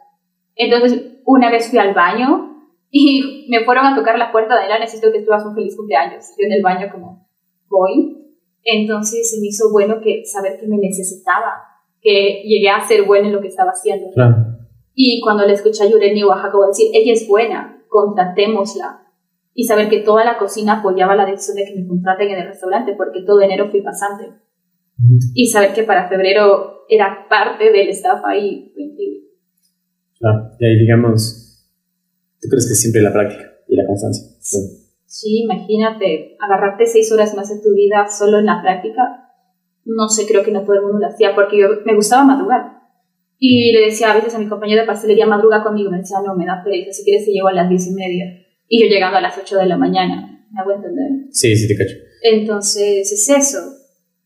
Entonces, 0.56 1.02
una 1.26 1.50
vez 1.50 1.70
fui 1.70 1.80
al 1.80 1.94
baño 1.94 2.49
y 2.92 3.48
me 3.50 3.64
fueron 3.66 3.86
a 3.86 3.96
tocar 3.96 4.18
la 4.18 4.32
puerta 4.32 4.60
de 4.60 4.68
la 4.68 4.80
necesito 4.80 5.12
que 5.12 5.22
tú 5.22 5.32
hagas 5.32 5.46
un 5.46 5.56
feliz 5.56 5.76
cumpleaños. 5.76 6.26
Yo 6.38 6.46
en 6.46 6.54
el 6.54 6.64
baño 6.64 6.88
como, 6.92 7.28
voy. 7.68 8.16
Entonces 8.64 9.30
se 9.30 9.40
me 9.40 9.48
hizo 9.48 9.72
bueno 9.72 10.02
que 10.02 10.26
saber 10.26 10.60
que 10.60 10.68
me 10.68 10.78
necesitaba 10.78 11.70
que 12.02 12.44
llegué 12.46 12.70
a 12.70 12.86
ser 12.86 13.04
buena 13.04 13.28
en 13.28 13.34
lo 13.34 13.42
que 13.42 13.48
estaba 13.48 13.72
haciendo. 13.72 14.08
Y 14.94 15.22
cuando 15.22 15.46
le 15.46 15.54
escuché 15.54 15.84
a 15.84 15.90
Yureni 15.90 16.24
Oaxaca 16.24 16.58
decir, 16.68 16.92
ella 16.94 17.14
es 17.14 17.28
buena, 17.28 17.84
contratémosla. 17.88 19.06
Y 19.54 19.64
saber 19.66 19.90
que 19.90 20.00
toda 20.00 20.24
la 20.24 20.38
cocina 20.38 20.80
apoyaba 20.80 21.16
la 21.16 21.26
decisión 21.26 21.58
de 21.58 21.66
que 21.66 21.80
me 21.80 21.88
contraten 21.88 22.30
en 22.30 22.40
el 22.40 22.48
restaurante, 22.48 22.94
porque 22.98 23.24
todo 23.26 23.42
enero 23.42 23.70
fui 23.70 23.82
pasante. 23.82 24.26
Y 25.34 25.48
saber 25.48 25.74
que 25.74 25.84
para 25.84 26.08
febrero 26.10 26.86
era 26.90 27.28
parte 27.30 27.72
del 27.72 27.90
staff 27.90 28.22
ahí. 28.26 28.74
Claro, 30.18 30.50
y 30.60 30.66
ahí 30.66 30.80
digamos, 30.80 31.49
¿tú 32.42 32.48
crees 32.50 32.68
que 32.68 32.76
siempre 32.76 33.02
la 33.02 33.14
práctica 33.14 33.52
y 33.68 33.76
la 33.76 33.86
constancia? 33.86 34.26
Sí, 35.06 35.44
imagínate, 35.44 36.38
agarrarte 36.40 36.86
seis 36.86 37.12
horas 37.12 37.36
más 37.36 37.50
de 37.50 37.62
tu 37.62 37.74
vida 37.74 38.08
solo 38.08 38.40
en 38.40 38.46
la 38.46 38.62
práctica 38.62 39.30
no 39.90 40.08
sé, 40.08 40.26
creo 40.28 40.44
que 40.44 40.52
no 40.52 40.64
todo 40.64 40.76
el 40.76 40.82
mundo 40.84 41.00
lo 41.00 41.08
hacía 41.08 41.36
porque 41.36 41.60
yo 41.60 41.68
me 41.86 41.96
gustaba 41.96 42.24
madrugar. 42.24 42.80
Y 43.38 43.72
le 43.72 43.86
decía 43.86 44.12
a 44.12 44.16
veces 44.16 44.36
a 44.36 44.40
mi 44.40 44.48
compañero 44.48 44.82
de 44.82 44.88
pastelería, 44.88 45.26
madruga 45.26 45.64
conmigo. 45.64 45.90
Me 45.90 46.00
decía, 46.00 46.18
no, 46.26 46.36
me 46.36 46.46
da 46.46 46.62
pereza, 46.64 46.92
si 46.92 47.04
quieres 47.04 47.26
te 47.26 47.32
llego 47.32 47.48
a 47.48 47.54
las 47.54 47.70
diez 47.70 47.88
y 47.88 47.94
media. 47.94 48.26
Y 48.68 48.82
yo 48.82 48.88
llegando 48.88 49.18
a 49.18 49.22
las 49.22 49.38
ocho 49.38 49.58
de 49.58 49.66
la 49.66 49.78
mañana. 49.78 50.46
¿Me 50.52 50.60
hago 50.60 50.74
entender? 50.74 51.10
Sí, 51.32 51.56
sí, 51.56 51.68
te 51.68 51.78
cacho. 51.78 51.96
Entonces, 52.22 53.12
es 53.12 53.30
eso. 53.30 53.60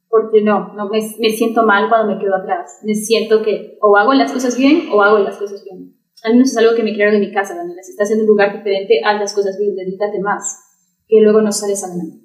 Porque 0.10 0.42
no, 0.42 0.74
no 0.74 0.90
me, 0.90 1.00
me 1.20 1.30
siento 1.30 1.64
mal 1.64 1.90
cuando 1.90 2.14
me 2.14 2.20
quedo 2.20 2.36
atrás. 2.36 2.80
Me 2.84 2.96
siento 2.96 3.44
que 3.44 3.78
o 3.82 3.96
hago 3.98 4.14
las 4.14 4.32
cosas 4.32 4.58
bien 4.58 4.90
o 4.92 5.02
hago 5.02 5.20
las 5.20 5.38
cosas 5.38 5.64
bien. 5.64 5.93
Al 6.24 6.34
menos 6.34 6.52
es 6.52 6.58
algo 6.58 6.76
que 6.76 6.84
me 6.84 6.94
crearon 6.94 7.16
en 7.16 7.22
mi 7.22 7.32
casa, 7.32 7.56
Daniela. 7.56 7.84
Si 7.84 7.92
estás 7.92 8.10
en 8.12 8.22
un 8.22 8.28
lugar 8.28 8.56
diferente, 8.56 9.02
haz 9.04 9.20
las 9.20 9.34
cosas 9.34 9.58
bien, 9.60 9.76
dedícate 9.76 10.20
más. 10.20 10.60
Que 11.08 11.20
luego 11.22 11.42
no 11.42 11.52
sales 11.52 11.84
adelante. 11.84 12.24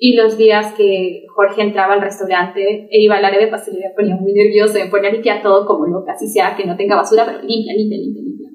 Y 0.00 0.14
los 0.14 0.36
días 0.36 0.74
que 0.74 1.26
Jorge 1.34 1.62
entraba 1.62 1.94
al 1.94 2.00
restaurante 2.00 2.88
e 2.90 3.02
iba 3.02 3.16
al 3.16 3.24
área 3.24 3.40
de 3.40 3.48
pastelería, 3.48 3.90
ponía 3.96 4.14
muy 4.16 4.32
nervioso, 4.32 4.78
me 4.78 4.86
ponía 4.86 5.34
a 5.34 5.42
todo 5.42 5.66
como 5.66 5.86
loca, 5.86 6.12
así 6.12 6.28
sea 6.28 6.54
que 6.56 6.64
no 6.64 6.76
tenga 6.76 6.94
basura, 6.94 7.24
pero 7.26 7.42
limpia, 7.42 7.74
limpia, 7.74 7.98
limpia, 7.98 8.22
limpia. 8.22 8.50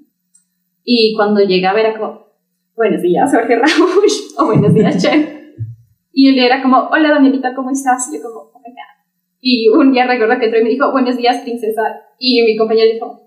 Y 0.86 1.14
cuando 1.18 1.42
llegaba 1.42 1.82
era 1.82 1.98
como, 1.98 2.28
buenos 2.78 3.02
días, 3.02 3.30
Jorge 3.30 3.56
Raúl, 3.56 4.06
o 4.38 4.46
buenos 4.46 4.74
días, 4.74 5.02
chef. 5.02 5.30
Y 6.14 6.30
él 6.30 6.40
era 6.40 6.62
como, 6.62 6.78
hola 6.92 7.10
Danielita, 7.10 7.54
¿cómo 7.54 7.72
estás? 7.72 8.10
Y 8.10 8.18
yo 8.18 8.24
como, 8.24 8.52
oh 8.54 8.62
Y 9.42 9.68
un 9.68 9.92
día 9.92 10.08
recuerdo 10.08 10.40
que 10.40 10.46
entró 10.46 10.62
y 10.62 10.64
me 10.64 10.70
dijo, 10.70 10.92
buenos 10.94 11.18
días, 11.18 11.42
princesa. 11.42 11.82
Y 12.20 12.42
mi 12.44 12.56
compañero 12.56 12.94
dijo, 12.94 13.23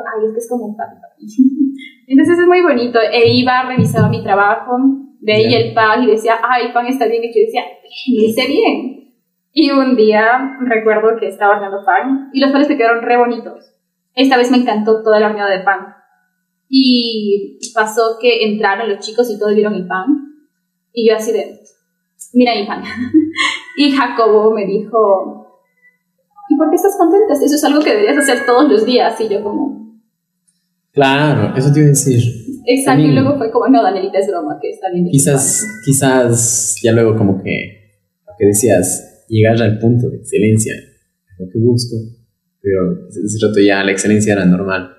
ay, 0.00 0.26
es 0.26 0.32
que 0.32 0.38
es 0.38 0.48
como 0.48 0.66
un 0.66 0.76
papi, 0.76 0.96
Entonces 2.06 2.38
es 2.38 2.46
muy 2.46 2.62
bonito. 2.62 2.98
E 3.00 3.34
iba, 3.34 3.62
revisaba 3.64 4.08
mi 4.08 4.22
trabajo, 4.22 4.76
veía 5.20 5.58
el 5.60 5.74
pan 5.74 6.02
y 6.02 6.08
decía, 6.08 6.36
ay, 6.42 6.66
el 6.66 6.72
pan 6.72 6.86
está 6.86 7.06
bien 7.06 7.24
hecho. 7.24 7.38
Y 7.38 7.46
decía, 7.46 7.62
lo 7.62 8.24
hice 8.24 8.46
bien. 8.46 9.02
Y 9.52 9.70
un 9.70 9.96
día 9.96 10.56
recuerdo 10.60 11.18
que 11.20 11.28
estaba 11.28 11.54
horneando 11.54 11.84
pan 11.84 12.30
y 12.32 12.40
los 12.40 12.50
panes 12.52 12.68
me 12.68 12.76
quedaron 12.76 13.02
re 13.02 13.18
bonitos. 13.18 13.74
Esta 14.14 14.36
vez 14.36 14.50
me 14.50 14.58
encantó 14.58 15.02
toda 15.02 15.20
la 15.20 15.26
horneada 15.26 15.50
de 15.50 15.64
pan. 15.64 15.94
Y 16.68 17.58
pasó 17.74 18.18
que 18.20 18.46
entraron 18.46 18.88
los 18.88 19.00
chicos 19.00 19.30
y 19.30 19.38
todos 19.38 19.54
vieron 19.54 19.74
el 19.74 19.86
pan. 19.86 20.06
Y 20.92 21.08
yo 21.08 21.16
así 21.16 21.32
de, 21.32 21.60
mira 22.32 22.54
mi 22.54 22.66
pan. 22.66 22.82
y 23.76 23.92
Jacobo 23.92 24.52
me 24.52 24.64
dijo, 24.64 25.60
¿y 26.48 26.56
por 26.56 26.70
qué 26.70 26.76
estás 26.76 26.96
contenta? 26.96 27.34
Eso 27.34 27.54
es 27.54 27.64
algo 27.64 27.82
que 27.82 27.90
deberías 27.90 28.18
hacer 28.18 28.46
todos 28.46 28.70
los 28.70 28.86
días. 28.86 29.20
Y 29.20 29.28
yo 29.28 29.42
como... 29.42 29.81
Claro, 30.92 31.56
eso 31.56 31.72
te 31.72 31.80
iba 31.80 31.86
a 31.86 31.90
decir 31.90 32.20
Exacto, 32.66 33.02
y 33.02 33.12
luego 33.12 33.36
fue 33.38 33.50
como, 33.50 33.68
no, 33.68 33.82
Danielita 33.82 34.18
es 34.18 34.28
broma, 34.28 34.58
que 34.60 34.70
está 34.70 34.90
bien. 34.90 35.08
Quizás, 35.10 35.66
quizás 35.84 36.76
ya 36.82 36.92
luego 36.92 37.16
como 37.16 37.42
que, 37.42 38.00
lo 38.26 38.32
que 38.38 38.46
decías, 38.46 39.24
llegar 39.28 39.60
al 39.60 39.78
punto 39.78 40.08
de 40.08 40.18
excelencia, 40.18 40.74
lo 41.38 41.46
que 41.50 41.58
busco, 41.58 41.96
pero 42.60 43.08
ese 43.08 43.44
rato 43.44 43.60
ya 43.60 43.82
la 43.82 43.90
excelencia 43.90 44.34
era 44.34 44.44
normal. 44.44 44.94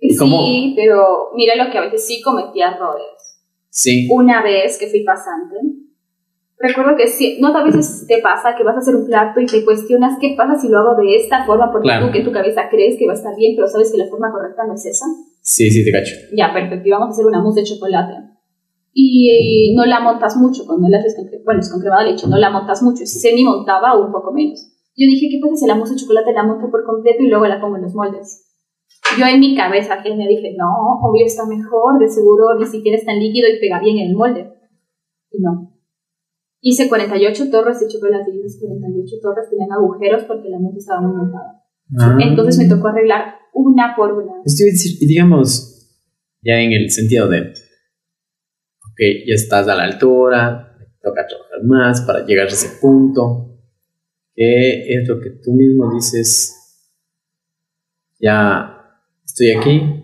sí, 0.00 0.74
pero 0.76 1.30
mira 1.34 1.56
lo 1.56 1.72
que 1.72 1.78
a 1.78 1.82
veces 1.82 2.06
sí 2.06 2.20
cometía 2.22 2.72
errores. 2.72 3.40
Sí. 3.70 4.06
Una 4.10 4.42
vez 4.42 4.78
que 4.78 4.86
fui 4.86 5.02
pasante, 5.02 5.56
recuerdo 6.58 6.96
que 6.96 7.06
sí, 7.06 7.38
no 7.40 7.48
a 7.56 7.64
veces 7.64 8.06
te 8.06 8.20
pasa 8.22 8.54
que 8.56 8.64
vas 8.64 8.76
a 8.76 8.78
hacer 8.78 8.94
un 8.94 9.06
plato 9.06 9.40
y 9.40 9.46
te 9.46 9.64
cuestionas 9.64 10.18
qué 10.20 10.34
pasa 10.36 10.58
si 10.58 10.68
lo 10.68 10.78
hago 10.78 10.94
de 11.02 11.16
esta 11.16 11.44
forma 11.44 11.70
porque 11.72 11.90
tú 12.00 12.12
que 12.12 12.18
en 12.18 12.24
tu 12.24 12.32
cabeza 12.32 12.68
crees 12.70 12.96
que 12.98 13.06
va 13.06 13.12
a 13.12 13.16
estar 13.16 13.34
bien, 13.36 13.54
pero 13.56 13.68
sabes 13.68 13.90
que 13.90 13.98
la 13.98 14.06
forma 14.06 14.30
correcta 14.32 14.64
no 14.66 14.74
es 14.74 14.86
esa. 14.86 15.06
Sí, 15.40 15.70
sí, 15.70 15.84
te 15.84 15.92
cacho. 15.92 16.14
Ya, 16.36 16.52
perfecto. 16.52 16.88
Y 16.88 16.90
vamos 16.90 17.08
a 17.08 17.10
hacer 17.10 17.26
una 17.26 17.42
mousse 17.42 17.60
de 17.60 17.66
chocolate. 17.66 18.14
Y 18.92 19.74
no 19.76 19.84
la 19.84 20.00
montas 20.00 20.36
mucho 20.36 20.64
cuando 20.66 20.88
la 20.88 20.98
haces 20.98 21.16
con, 21.16 21.28
bueno, 21.44 21.60
es 21.60 21.70
con 21.70 21.80
crema 21.80 22.04
de 22.04 22.12
leche, 22.12 22.28
no 22.28 22.38
la 22.38 22.50
montas 22.50 22.82
mucho. 22.82 23.04
Si 23.04 23.18
se 23.18 23.34
ni 23.34 23.44
montaba, 23.44 23.98
un 23.98 24.12
poco 24.12 24.32
menos. 24.32 24.70
Yo 24.96 25.06
dije, 25.06 25.26
¿qué 25.28 25.40
pasa 25.42 25.56
si 25.56 25.66
la 25.66 25.74
mousse 25.74 25.94
de 25.94 26.00
chocolate 26.00 26.32
la 26.32 26.44
monto 26.44 26.70
por 26.70 26.84
completo 26.84 27.22
y 27.22 27.28
luego 27.28 27.46
la 27.46 27.60
pongo 27.60 27.76
en 27.76 27.82
los 27.82 27.94
moldes? 27.94 28.44
Yo 29.18 29.26
en 29.26 29.40
mi 29.40 29.56
cabeza 29.56 30.02
que 30.02 30.14
me 30.14 30.26
dije, 30.28 30.54
no, 30.56 31.00
obvio 31.02 31.26
está 31.26 31.44
mejor, 31.46 31.98
de 31.98 32.08
seguro 32.08 32.54
ni 32.58 32.66
siquiera 32.66 32.96
es 32.96 33.04
tan 33.04 33.18
líquido 33.18 33.48
y 33.48 33.60
pega 33.60 33.80
bien 33.80 33.98
en 33.98 34.10
el 34.10 34.16
molde. 34.16 34.48
Y 35.32 35.42
no. 35.42 35.73
Hice 36.66 36.88
48 36.88 37.50
torres 37.50 37.78
de 37.78 37.88
chocolate 37.88 38.30
y 38.32 38.40
esas 38.40 38.58
48 38.58 39.16
torres 39.20 39.50
tenían 39.50 39.70
agujeros 39.70 40.24
porque 40.24 40.48
la 40.48 40.58
mousse 40.58 40.78
estaba 40.78 41.02
muy 41.02 41.14
montada. 41.14 41.62
Ah. 42.00 42.16
Entonces 42.18 42.56
me 42.56 42.74
tocó 42.74 42.88
arreglar 42.88 43.34
una 43.52 43.94
por 43.94 44.14
una. 44.14 44.32
digamos, 45.06 45.74
ya 46.40 46.54
en 46.54 46.72
el 46.72 46.90
sentido 46.90 47.28
de, 47.28 47.40
ok, 47.40 49.00
ya 49.26 49.34
estás 49.34 49.68
a 49.68 49.74
la 49.74 49.84
altura, 49.84 50.74
toca 51.02 51.26
trabajar 51.26 51.62
más 51.64 52.00
para 52.00 52.24
llegar 52.24 52.46
a 52.46 52.50
ese 52.50 52.78
punto, 52.80 53.60
que 54.34 54.94
es 54.94 55.06
lo 55.06 55.20
que 55.20 55.32
tú 55.44 55.52
mismo 55.52 55.92
dices, 55.94 56.80
ya 58.18 58.74
estoy 59.22 59.50
aquí, 59.50 60.02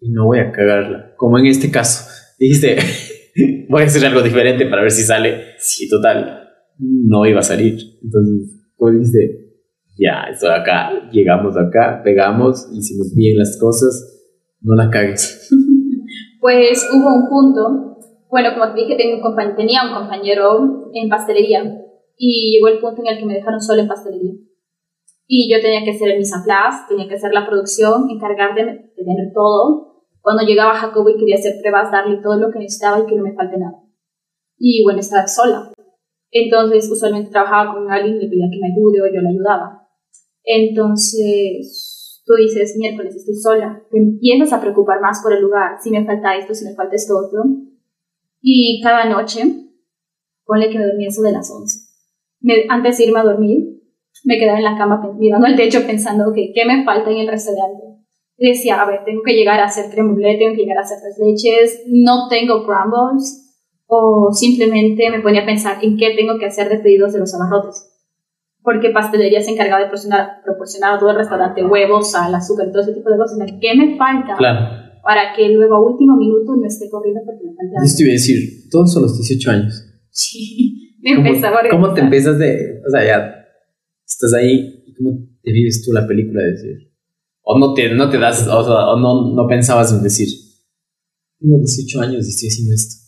y 0.00 0.10
no 0.10 0.24
voy 0.24 0.38
a 0.38 0.52
cagarla. 0.52 1.14
Como 1.18 1.38
en 1.38 1.44
este 1.44 1.70
caso, 1.70 2.08
dijiste, 2.38 2.78
voy 3.72 3.82
a 3.82 3.86
hacer 3.86 4.04
algo 4.04 4.20
diferente 4.20 4.66
para 4.66 4.82
ver 4.82 4.90
si 4.90 5.02
sale. 5.02 5.54
Sí, 5.58 5.88
total, 5.88 6.46
no 6.78 7.24
iba 7.24 7.40
a 7.40 7.42
salir. 7.42 7.74
Entonces, 8.02 8.68
como 8.76 8.92
dijiste, 8.92 9.62
ya, 9.98 10.30
estoy 10.30 10.50
acá, 10.50 11.08
llegamos 11.10 11.56
acá, 11.56 12.02
pegamos, 12.04 12.68
hicimos 12.70 13.14
bien 13.16 13.38
las 13.38 13.58
cosas, 13.58 14.28
no 14.60 14.76
la 14.76 14.90
cagues. 14.90 15.50
Pues 16.40 16.90
hubo 16.92 17.06
un 17.06 17.28
punto, 17.28 17.98
bueno, 18.28 18.48
como 18.52 18.74
te 18.74 18.80
dije, 18.80 18.96
tenía 18.96 19.14
un, 19.14 19.20
compañero, 19.22 19.54
tenía 19.56 19.84
un 19.84 19.94
compañero 19.94 20.90
en 20.92 21.08
pastelería 21.08 21.62
y 22.18 22.56
llegó 22.56 22.66
el 22.66 22.80
punto 22.80 23.00
en 23.00 23.14
el 23.14 23.18
que 23.20 23.26
me 23.26 23.34
dejaron 23.34 23.60
solo 23.60 23.82
en 23.82 23.86
pastelería. 23.86 24.32
Y 25.28 25.48
yo 25.48 25.60
tenía 25.62 25.84
que 25.84 25.92
hacer 25.92 26.10
el 26.10 26.18
mise 26.18 26.34
en 26.34 26.42
place, 26.42 26.78
tenía 26.88 27.06
que 27.06 27.14
hacer 27.14 27.32
la 27.32 27.46
producción, 27.46 28.10
encargarme 28.10 28.64
de 28.64 29.04
tener 29.04 29.32
todo. 29.32 29.91
Cuando 30.22 30.44
llegaba 30.44 30.74
Jacobo 30.74 31.10
y 31.10 31.16
quería 31.16 31.34
hacer 31.34 31.60
pruebas, 31.60 31.90
darle 31.90 32.22
todo 32.22 32.36
lo 32.36 32.50
que 32.50 32.60
necesitaba 32.60 33.00
y 33.00 33.06
que 33.06 33.16
no 33.16 33.24
me 33.24 33.34
falte 33.34 33.58
nada. 33.58 33.82
Y 34.56 34.82
bueno, 34.84 35.00
estaba 35.00 35.26
sola. 35.26 35.72
Entonces, 36.30 36.88
usualmente 36.90 37.30
trabajaba 37.30 37.74
con 37.74 37.90
alguien, 37.90 38.18
le 38.18 38.28
pedía 38.28 38.46
que 38.50 38.60
me 38.60 38.72
ayude 38.72 39.02
o 39.02 39.12
yo 39.12 39.20
le 39.20 39.28
ayudaba. 39.28 39.88
Entonces, 40.44 42.22
tú 42.24 42.34
dices, 42.34 42.76
miércoles 42.78 43.16
estoy 43.16 43.34
sola, 43.34 43.82
te 43.90 43.98
empiezas 43.98 44.52
a 44.52 44.60
preocupar 44.60 45.00
más 45.00 45.20
por 45.22 45.32
el 45.32 45.42
lugar, 45.42 45.76
si 45.82 45.90
me 45.90 46.04
falta 46.04 46.36
esto, 46.36 46.54
si 46.54 46.64
me 46.64 46.74
falta 46.74 46.94
esto 46.94 47.14
otro. 47.18 47.42
Y 48.40 48.80
cada 48.82 49.08
noche, 49.08 49.42
ponle 50.44 50.70
que 50.70 50.78
me 50.78 50.86
dormía 50.86 51.08
eso 51.08 51.22
de 51.22 51.32
las 51.32 51.50
11. 51.50 51.80
antes 52.68 52.98
de 52.98 53.04
irme 53.04 53.20
a 53.20 53.24
dormir, 53.24 53.82
me 54.24 54.38
quedaba 54.38 54.58
en 54.58 54.64
la 54.64 54.76
cama 54.78 55.02
mirando 55.18 55.46
al 55.46 55.56
techo 55.56 55.80
pensando, 55.86 56.28
ok, 56.28 56.36
¿qué 56.54 56.64
me 56.66 56.84
falta 56.84 57.10
en 57.10 57.18
el 57.18 57.28
restaurante? 57.28 58.01
Decía, 58.50 58.82
a 58.82 58.86
ver, 58.86 59.04
tengo 59.04 59.22
que 59.22 59.34
llegar 59.34 59.60
a 59.60 59.66
hacer 59.66 59.90
creme 59.90 60.14
tengo 60.36 60.54
que 60.54 60.62
llegar 60.62 60.78
a 60.78 60.80
hacer 60.80 60.98
tres 61.00 61.16
leches, 61.18 61.82
no 61.86 62.28
tengo 62.28 62.64
crumbles, 62.64 63.56
o 63.86 64.30
simplemente 64.32 65.10
me 65.10 65.20
ponía 65.20 65.42
a 65.42 65.46
pensar 65.46 65.78
en 65.82 65.96
qué 65.96 66.14
tengo 66.16 66.38
que 66.38 66.46
hacer 66.46 66.68
de 66.68 66.78
pedidos 66.78 67.12
de 67.12 67.20
los 67.20 67.34
abarrotes 67.34 67.92
porque 68.62 68.90
pastelería 68.90 69.42
se 69.42 69.50
encargaba 69.50 69.80
de 69.80 69.86
proporcionar, 69.86 70.42
proporcionar 70.44 70.94
a 70.94 70.98
todo 70.98 71.10
el 71.10 71.16
restaurante 71.16 71.64
huevos, 71.64 72.12
sal, 72.12 72.34
azúcar, 72.34 72.70
todo 72.70 72.82
ese 72.82 72.92
tipo 72.92 73.10
de 73.10 73.16
cosas. 73.16 73.38
¿Qué 73.60 73.74
me 73.76 73.96
falta? 73.96 74.36
Para 75.02 75.34
que 75.36 75.48
luego 75.48 75.74
a 75.74 75.82
último 75.82 76.16
minuto 76.16 76.54
no 76.54 76.64
esté 76.64 76.88
corriendo 76.88 77.20
porque 77.26 77.44
me 77.44 77.54
falta. 77.54 77.84
Yo 77.84 77.96
te 77.96 78.02
iba 78.04 78.10
a 78.10 78.12
decir, 78.12 78.38
todos 78.70 78.92
son 78.92 79.02
los 79.02 79.18
18 79.18 79.50
años. 79.50 79.84
Sí, 80.10 80.96
me 81.02 81.10
empezaba 81.10 81.60
a 81.60 81.68
¿Cómo 81.68 81.92
te 81.92 82.02
empiezas 82.02 82.38
de.? 82.38 82.80
O 82.86 82.90
sea, 82.90 83.04
ya 83.04 83.34
estás 84.06 84.32
ahí 84.34 84.94
cómo 84.96 85.18
te 85.42 85.52
vives 85.52 85.82
tú 85.84 85.92
la 85.92 86.06
película 86.06 86.42
de 86.42 86.50
decir. 86.52 86.91
O 87.42 87.58
no 87.58 87.74
te, 87.74 87.92
no 87.94 88.08
te 88.08 88.18
das, 88.18 88.46
o, 88.46 88.64
sea, 88.64 88.92
o 88.92 88.96
no, 88.96 89.34
no 89.34 89.48
pensabas 89.48 89.92
en 89.92 90.02
decir, 90.02 90.28
tengo 91.40 91.58
18 91.58 92.00
años 92.00 92.26
y 92.26 92.30
estoy 92.30 92.48
haciendo 92.48 92.74
esto. 92.74 93.02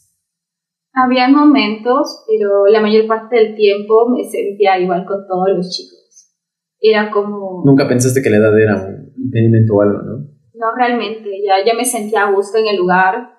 Había 0.93 1.29
momentos, 1.29 2.25
pero 2.27 2.67
la 2.67 2.81
mayor 2.81 3.07
parte 3.07 3.37
del 3.37 3.55
tiempo 3.55 4.09
me 4.11 4.25
sentía 4.25 4.79
igual 4.79 5.05
con 5.07 5.27
todos 5.27 5.49
los 5.57 5.71
chicos. 5.71 6.33
Era 6.81 7.11
como... 7.11 7.63
Nunca 7.65 7.89
pensaste 7.89 8.23
que 8.23 8.31
la 8.31 8.39
edad 8.39 8.59
era 8.59 8.75
un 8.87 9.25
impedimento 9.25 9.75
o 9.75 9.83
algo, 9.83 9.99
¿no? 10.03 10.35
No, 10.55 10.67
realmente, 10.77 11.31
ya, 11.45 11.65
ya 11.65 11.75
me 11.75 11.85
sentía 11.85 12.27
a 12.27 12.33
gusto 12.33 12.59
en 12.59 12.67
el 12.67 12.77
lugar 12.77 13.31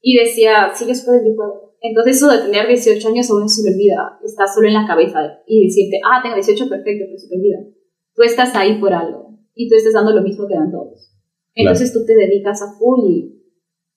y 0.00 0.16
decía, 0.16 0.70
si 0.74 0.84
ellos 0.84 1.02
pueden, 1.04 1.26
yo 1.26 1.36
puedo. 1.36 1.74
Entonces 1.80 2.16
eso 2.16 2.30
de 2.30 2.38
tener 2.38 2.66
18 2.66 3.08
años 3.08 3.30
aún 3.30 3.48
se 3.48 3.62
me 3.62 3.74
olvida, 3.74 4.18
está 4.24 4.46
solo 4.46 4.68
en 4.68 4.74
la 4.74 4.86
cabeza 4.86 5.18
y 5.46 5.66
decirte, 5.66 6.00
ah, 6.04 6.20
tengo 6.22 6.36
18, 6.36 6.68
perfecto, 6.68 7.04
pero 7.06 7.18
se 7.18 7.28
te 7.28 7.36
olvida. 7.36 7.58
Tú 8.14 8.22
estás 8.22 8.54
ahí 8.54 8.80
por 8.80 8.92
algo 8.92 9.23
y 9.54 9.68
tú 9.68 9.76
estás 9.76 9.94
dando 9.94 10.12
lo 10.12 10.22
mismo 10.22 10.46
que 10.46 10.54
dan 10.54 10.70
todos. 10.70 11.10
Entonces 11.54 11.92
tú 11.92 12.04
te 12.04 12.14
dedicas 12.14 12.60
a 12.62 12.72
full 12.78 13.00
y 13.08 13.42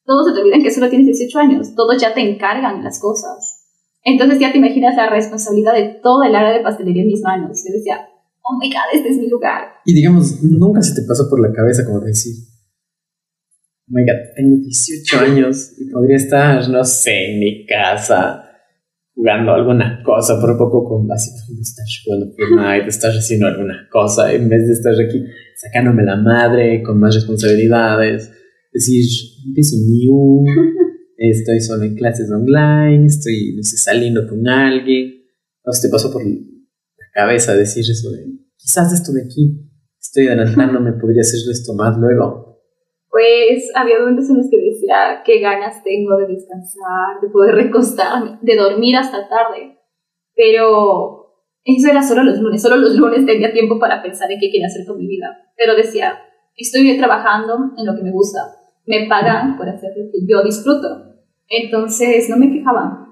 todos 0.06 0.28
se 0.28 0.34
te 0.34 0.42
olvidan 0.42 0.64
que 0.64 0.72
solo 0.72 0.90
tienes 0.90 1.08
18 1.08 1.40
años, 1.40 1.76
todos 1.76 2.00
ya 2.02 2.14
te 2.14 2.22
encargan 2.22 2.84
las 2.84 3.00
cosas. 3.00 3.66
Entonces 4.04 4.40
ya 4.40 4.52
te 4.52 4.60
imaginas 4.60 4.96
la 4.96 5.10
responsabilidad 5.10 5.74
de 5.74 6.00
toda 6.02 6.28
el 6.28 6.36
área 6.36 6.58
de 6.58 6.64
pastelería 6.64 7.02
en 7.02 7.10
mis 7.10 7.22
manos. 7.22 7.64
Yo 7.68 7.74
decía, 7.74 8.08
oh 8.42 8.58
my 8.58 8.70
god, 8.70 8.94
este 8.94 9.10
es 9.10 9.18
mi 9.18 9.28
lugar. 9.28 9.68
Y 9.86 9.94
digamos, 9.94 10.42
nunca 10.44 10.82
se 10.82 10.96
te 10.96 11.06
pasó 11.06 11.30
por 11.30 11.42
la 11.42 11.52
cabeza 11.52 11.84
como 11.84 12.00
decir, 12.00 12.36
oh 13.90 13.92
my 13.92 14.04
god, 14.04 14.36
tengo 14.36 14.58
18 14.64 15.20
años 15.20 15.74
y 15.78 15.90
podría 15.90 16.16
estar, 16.16 16.70
no 16.70 16.84
sé, 16.86 17.34
en 17.34 17.40
mi 17.40 17.66
casa 17.66 18.47
jugando 19.18 19.52
alguna 19.52 20.02
cosa, 20.04 20.40
por 20.40 20.56
poco 20.58 20.86
con 20.86 21.12
así, 21.12 21.32
estás 21.60 22.04
jugando 22.06 22.28
Fortnite, 22.38 22.88
estás 22.88 23.16
haciendo 23.16 23.48
alguna 23.48 23.90
cosa, 23.92 24.32
en 24.32 24.48
vez 24.48 24.68
de 24.68 24.74
estar 24.74 24.94
aquí 24.94 25.26
sacándome 25.56 26.04
la 26.04 26.16
madre 26.16 26.84
con 26.84 27.00
más 27.00 27.16
responsabilidades 27.16 28.32
decir, 28.78 29.06
empiezo 29.46 29.76
new, 29.78 30.46
estoy 31.18 31.60
solo 31.62 31.84
en 31.84 31.96
clases 31.96 32.30
online, 32.32 33.06
estoy, 33.06 33.56
no 33.56 33.64
sé, 33.64 33.78
saliendo 33.78 34.28
con 34.28 34.48
alguien. 34.48 35.14
No 35.66 35.74
sé, 35.74 35.88
te 35.88 35.92
pasó 35.92 36.12
por 36.12 36.24
la 36.24 37.06
cabeza 37.14 37.56
decir 37.56 37.84
eso 37.84 38.12
de, 38.12 38.26
quizás 38.56 38.94
esto 38.94 39.12
de 39.12 39.24
aquí, 39.24 39.70
estoy 40.00 40.28
adelantándome, 40.28 40.94
podría 40.94 41.22
hacer 41.22 41.40
esto 41.52 41.74
más 41.74 41.98
luego. 41.98 42.47
Pues 43.18 43.72
había 43.74 43.98
momentos 43.98 44.30
en 44.30 44.38
los 44.38 44.48
que 44.48 44.62
decía, 44.62 45.24
qué 45.26 45.40
ganas 45.40 45.84
tengo 45.84 46.18
de 46.18 46.28
descansar, 46.28 47.20
de 47.20 47.30
poder 47.30 47.56
recostarme, 47.56 48.38
de 48.44 48.56
dormir 48.56 48.96
hasta 48.96 49.28
tarde. 49.28 49.80
Pero 50.36 51.34
eso 51.64 51.90
era 51.90 52.04
solo 52.04 52.22
los 52.22 52.38
lunes, 52.38 52.62
solo 52.62 52.76
los 52.76 52.96
lunes 52.96 53.26
tenía 53.26 53.52
tiempo 53.52 53.80
para 53.80 54.04
pensar 54.04 54.32
en 54.32 54.40
qué 54.40 54.52
quería 54.52 54.68
hacer 54.68 54.86
con 54.86 55.00
mi 55.00 55.08
vida. 55.08 55.36
Pero 55.58 55.76
decía, 55.76 56.14
estoy 56.56 56.96
trabajando 56.96 57.72
en 57.76 57.88
lo 57.88 57.96
que 57.96 58.04
me 58.04 58.12
gusta, 58.12 58.40
me 58.86 59.08
pagan 59.10 59.58
por 59.58 59.68
hacer 59.68 59.94
lo 59.98 60.12
que 60.12 60.20
yo 60.28 60.44
disfruto. 60.44 61.16
Entonces 61.50 62.30
no 62.30 62.38
me 62.38 62.52
quejaba. 62.52 63.04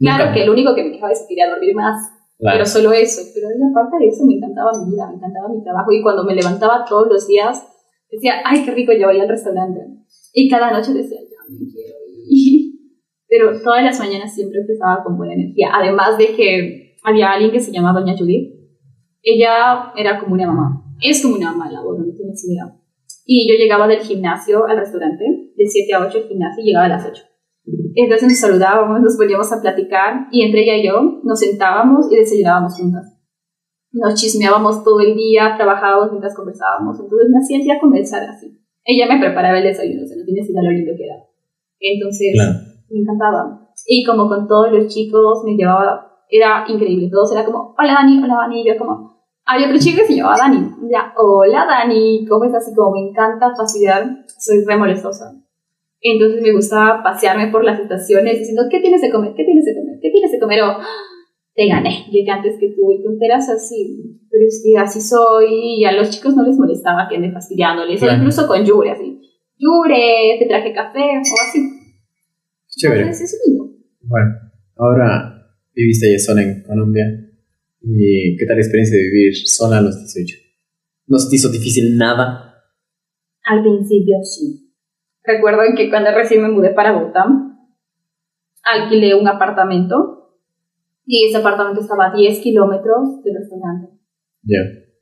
Claro 0.00 0.34
que 0.34 0.46
lo 0.46 0.52
único 0.52 0.74
que 0.74 0.82
me 0.82 0.90
quejaba 0.90 1.12
es 1.12 1.20
que 1.20 1.36
quería 1.36 1.48
dormir 1.48 1.76
más, 1.76 2.10
pero 2.40 2.66
solo 2.66 2.90
eso. 2.90 3.22
Pero 3.32 3.46
aparte 3.70 3.98
de 4.00 4.08
eso 4.08 4.24
me 4.26 4.34
encantaba 4.34 4.72
mi 4.84 4.90
vida, 4.90 5.06
me 5.08 5.14
encantaba 5.14 5.48
mi 5.48 5.62
trabajo 5.62 5.92
y 5.92 6.02
cuando 6.02 6.24
me 6.24 6.34
levantaba 6.34 6.84
todos 6.84 7.06
los 7.06 7.28
días 7.28 7.77
decía, 8.10 8.34
ay, 8.44 8.64
qué 8.64 8.72
rico, 8.72 8.92
ya 8.92 9.06
voy 9.06 9.20
al 9.20 9.28
restaurante. 9.28 9.80
Y 10.32 10.48
cada 10.48 10.72
noche 10.72 10.92
decía, 10.92 11.18
ya 11.20 11.36
me 11.50 11.58
quiero 11.70 11.94
ir. 12.28 12.74
Pero 13.28 13.60
todas 13.62 13.84
las 13.84 13.98
mañanas 13.98 14.34
siempre 14.34 14.60
empezaba 14.60 15.04
con 15.04 15.18
buena 15.18 15.34
energía. 15.34 15.68
Además 15.74 16.16
de 16.16 16.34
que 16.34 16.96
había 17.02 17.32
alguien 17.32 17.52
que 17.52 17.60
se 17.60 17.72
llamaba 17.72 18.00
Doña 18.00 18.16
Judith. 18.16 18.54
Ella 19.22 19.92
era 19.96 20.18
como 20.18 20.34
una 20.34 20.46
mamá. 20.46 20.84
Es 21.00 21.22
como 21.22 21.36
una 21.36 21.52
mamá, 21.52 21.70
la 21.70 21.82
voz, 21.82 21.98
no 21.98 22.14
tienes 22.14 22.44
idea. 22.48 22.74
Y 23.24 23.48
yo 23.48 23.56
llegaba 23.58 23.86
del 23.86 24.00
gimnasio 24.00 24.66
al 24.66 24.78
restaurante, 24.78 25.24
de 25.54 25.66
7 25.66 25.92
a 25.94 26.06
8 26.06 26.18
el 26.18 26.28
gimnasio, 26.28 26.62
y 26.62 26.66
llegaba 26.66 26.86
a 26.86 26.88
las 26.88 27.06
8. 27.06 27.22
Entonces 27.94 28.28
nos 28.28 28.38
saludábamos, 28.38 29.00
nos 29.00 29.16
poníamos 29.16 29.52
a 29.52 29.60
platicar 29.60 30.28
y 30.30 30.42
entre 30.42 30.62
ella 30.62 30.76
y 30.76 30.86
yo 30.86 31.20
nos 31.24 31.38
sentábamos 31.38 32.10
y 32.10 32.16
desayunábamos 32.16 32.76
juntas. 32.76 33.17
Nos 33.92 34.14
chismeábamos 34.14 34.84
todo 34.84 35.00
el 35.00 35.14
día, 35.16 35.54
trabajábamos 35.56 36.10
mientras 36.10 36.34
conversábamos. 36.34 37.00
Entonces 37.00 37.28
me 37.30 37.38
hacía 37.38 37.74
ya 37.74 37.80
comenzar 37.80 38.22
así. 38.28 38.58
Ella 38.84 39.06
me 39.06 39.20
preparaba 39.20 39.58
el 39.58 39.64
desayuno, 39.64 40.04
o 40.04 40.06
sea, 40.06 40.16
no 40.16 40.24
tienes 40.24 40.48
idea 40.48 40.62
lo 40.62 40.70
lindo 40.70 40.92
que 40.96 41.04
era. 41.04 41.16
Entonces 41.80 42.34
me 42.90 43.00
encantaba. 43.00 43.68
Y 43.86 44.04
como 44.04 44.28
con 44.28 44.46
todos 44.46 44.72
los 44.72 44.86
chicos 44.88 45.42
me 45.44 45.56
llevaba, 45.56 46.08
era 46.28 46.64
increíble. 46.68 47.08
Todos 47.10 47.32
era 47.32 47.44
como, 47.44 47.74
hola 47.78 47.94
Dani, 47.94 48.22
hola 48.22 48.34
Dani. 48.42 48.62
Y 48.62 48.66
yo 48.66 48.76
como, 48.78 49.18
hay 49.44 49.64
otro 49.64 49.78
chico 49.78 49.98
que 49.98 50.06
se 50.06 50.16
llama 50.16 50.36
Dani. 50.36 50.58
Ya, 50.90 51.12
hola 51.16 51.64
Dani, 51.66 52.26
¿cómo 52.26 52.44
estás? 52.44 52.64
Así 52.64 52.74
como 52.74 52.92
me 52.92 53.08
encanta 53.08 53.54
fastidiar, 53.54 54.24
soy 54.38 54.64
re 54.64 54.76
molestosa. 54.76 55.34
Entonces 56.00 56.42
me 56.42 56.52
gusta 56.52 57.00
pasearme 57.02 57.48
por 57.48 57.64
las 57.64 57.80
estaciones 57.80 58.38
diciendo, 58.38 58.62
¿qué 58.70 58.80
tienes 58.80 59.00
de 59.00 59.10
comer? 59.10 59.32
¿Qué 59.36 59.44
tienes 59.44 59.64
de 59.64 59.74
comer? 59.74 59.98
¿Qué 60.00 60.10
tienes 60.10 60.30
de 60.30 60.38
comer? 60.38 60.62
O, 60.62 60.76
te 61.58 61.66
gané, 61.66 62.06
llegué 62.12 62.30
antes 62.30 62.54
que 62.60 62.68
tú 62.68 62.92
y 62.92 63.02
tonteras 63.02 63.48
así. 63.48 64.20
Pero 64.30 64.46
es 64.46 64.62
que 64.64 64.78
así 64.78 65.00
soy 65.00 65.80
y 65.80 65.84
a 65.84 65.90
los 65.90 66.08
chicos 66.10 66.36
no 66.36 66.44
les 66.44 66.56
molestaba 66.56 67.08
que 67.08 67.16
ande 67.16 67.32
fastidiándoles, 67.32 68.00
o 68.00 68.06
incluso 68.06 68.46
con 68.46 68.64
Yure, 68.64 68.92
así. 68.92 69.20
Yure, 69.58 70.36
te 70.38 70.46
traje 70.46 70.72
café 70.72 71.00
o 71.00 71.48
así. 71.48 71.58
Chévere. 72.68 73.00
Entonces, 73.00 73.34
es 73.34 73.42
lindo. 73.44 73.72
Bueno, 74.02 74.30
ahora 74.76 75.50
viviste 75.74 76.12
ya 76.12 76.18
sola 76.20 76.42
en 76.42 76.62
Colombia. 76.62 77.04
¿Y 77.82 78.36
qué 78.36 78.46
tal 78.46 78.56
la 78.56 78.62
experiencia 78.62 78.96
de 78.96 79.10
vivir 79.10 79.34
sola 79.34 79.78
a 79.78 79.82
los 79.82 79.98
18? 79.98 80.36
¿No 81.08 81.18
se 81.18 81.28
te 81.28 81.36
hizo 81.36 81.50
difícil 81.50 81.96
nada? 81.96 82.54
Al 83.46 83.62
principio 83.62 84.14
sí. 84.22 84.70
Recuerdo 85.24 85.62
que 85.76 85.90
cuando 85.90 86.12
recién 86.12 86.40
me 86.40 86.50
mudé 86.50 86.70
para 86.70 86.92
Bogotá, 86.92 87.26
alquilé 88.62 89.16
un 89.16 89.26
apartamento 89.26 90.17
y 91.10 91.24
ese 91.24 91.38
apartamento 91.38 91.80
estaba 91.80 92.08
a 92.08 92.14
10 92.14 92.40
kilómetros 92.42 93.22
del 93.24 93.36
restaurante. 93.36 93.88
Ya. 94.42 94.58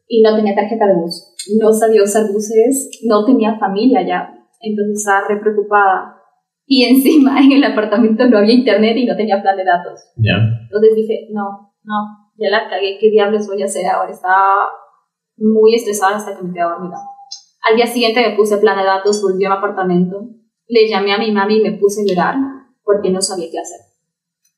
Y 0.06 0.22
no 0.22 0.36
tenía 0.36 0.54
tarjeta 0.54 0.86
de 0.86 0.94
bus. 0.94 1.34
No 1.60 1.72
sabía 1.72 2.04
usar 2.04 2.30
buses, 2.32 3.02
no 3.02 3.24
tenía 3.24 3.58
familia 3.58 4.06
ya. 4.06 4.32
Entonces 4.60 4.98
estaba 4.98 5.26
re 5.26 5.40
preocupada. 5.40 6.14
Y 6.64 6.84
encima 6.94 7.40
en 7.40 7.50
el 7.50 7.64
apartamento 7.64 8.24
no 8.28 8.38
había 8.38 8.54
internet 8.54 8.96
y 8.96 9.04
no 9.04 9.16
tenía 9.16 9.42
plan 9.42 9.56
de 9.56 9.64
datos. 9.64 10.00
Ya. 10.16 10.34
Entonces 10.62 10.94
dije, 10.94 11.26
no, 11.32 11.74
no, 11.82 11.94
ya 12.38 12.50
la 12.50 12.70
cagué, 12.70 12.98
¿qué 13.00 13.10
diablos 13.10 13.48
voy 13.48 13.62
a 13.62 13.64
hacer 13.64 13.84
ahora? 13.86 14.12
Estaba 14.12 14.68
muy 15.36 15.74
estresada 15.74 16.16
hasta 16.16 16.36
que 16.36 16.44
me 16.44 16.52
quedé 16.52 16.62
dormida. 16.62 16.98
Al 17.68 17.74
día 17.74 17.86
siguiente 17.88 18.20
me 18.20 18.36
puse 18.36 18.58
plan 18.58 18.78
de 18.78 18.84
datos, 18.84 19.20
volví 19.20 19.44
a 19.44 19.48
mi 19.48 19.56
apartamento, 19.56 20.20
le 20.68 20.88
llamé 20.88 21.12
a 21.12 21.18
mi 21.18 21.32
mami 21.32 21.56
y 21.56 21.62
me 21.62 21.78
puse 21.78 22.02
a 22.02 22.04
llorar 22.06 22.36
porque 22.84 23.10
no 23.10 23.20
sabía 23.20 23.48
qué 23.50 23.58
hacer. 23.58 23.85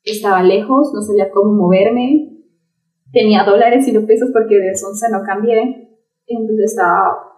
Estaba 0.04 0.42
lejos, 0.42 0.92
no 0.94 1.02
sabía 1.02 1.30
cómo 1.30 1.52
moverme, 1.52 2.28
tenía 3.12 3.44
dólares 3.44 3.86
y 3.88 3.92
no 3.92 4.06
pesos 4.06 4.30
porque 4.32 4.58
de 4.58 4.76
Sonsa 4.76 5.08
no 5.10 5.24
cambié, 5.24 5.98
entonces 6.26 6.72
estaba 6.72 7.28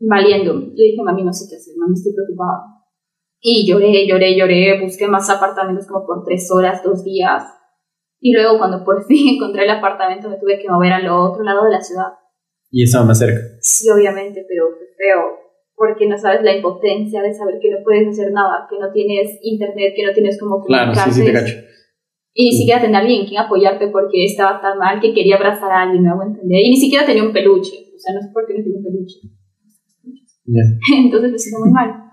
valiendo. 0.00 0.54
Le 0.54 0.84
dije, 0.84 1.02
mami, 1.02 1.24
no 1.24 1.32
sé 1.32 1.46
qué 1.48 1.56
hacer, 1.56 1.74
mami, 1.76 1.94
estoy 1.94 2.14
preocupada. 2.14 2.78
Y 3.40 3.68
lloré, 3.68 4.06
lloré, 4.06 4.36
lloré, 4.36 4.80
busqué 4.80 5.06
más 5.06 5.30
apartamentos 5.30 5.86
como 5.86 6.04
por 6.04 6.24
tres 6.24 6.50
horas, 6.50 6.82
dos 6.82 7.04
días. 7.04 7.44
Y 8.20 8.32
luego 8.32 8.58
cuando 8.58 8.84
por 8.84 9.04
fin 9.06 9.36
encontré 9.36 9.64
el 9.64 9.70
apartamento 9.70 10.28
me 10.28 10.38
tuve 10.38 10.58
que 10.58 10.68
mover 10.68 10.92
al 10.92 11.08
otro 11.08 11.42
lado 11.44 11.64
de 11.64 11.70
la 11.70 11.80
ciudad. 11.80 12.12
Y 12.70 12.82
estaba 12.82 13.06
más 13.06 13.18
cerca. 13.18 13.40
Sí, 13.60 13.88
obviamente, 13.90 14.44
pero 14.48 14.66
fue 14.76 14.86
feo. 14.96 15.48
Porque 15.74 16.08
no 16.08 16.18
sabes 16.18 16.42
la 16.42 16.56
impotencia 16.56 17.22
de 17.22 17.32
saber 17.32 17.60
que 17.62 17.70
no 17.70 17.78
puedes 17.84 18.08
hacer 18.08 18.32
nada, 18.32 18.66
que 18.68 18.78
no 18.78 18.90
tienes 18.90 19.38
internet, 19.42 19.92
que 19.94 20.04
no 20.04 20.12
tienes 20.12 20.38
como 20.38 20.62
Claro, 20.64 20.92
sí, 20.92 21.12
sí, 21.12 21.24
te 21.24 21.32
cacho. 21.32 21.54
Y 22.34 22.44
ni 22.44 22.52
siquiera 22.52 22.80
tener 22.80 22.96
alguien 22.96 23.26
quien 23.26 23.40
apoyarte 23.40 23.88
porque 23.88 24.24
estaba 24.24 24.60
tan 24.60 24.78
mal 24.78 25.00
que 25.00 25.12
quería 25.12 25.36
abrazar 25.36 25.70
a 25.72 25.82
alguien, 25.82 26.02
me 26.02 26.10
hago 26.10 26.22
entender. 26.22 26.60
Y 26.60 26.70
ni 26.70 26.76
siquiera 26.76 27.04
tenía 27.04 27.24
un 27.24 27.32
peluche. 27.32 27.76
O 27.94 27.98
sea, 27.98 28.14
no 28.14 28.20
sé 28.20 28.28
por 28.32 28.46
qué 28.46 28.54
no 28.54 28.62
tenía 28.62 28.78
un 28.78 28.84
peluche. 28.84 29.16
Ya. 30.44 30.62
Entonces 31.04 31.32
me 31.32 31.38
siento 31.38 31.60
muy 31.60 31.70
mal. 31.70 32.04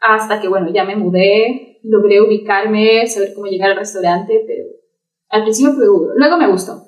Hasta 0.00 0.40
que, 0.40 0.48
bueno, 0.48 0.72
ya 0.72 0.84
me 0.84 0.94
mudé, 0.96 1.80
logré 1.82 2.20
ubicarme, 2.20 3.06
saber 3.06 3.32
cómo 3.34 3.46
llegar 3.46 3.70
al 3.70 3.78
restaurante, 3.78 4.44
pero 4.46 4.64
al 5.30 5.42
principio 5.42 5.72
fue 5.72 5.86
duro. 5.86 6.12
Luego 6.16 6.36
me 6.36 6.50
gustó. 6.50 6.86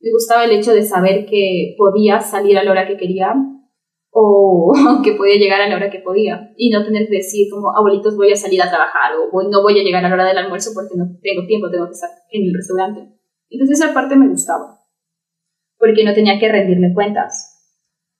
Me 0.00 0.10
gustaba 0.10 0.44
el 0.44 0.52
hecho 0.52 0.72
de 0.72 0.82
saber 0.82 1.26
que 1.26 1.74
podía 1.78 2.20
salir 2.20 2.58
a 2.58 2.64
la 2.64 2.70
hora 2.70 2.86
que 2.86 2.96
quería 2.96 3.34
o 4.14 4.72
que 5.04 5.12
podía 5.14 5.36
llegar 5.38 5.62
a 5.62 5.68
la 5.68 5.76
hora 5.76 5.90
que 5.90 6.00
podía 6.00 6.52
y 6.56 6.70
no 6.70 6.84
tener 6.84 7.08
que 7.08 7.16
decir 7.16 7.48
como 7.50 7.74
abuelitos 7.76 8.14
voy 8.16 8.30
a 8.32 8.36
salir 8.36 8.60
a 8.62 8.68
trabajar 8.68 9.16
o 9.16 9.30
voy- 9.32 9.48
no 9.50 9.62
voy 9.62 9.80
a 9.80 9.82
llegar 9.82 10.04
a 10.04 10.08
la 10.08 10.14
hora 10.14 10.26
del 10.26 10.36
almuerzo 10.38 10.70
porque 10.74 10.94
no 10.96 11.04
tengo 11.22 11.46
tiempo, 11.46 11.70
tengo 11.70 11.86
que 11.86 11.92
estar 11.92 12.10
en 12.30 12.44
el 12.46 12.54
restaurante. 12.54 13.00
Entonces 13.48 13.80
esa 13.80 13.92
parte 13.94 14.14
me 14.16 14.28
gustaba 14.28 14.78
porque 15.78 16.04
no 16.04 16.12
tenía 16.14 16.38
que 16.38 16.48
rendirle 16.50 16.92
cuentas. 16.94 17.48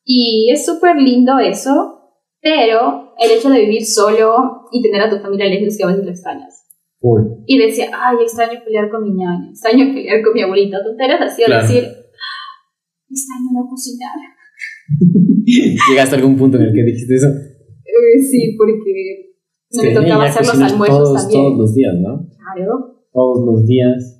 Y 0.04 0.50
es 0.52 0.64
súper 0.66 0.96
lindo 0.96 1.38
eso, 1.38 2.16
pero 2.40 3.14
el 3.18 3.30
hecho 3.30 3.50
de 3.50 3.60
vivir 3.60 3.84
solo 3.86 4.66
y 4.72 4.82
tener 4.82 5.00
a 5.02 5.10
tu 5.10 5.18
familia 5.18 5.46
lejos 5.46 5.76
que 5.76 5.84
a 5.84 5.88
veces 5.88 6.04
lo 6.04 6.10
extrañas. 6.10 6.58
Y 7.46 7.58
decía, 7.58 7.90
ay, 7.94 8.16
extraño 8.22 8.60
pelear 8.64 8.90
con 8.90 9.02
mi 9.04 9.10
ñaña, 9.12 9.50
extraño 9.50 9.92
pelear 9.94 10.22
con 10.24 10.32
mi 10.34 10.42
abuelita. 10.42 10.82
Tonteras 10.82 11.20
así, 11.20 11.42
Claro. 11.44 11.62
decir, 11.62 11.84
extraño 13.10 13.48
no 13.52 13.68
cocinar. 13.68 14.16
¿Llegaste 15.90 16.14
a 16.14 16.18
algún 16.18 16.36
punto 16.36 16.56
en 16.58 16.64
el 16.64 16.72
que 16.74 16.82
dijiste 16.82 17.14
eso? 17.14 17.26
Eh, 17.28 18.20
sí, 18.20 18.54
porque 18.58 19.32
me 19.74 19.88
Sí, 19.88 19.94
tocaba 19.94 20.24
hacer 20.24 20.46
los 20.46 20.60
almuerzos 20.60 20.98
todos, 20.98 21.22
también. 21.22 21.40
Todos 21.42 21.58
los 21.58 21.74
días, 21.74 21.94
¿no? 22.00 22.28
Claro, 22.54 23.04
Todos 23.12 23.46
los 23.46 23.66
días. 23.66 24.18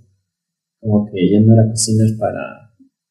Como 0.80 1.06
que 1.06 1.30
ya 1.30 1.40
no 1.40 1.52
era 1.54 1.68
cocinar 1.70 2.08
para... 2.18 2.42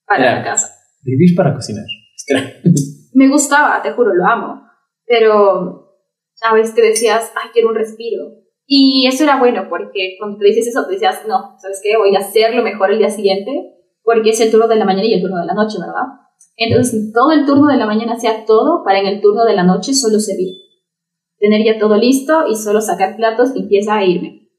para 0.06 0.24
Era- 0.24 0.36
la 0.39 0.43
casa. 0.43 0.68
Vivir 1.04 1.36
para 1.36 1.54
cocinar. 1.54 1.86
Me 3.14 3.30
gustaba, 3.30 3.82
te 3.82 3.91
juro, 3.91 4.14
lo 4.14 4.26
amo. 4.26 4.62
Pero 5.06 5.89
a 6.41 6.54
veces 6.56 6.74
te 6.76 6.82
decías, 6.82 7.32
ay, 7.36 7.49
quiero 7.54 7.70
un 7.70 7.76
respiro. 7.76 8.26
Y 8.66 9.06
eso 9.08 9.24
era 9.26 9.38
bueno, 9.39 9.68
porque 9.70 10.16
cuando 10.18 10.38
te 10.38 10.45
dices 10.45 10.68
eso, 10.68 10.86
te 10.86 10.93
decías, 10.93 11.22
no, 11.28 11.58
¿sabes 11.60 11.82
qué? 11.84 11.97
Voy 11.97 12.16
a 12.16 12.20
hacerlo 12.20 12.64
mejor 12.64 12.91
el 12.91 12.99
día 12.99 13.10
siguiente, 13.10 13.52
porque 14.04 14.30
es 14.30 14.39
el 14.39 14.49
turno 14.49 14.68
de 14.68 14.78
la 14.78 14.86
mañana 14.86 15.06
y 15.06 15.14
el 15.14 15.22
turno 15.22 15.39
de 15.39 15.45
la 15.45 15.54
noche, 15.54 15.78
¿verdad? 15.80 16.08
Entonces, 16.64 17.12
todo 17.14 17.32
el 17.32 17.45
turno 17.45 17.68
de 17.68 17.78
la 17.78 17.86
mañana 17.88 18.14
hacía 18.14 18.45
todo 18.45 18.84
para 18.84 18.99
en 18.99 19.07
el 19.07 19.22
turno 19.22 19.45
de 19.45 19.55
la 19.55 19.64
noche 19.64 19.93
solo 19.93 20.20
servir. 20.20 20.53
Tener 21.39 21.66
ya 21.66 21.80
todo 21.80 21.97
listo 21.97 22.43
y 22.47 22.55
solo 22.55 22.82
sacar 22.82 23.16
platos, 23.16 23.53
limpieza 23.55 24.01
e 24.01 24.09
irme. 24.12 24.49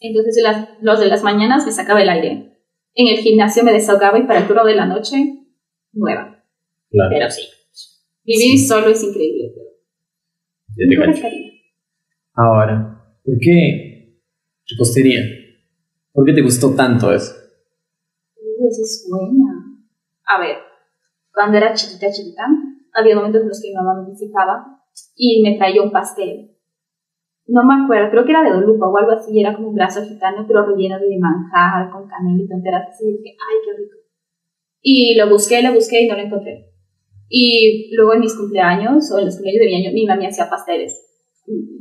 Entonces, 0.00 0.42
las- 0.42 0.68
los 0.82 1.00
de 1.00 1.06
las 1.06 1.22
mañanas 1.22 1.64
me 1.64 1.72
sacaba 1.72 2.02
el 2.02 2.10
aire. 2.10 2.58
En 2.94 3.08
el 3.08 3.18
gimnasio 3.18 3.62
me 3.64 3.72
desahogaba 3.72 4.18
y 4.18 4.24
para 4.26 4.40
el 4.40 4.46
turno 4.46 4.64
de 4.66 4.74
la 4.74 4.86
noche, 4.86 5.16
nueva. 5.92 6.44
Claro. 6.90 7.10
Pero 7.10 7.30
sí, 7.30 7.42
vivir 8.24 8.58
solo 8.58 8.88
es 8.88 9.02
increíble. 9.02 9.52
Ya 10.76 10.84
te 10.90 10.96
cacho. 11.12 11.26
Ahora, 12.34 13.02
¿por 13.24 13.34
qué 13.40 14.20
repostería? 14.68 15.22
¿Por 16.12 16.26
qué 16.26 16.32
te 16.34 16.42
gustó 16.42 16.74
tanto 16.74 17.12
eso? 17.14 17.32
Uh, 18.36 18.68
esa 18.68 18.82
es 18.82 19.06
buena. 19.10 19.54
A 20.26 20.40
ver, 20.40 20.56
cuando 21.36 21.58
era 21.58 21.74
chiquita, 21.74 22.10
chiquita, 22.10 22.46
había 22.94 23.14
momentos 23.14 23.42
en 23.42 23.48
los 23.48 23.60
que 23.60 23.68
mi 23.68 23.74
mamá 23.74 24.00
me 24.00 24.08
visitaba 24.10 24.80
y 25.14 25.42
me 25.42 25.58
traía 25.58 25.82
un 25.82 25.92
pastel. 25.92 26.56
No 27.46 27.62
me 27.62 27.84
acuerdo, 27.84 28.10
creo 28.10 28.24
que 28.24 28.30
era 28.30 28.42
de 28.42 28.52
Dolupa 28.52 28.88
o 28.88 28.96
algo 28.96 29.12
así, 29.12 29.38
era 29.38 29.54
como 29.54 29.68
un 29.68 29.74
brazo 29.74 30.02
gitano, 30.02 30.46
pero 30.48 30.64
relleno 30.64 30.98
de 30.98 31.18
manjar, 31.18 31.90
con 31.92 32.08
canela 32.08 32.42
y 32.42 32.48
tonteras 32.48 32.88
así. 32.88 33.04
Y 33.04 33.18
dije, 33.18 33.36
ay, 33.36 33.56
qué 33.66 33.76
rico. 33.82 33.96
Y 34.80 35.14
lo 35.16 35.28
busqué, 35.28 35.62
lo 35.62 35.74
busqué 35.74 36.04
y 36.04 36.08
no 36.08 36.16
lo 36.16 36.22
encontré. 36.22 36.72
Y 37.28 37.94
luego 37.94 38.14
en 38.14 38.20
mis 38.20 38.34
cumpleaños, 38.34 39.12
o 39.12 39.18
en 39.18 39.26
los 39.26 39.34
cumpleaños 39.34 39.60
de 39.60 39.66
mi 39.66 39.74
año, 39.74 39.92
mi 39.92 40.06
mami 40.06 40.26
hacía 40.26 40.48
pasteles. 40.48 41.04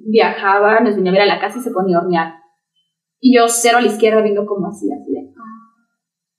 Viajaba, 0.05 0.81
nos 0.81 0.97
venía 0.97 1.11
a 1.11 1.13
ver 1.13 1.21
a 1.21 1.25
la 1.35 1.39
casa 1.39 1.59
y 1.59 1.61
se 1.61 1.71
ponía 1.71 1.97
a 1.97 2.01
hornear. 2.01 2.33
Y 3.21 3.33
yo 3.37 3.47
cero 3.47 3.77
a 3.77 3.81
la 3.81 3.87
izquierda 3.87 4.21
viendo 4.21 4.45
cómo 4.45 4.67
hacía, 4.67 4.95
"Ah". 4.97 5.43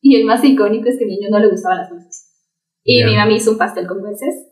Y 0.03 0.17
el 0.17 0.27
más 0.27 0.45
icónico 0.45 0.89
es 0.91 0.99
que 0.99 1.05
a 1.05 1.07
mi 1.07 1.17
niño 1.17 1.31
no 1.31 1.39
le 1.39 1.49
gustaban 1.49 1.79
las 1.79 1.91
nueces. 1.91 2.26
Y 2.89 3.01
Ya. 3.01 3.07
mi 3.07 3.17
mami 3.17 3.35
hizo 3.37 3.51
un 3.51 3.59
pastel 3.59 3.87
con 3.87 4.01
nueces. 4.01 4.47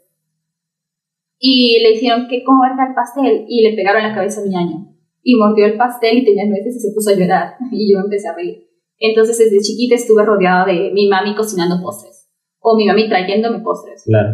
Y 1.38 1.78
le 1.82 1.90
dijeron 1.90 2.26
que 2.28 2.42
cómo 2.44 2.64
era 2.64 2.74
el 2.88 2.94
pastel. 2.94 3.44
Y 3.48 3.62
le 3.62 3.74
pegaron 3.76 4.02
la 4.02 4.14
cabeza 4.14 4.40
a 4.40 4.44
mi 4.44 4.56
año. 4.56 4.92
Y 5.22 5.36
mordió 5.36 5.64
el 5.66 5.76
pastel 5.76 6.18
y 6.18 6.24
tenía 6.24 6.44
nueces 6.46 6.76
y 6.76 6.80
se 6.80 6.92
puso 6.94 7.10
a 7.10 7.14
llorar. 7.14 7.54
Y 7.72 7.92
yo 7.92 8.00
empecé 8.00 8.28
a 8.28 8.34
reír. 8.34 8.68
Entonces 8.98 9.38
desde 9.38 9.58
chiquita 9.58 9.94
estuve 9.94 10.24
rodeada 10.24 10.66
de 10.66 10.90
mi 10.92 11.08
mami 11.08 11.34
cocinando 11.34 11.80
postres. 11.82 12.28
O 12.60 12.76
mi 12.76 12.86
mami 12.86 13.08
trayéndome 13.08 13.60
postres. 13.60 14.02
Claro. 14.04 14.30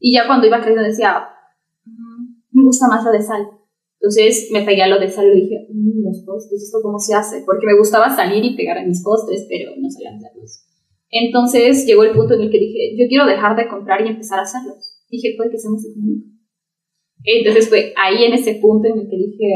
Y 0.00 0.12
ya 0.12 0.26
cuando 0.26 0.46
iba 0.46 0.58
creciendo 0.58 0.82
decía, 0.82 1.24
"Mm, 1.84 2.58
me 2.58 2.64
gusta 2.64 2.88
más 2.88 3.04
lo 3.04 3.10
de 3.12 3.22
sal. 3.22 3.46
Entonces 4.00 4.48
me 4.52 4.62
pegué 4.62 4.82
a 4.82 4.88
lo 4.88 4.98
de 4.98 5.08
sal 5.08 5.26
y 5.32 5.42
dije, 5.42 5.66
"Mm, 5.72 6.04
los 6.06 6.22
postres, 6.26 6.62
¿esto 6.62 6.78
cómo 6.82 6.98
se 6.98 7.14
hace? 7.14 7.42
Porque 7.46 7.66
me 7.66 7.76
gustaba 7.78 8.08
salir 8.14 8.44
y 8.44 8.56
pegar 8.56 8.78
a 8.78 8.84
mis 8.84 9.02
postres, 9.02 9.46
pero 9.48 9.72
no 9.78 9.88
sabía 9.90 10.10
hacerlos. 10.16 10.64
Entonces 11.16 11.86
llegó 11.86 12.02
el 12.02 12.10
punto 12.10 12.34
en 12.34 12.40
el 12.42 12.50
que 12.50 12.58
dije, 12.58 12.96
yo 12.98 13.06
quiero 13.08 13.24
dejar 13.26 13.54
de 13.56 13.68
comprar 13.68 14.04
y 14.04 14.08
empezar 14.08 14.40
a 14.40 14.42
hacerlos. 14.42 15.04
Dije, 15.08 15.34
puede 15.36 15.50
que 15.50 15.58
sea 15.58 15.70
más 15.70 15.84
económico. 15.86 16.26
Entonces 17.22 17.68
fue 17.68 17.94
ahí 17.96 18.24
en 18.24 18.32
ese 18.34 18.56
punto 18.56 18.88
en 18.88 18.98
el 19.00 19.08
que 19.08 19.16
dije. 19.16 19.48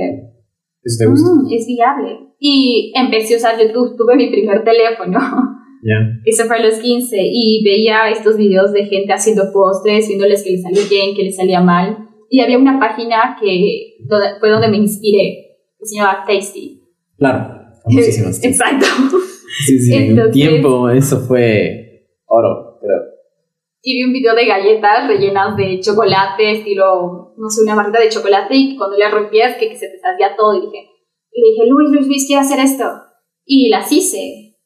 "Mm, 1.08 1.52
es 1.52 1.66
viable. 1.66 2.18
Y 2.38 2.92
empecé 2.94 3.34
a 3.34 3.38
usar 3.38 3.60
YouTube, 3.60 3.96
tuve 3.96 4.14
mi 4.16 4.30
primer 4.30 4.62
teléfono. 4.62 5.18
Ya. 5.82 5.98
Eso 6.24 6.44
fue 6.44 6.56
a 6.58 6.62
los 6.64 6.76
15 6.76 7.16
y 7.20 7.62
veía 7.64 8.08
estos 8.10 8.36
videos 8.36 8.72
de 8.72 8.84
gente 8.86 9.12
haciendo 9.12 9.50
postres, 9.52 10.06
viéndoles 10.08 10.44
que 10.44 10.50
les 10.52 10.62
salía 10.62 10.82
bien, 10.88 11.14
que 11.16 11.24
les 11.24 11.36
salía 11.36 11.60
mal. 11.60 11.98
Y 12.30 12.40
había 12.40 12.58
una 12.58 12.78
página 12.78 13.36
que 13.40 13.96
donde- 14.08 14.38
fue 14.38 14.50
donde 14.50 14.68
me 14.68 14.76
inspiré, 14.76 15.56
que 15.78 15.86
se 15.86 15.96
llamaba 15.96 16.24
Tasty. 16.26 16.80
Claro. 17.16 17.54
Famosísimas. 17.84 18.36
Sí, 18.38 18.46
Exacto. 18.48 18.86
Sí. 19.66 19.78
sí. 19.78 19.94
En 19.94 20.30
tiempo 20.30 20.88
eso 20.90 21.20
fue 21.20 22.08
oro, 22.26 22.78
creo. 22.80 22.98
Y 23.82 23.94
vi 23.94 24.04
un 24.04 24.12
video 24.12 24.34
de 24.34 24.46
galletas 24.46 25.06
rellenas 25.06 25.56
de 25.56 25.80
chocolate, 25.80 26.52
estilo, 26.52 27.34
no 27.36 27.48
sé, 27.48 27.62
una 27.62 27.74
barrita 27.74 28.00
de 28.00 28.08
chocolate 28.08 28.54
y 28.54 28.76
cuando 28.76 28.96
le 28.96 29.08
rompías 29.08 29.56
que, 29.56 29.68
que 29.68 29.76
se 29.76 29.88
te 29.88 29.98
salía 29.98 30.36
todo. 30.36 30.58
Y 30.58 30.66
dije, 30.66 30.88
y 31.32 31.40
le 31.40 31.50
dije, 31.50 31.70
Luis, 31.70 31.90
Luis, 31.90 32.06
Luis, 32.06 32.26
quiero 32.26 32.42
hacer 32.42 32.58
esto. 32.58 32.84
Y 33.44 33.68
las 33.68 33.90
hice. 33.92 34.56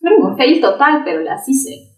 Fue 0.00 0.10
un 0.16 0.36
fail 0.36 0.60
total, 0.60 1.02
pero 1.04 1.20
las 1.20 1.48
hice. 1.48 1.88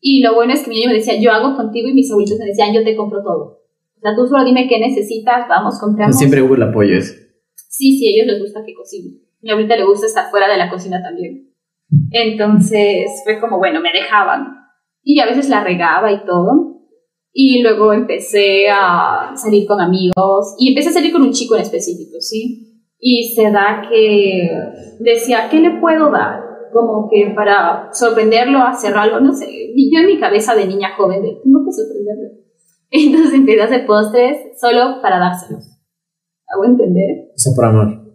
Y 0.00 0.22
lo 0.22 0.34
bueno 0.34 0.52
es 0.52 0.62
que 0.62 0.70
mi 0.70 0.76
niño 0.76 0.88
me 0.88 0.96
decía, 0.96 1.20
yo 1.20 1.30
hago 1.32 1.56
contigo 1.56 1.88
y 1.88 1.94
mis 1.94 2.10
abuelitos 2.10 2.38
me 2.38 2.46
decían, 2.46 2.72
yo 2.72 2.82
te 2.82 2.96
compro 2.96 3.22
todo. 3.22 3.58
O 3.96 4.00
sea, 4.00 4.14
tú 4.14 4.26
solo 4.26 4.44
dime 4.44 4.68
qué 4.68 4.78
necesitas, 4.78 5.48
vamos, 5.48 5.78
compramos. 5.80 6.16
Siempre 6.16 6.40
hubo 6.40 6.54
el 6.54 6.62
apoyo 6.62 6.96
ese. 6.96 7.14
Sí, 7.68 7.98
sí, 7.98 8.08
a 8.08 8.10
ellos 8.10 8.32
les 8.32 8.42
gusta 8.42 8.64
que 8.64 8.74
cocine. 8.74 9.27
Mi 9.40 9.50
abuelita 9.50 9.76
le 9.76 9.84
gusta 9.84 10.06
estar 10.06 10.30
fuera 10.30 10.48
de 10.48 10.56
la 10.56 10.70
cocina 10.70 11.02
también. 11.02 11.48
Entonces 12.10 13.22
fue 13.24 13.40
como, 13.40 13.58
bueno, 13.58 13.80
me 13.80 13.92
dejaban. 13.92 14.46
Y 15.02 15.20
a 15.20 15.26
veces 15.26 15.48
la 15.48 15.64
regaba 15.64 16.12
y 16.12 16.24
todo. 16.24 16.76
Y 17.32 17.62
luego 17.62 17.92
empecé 17.92 18.68
a 18.70 19.32
salir 19.36 19.66
con 19.66 19.80
amigos. 19.80 20.54
Y 20.58 20.70
empecé 20.70 20.90
a 20.90 20.92
salir 20.92 21.12
con 21.12 21.22
un 21.22 21.32
chico 21.32 21.54
en 21.56 21.62
específico, 21.62 22.20
¿sí? 22.20 22.84
Y 22.98 23.32
se 23.34 23.50
da 23.50 23.82
que 23.88 24.50
decía, 24.98 25.48
¿qué 25.50 25.60
le 25.60 25.78
puedo 25.80 26.10
dar? 26.10 26.40
Como 26.72 27.08
que 27.08 27.32
para 27.34 27.92
sorprenderlo, 27.92 28.58
hacer 28.58 28.94
algo, 28.94 29.20
no 29.20 29.32
sé. 29.32 29.46
Y 29.50 29.94
yo 29.94 30.00
en 30.00 30.06
mi 30.06 30.18
cabeza 30.18 30.54
de 30.54 30.66
niña 30.66 30.94
joven, 30.96 31.22
de, 31.22 31.38
tengo 31.42 31.64
que 31.64 31.72
sorprenderlo. 31.72 32.38
Entonces 32.90 33.34
empecé 33.34 33.62
a 33.62 33.64
hacer 33.66 33.86
postres 33.86 34.60
solo 34.60 35.00
para 35.00 35.18
dárselos. 35.18 35.78
¿Hago 36.48 36.64
entender? 36.64 37.28
O 37.34 37.38
sea, 37.38 37.52
por 37.54 37.64
amor. 37.66 38.07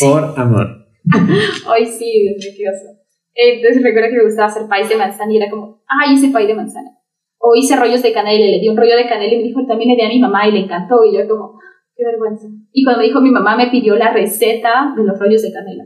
Por 0.00 0.38
amor. 0.38 0.66
Ay, 1.68 1.86
sí, 1.86 2.28
oso. 2.68 2.98
Entonces 3.34 3.82
recuerdo 3.82 4.08
que 4.10 4.16
me 4.16 4.24
gustaba 4.24 4.48
hacer 4.48 4.68
país 4.68 4.88
de 4.88 4.96
manzana 4.96 5.32
y 5.32 5.36
era 5.36 5.48
como, 5.50 5.82
ay, 5.86 6.14
ese 6.14 6.28
país 6.28 6.48
de 6.48 6.54
manzana. 6.54 6.90
O 7.38 7.54
hice 7.54 7.76
rollos 7.76 8.02
de 8.02 8.12
canela 8.12 8.44
y 8.44 8.50
le 8.50 8.58
di 8.60 8.68
un 8.68 8.76
rollo 8.76 8.96
de 8.96 9.08
canela 9.08 9.32
y 9.32 9.36
me 9.36 9.44
dijo, 9.44 9.64
también 9.66 9.90
le 9.90 9.96
di 9.96 10.02
a 10.02 10.08
mi 10.08 10.18
mamá 10.18 10.48
y 10.48 10.52
le 10.52 10.60
encantó. 10.60 11.04
Y 11.04 11.16
yo 11.16 11.28
como, 11.28 11.58
qué 11.94 12.04
vergüenza. 12.04 12.46
Y 12.72 12.84
cuando 12.84 13.00
me 13.00 13.06
dijo 13.06 13.20
mi 13.20 13.30
mamá, 13.30 13.56
me 13.56 13.70
pidió 13.70 13.94
la 13.96 14.12
receta 14.12 14.92
de 14.96 15.04
los 15.04 15.18
rollos 15.18 15.42
de 15.42 15.52
canela. 15.52 15.84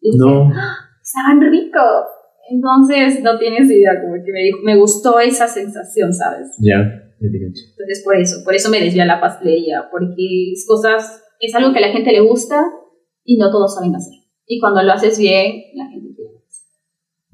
Y 0.00 0.10
dije, 0.10 0.18
No. 0.24 0.50
"Ah, 0.54 0.76
estaban 1.02 1.40
ricos. 1.50 2.04
Entonces, 2.50 3.22
no 3.22 3.38
tienes 3.38 3.70
idea, 3.70 3.92
como 4.02 4.14
que 4.24 4.32
me, 4.32 4.40
dijo, 4.42 4.58
me 4.64 4.76
gustó 4.76 5.20
esa 5.20 5.46
sensación, 5.46 6.12
¿sabes? 6.12 6.48
Ya, 6.58 6.78
cacho. 6.78 7.62
Entonces, 7.70 8.02
por 8.04 8.16
eso, 8.16 8.44
por 8.44 8.54
eso 8.54 8.70
me 8.70 8.80
desvié 8.80 9.02
a 9.02 9.06
la 9.06 9.20
pastelería, 9.20 9.88
porque 9.90 10.52
es 10.52 10.66
cosas, 10.66 11.22
es 11.38 11.54
algo 11.54 11.72
que 11.72 11.78
a 11.78 11.82
la 11.82 11.92
gente 11.92 12.10
le 12.12 12.20
gusta 12.20 12.60
y 13.24 13.36
no 13.38 13.50
todos 13.50 13.74
saben 13.74 13.94
hacer. 13.94 14.14
Y 14.46 14.58
cuando 14.58 14.82
lo 14.82 14.92
haces 14.92 15.18
bien, 15.18 15.62
la 15.74 15.86
gente 15.88 16.14
quiere. 16.14 16.32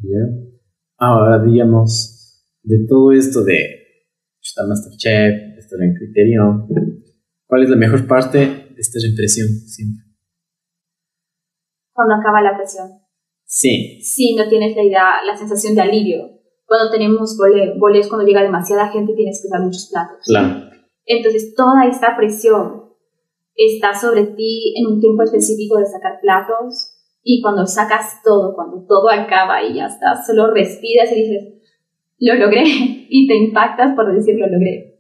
Ya. 0.03 0.53
Ahora, 0.99 1.43
digamos, 1.43 2.45
de 2.63 2.87
todo 2.89 3.13
esto 3.13 3.45
de 3.45 3.59
estar 4.41 4.67
Masterchef, 4.67 5.59
estar 5.59 5.81
en 5.83 5.95
criterio, 5.95 6.69
¿cuál 7.47 7.63
es 7.63 7.71
la 7.71 7.77
mejor 7.77 8.07
parte 8.07 8.39
de 8.39 8.81
estar 8.81 9.03
en 9.05 9.15
presión 9.15 9.49
siempre? 9.49 10.05
Cuando 11.93 12.15
acaba 12.15 12.43
la 12.43 12.57
presión. 12.57 12.89
Sí, 13.45 14.01
Sí, 14.03 14.35
no 14.35 14.49
tienes 14.49 14.77
la 14.77 14.83
idea, 14.83 15.25
la 15.25 15.37
sensación 15.37 15.75
de 15.75 15.83
alivio. 15.83 16.31
Cuando 16.67 16.91
tenemos 16.91 17.39
vole 17.39 18.01
es 18.01 18.09
cuando 18.09 18.27
llega 18.27 18.43
demasiada 18.43 18.89
gente 18.91 19.15
tienes 19.15 19.41
que 19.41 19.49
dar 19.49 19.65
muchos 19.65 19.89
platos. 19.91 20.19
claro. 20.27 20.67
Entonces, 21.09 21.55
toda 21.55 21.87
esta 21.87 22.17
presión 22.17 22.86
está 23.57 23.95
sobre 23.95 24.25
ti 24.25 24.75
en 24.77 24.93
un 24.93 25.01
tiempo 25.01 25.23
específico 25.23 25.79
de 25.79 25.87
sacar 25.87 26.21
platos 26.21 26.93
y 27.23 27.41
cuando 27.43 27.67
sacas 27.67 28.21
todo, 28.23 28.55
cuando 28.55 28.85
todo 28.87 29.11
acaba 29.11 29.63
y 29.65 29.75
ya 29.75 29.87
está, 29.87 30.23
solo 30.25 30.53
respiras 30.53 31.11
y 31.13 31.15
dices, 31.17 31.45
lo 32.19 32.35
logré 32.35 32.63
y 33.09 33.27
te 33.27 33.37
impactas 33.37 33.95
por 33.95 34.15
decir 34.15 34.37
lo 34.39 34.47
logré. 34.47 34.95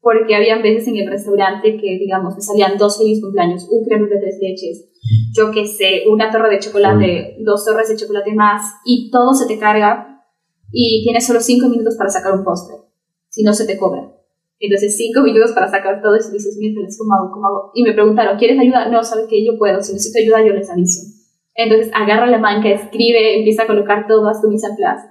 Porque 0.00 0.34
había 0.34 0.62
veces 0.62 0.88
en 0.88 0.96
el 0.96 1.10
restaurante 1.10 1.76
que, 1.76 1.98
digamos, 1.98 2.34
me 2.34 2.40
salían 2.40 2.78
dos 2.78 2.98
feliz 2.98 3.20
cumpleaños, 3.20 3.68
un 3.70 3.84
crema 3.84 4.06
de 4.06 4.18
tres 4.18 4.38
leches, 4.40 4.90
yo 5.34 5.50
qué 5.50 5.66
sé, 5.66 6.04
una 6.10 6.30
torre 6.30 6.50
de 6.50 6.58
chocolate, 6.58 7.36
dos 7.40 7.64
torres 7.64 7.88
de 7.88 7.96
chocolate 7.96 8.32
más 8.34 8.62
y 8.84 9.10
todo 9.10 9.34
se 9.34 9.46
te 9.46 9.58
carga 9.58 10.24
y 10.72 11.02
tienes 11.02 11.26
solo 11.26 11.40
cinco 11.40 11.68
minutos 11.68 11.96
para 11.96 12.10
sacar 12.10 12.32
un 12.32 12.44
postre, 12.44 12.76
si 13.28 13.42
no 13.42 13.52
se 13.52 13.66
te 13.66 13.76
cobra. 13.76 14.19
Entonces, 14.60 14.94
cinco 14.94 15.22
minutos 15.22 15.52
para 15.52 15.68
sacar 15.68 16.02
todo 16.02 16.14
eso 16.14 16.30
dices, 16.30 16.58
miércoles, 16.58 16.96
¿cómo 16.98 17.14
hago? 17.14 17.30
¿Cómo 17.32 17.46
hago? 17.46 17.70
Y 17.74 17.82
me 17.82 17.94
preguntaron, 17.94 18.38
¿quieres 18.38 18.60
ayuda? 18.60 18.90
No, 18.90 19.02
sabes 19.02 19.26
que 19.26 19.44
yo 19.44 19.56
puedo. 19.56 19.80
Si 19.80 19.94
necesito 19.94 20.18
ayuda, 20.20 20.46
yo 20.46 20.52
les 20.52 20.70
aviso. 20.70 21.00
Entonces, 21.54 21.90
agarra 21.94 22.26
la 22.26 22.38
manca, 22.38 22.68
escribe, 22.68 23.38
empieza 23.38 23.62
a 23.62 23.66
colocar 23.66 24.06
todo, 24.06 24.28
haz 24.28 24.42
tu 24.42 24.48
en 24.48 24.76
place. 24.76 25.08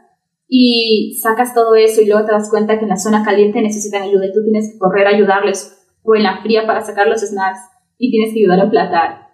Y 0.47 1.19
sacas 1.21 1.55
todo 1.55 1.75
eso 1.75 2.01
y 2.01 2.05
luego 2.05 2.25
te 2.25 2.31
das 2.31 2.49
cuenta 2.49 2.77
que 2.77 2.83
en 2.83 2.89
la 2.89 2.97
zona 2.97 3.23
caliente 3.23 3.61
necesitan 3.61 4.03
ayuda 4.03 4.27
y 4.27 4.33
tú 4.33 4.43
tienes 4.43 4.71
que 4.71 4.79
correr 4.79 5.07
a 5.07 5.15
ayudarles. 5.15 5.75
O 6.03 6.15
en 6.15 6.23
la 6.23 6.41
fría 6.41 6.67
para 6.67 6.81
sacar 6.81 7.07
los 7.07 7.21
snacks 7.21 7.59
y 7.97 8.11
tienes 8.11 8.33
que 8.33 8.41
ayudar 8.41 8.59
a 8.59 8.63
emplatar. 8.63 9.29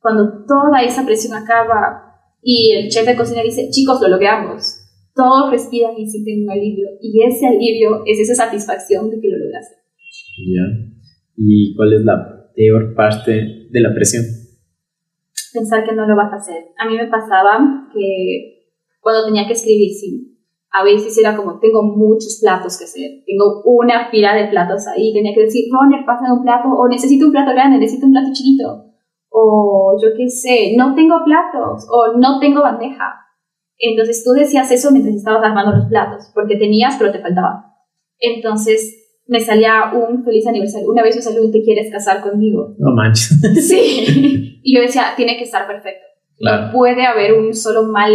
Cuando 0.00 0.44
toda 0.46 0.82
esa 0.82 1.04
presión 1.04 1.34
acaba 1.34 2.14
y 2.42 2.72
el 2.72 2.88
chef 2.88 3.06
de 3.06 3.16
cocina 3.16 3.42
dice, 3.42 3.68
chicos, 3.70 4.00
lo 4.00 4.08
logramos 4.08 4.77
todos 5.18 5.50
respiran 5.50 5.98
y 5.98 6.06
sienten 6.06 6.44
un 6.44 6.50
alivio. 6.50 6.86
Y 7.02 7.24
ese 7.24 7.48
alivio 7.48 8.02
es 8.06 8.20
esa 8.20 8.46
satisfacción 8.46 9.10
de 9.10 9.20
que 9.20 9.28
lo 9.28 9.38
lograste. 9.38 9.74
Ya. 10.46 10.62
¿Y 11.36 11.74
cuál 11.74 11.92
es 11.92 12.04
la 12.04 12.52
peor 12.54 12.94
parte 12.94 13.32
de 13.68 13.80
la 13.80 13.92
presión? 13.92 14.22
Pensar 15.52 15.84
que 15.84 15.94
no 15.94 16.06
lo 16.06 16.14
vas 16.14 16.32
a 16.32 16.36
hacer. 16.36 16.66
A 16.78 16.88
mí 16.88 16.96
me 16.96 17.08
pasaba 17.08 17.88
que 17.92 18.70
cuando 19.00 19.26
tenía 19.26 19.46
que 19.48 19.54
escribir, 19.54 19.90
sí, 19.90 20.38
a 20.70 20.84
veces 20.84 21.18
era 21.18 21.34
como, 21.34 21.58
tengo 21.58 21.82
muchos 21.82 22.38
platos 22.40 22.78
que 22.78 22.84
hacer. 22.84 23.24
Tengo 23.26 23.62
una 23.64 24.10
fila 24.10 24.36
de 24.36 24.48
platos 24.48 24.86
ahí. 24.86 25.12
Tenía 25.12 25.34
que 25.34 25.42
decir, 25.42 25.64
Roner, 25.72 26.04
pásame 26.06 26.32
un 26.32 26.42
plato. 26.42 26.68
O 26.68 26.86
necesito 26.88 27.26
un 27.26 27.32
plato 27.32 27.50
grande, 27.52 27.78
necesito 27.78 28.06
un 28.06 28.12
plato 28.12 28.28
chiquito. 28.32 28.84
O 29.30 29.96
yo 30.00 30.10
qué 30.16 30.28
sé, 30.28 30.74
no 30.76 30.94
tengo 30.94 31.16
platos. 31.24 31.88
O 31.90 32.18
no 32.18 32.38
tengo 32.38 32.62
bandeja. 32.62 33.27
Entonces 33.78 34.24
tú 34.24 34.32
decías 34.32 34.70
eso 34.70 34.90
mientras 34.90 35.14
estabas 35.14 35.44
armando 35.44 35.76
los 35.76 35.88
platos, 35.88 36.30
porque 36.34 36.56
tenías, 36.56 36.96
pero 36.98 37.12
te 37.12 37.20
faltaba. 37.20 37.76
Entonces 38.18 39.22
me 39.26 39.40
salía 39.40 39.92
un 39.92 40.24
feliz 40.24 40.46
aniversario. 40.46 40.90
Una 40.90 41.02
vez 41.02 41.14
me 41.14 41.22
salió 41.22 41.42
un 41.42 41.52
te 41.52 41.62
quieres 41.62 41.90
casar 41.92 42.20
conmigo. 42.20 42.74
No 42.78 42.92
manches. 42.94 43.40
Sí. 43.62 44.60
y 44.62 44.74
yo 44.74 44.82
decía, 44.82 45.12
tiene 45.16 45.36
que 45.36 45.44
estar 45.44 45.66
perfecto. 45.66 46.06
Claro. 46.38 46.66
No 46.66 46.72
puede 46.72 47.04
haber 47.04 47.34
un 47.34 47.54
solo 47.54 47.84
mal, 47.84 48.10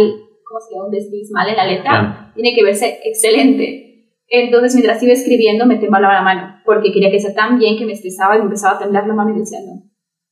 ¿cómo 0.46 0.60
se 0.60 0.74
llama? 0.74 0.86
Un 0.86 0.92
desliz 0.92 1.30
mal 1.30 1.48
en 1.48 1.56
la 1.56 1.66
letra. 1.66 1.90
Claro. 1.90 2.32
Tiene 2.34 2.54
que 2.54 2.64
verse 2.64 2.98
excelente. 3.04 3.84
Entonces 4.28 4.74
mientras 4.74 5.02
iba 5.02 5.12
escribiendo 5.12 5.66
me 5.66 5.76
temblaba 5.76 6.14
la 6.14 6.22
mano, 6.22 6.56
porque 6.64 6.92
quería 6.92 7.10
que 7.10 7.20
sea 7.20 7.34
tan 7.34 7.58
bien 7.58 7.78
que 7.78 7.86
me 7.86 7.92
estresaba 7.92 8.34
y 8.34 8.38
me 8.38 8.44
empezaba 8.44 8.76
a 8.76 8.78
temblar 8.78 9.06
la 9.06 9.14
mano 9.14 9.34
y 9.34 9.38
decía, 9.38 9.58
no, 9.64 9.84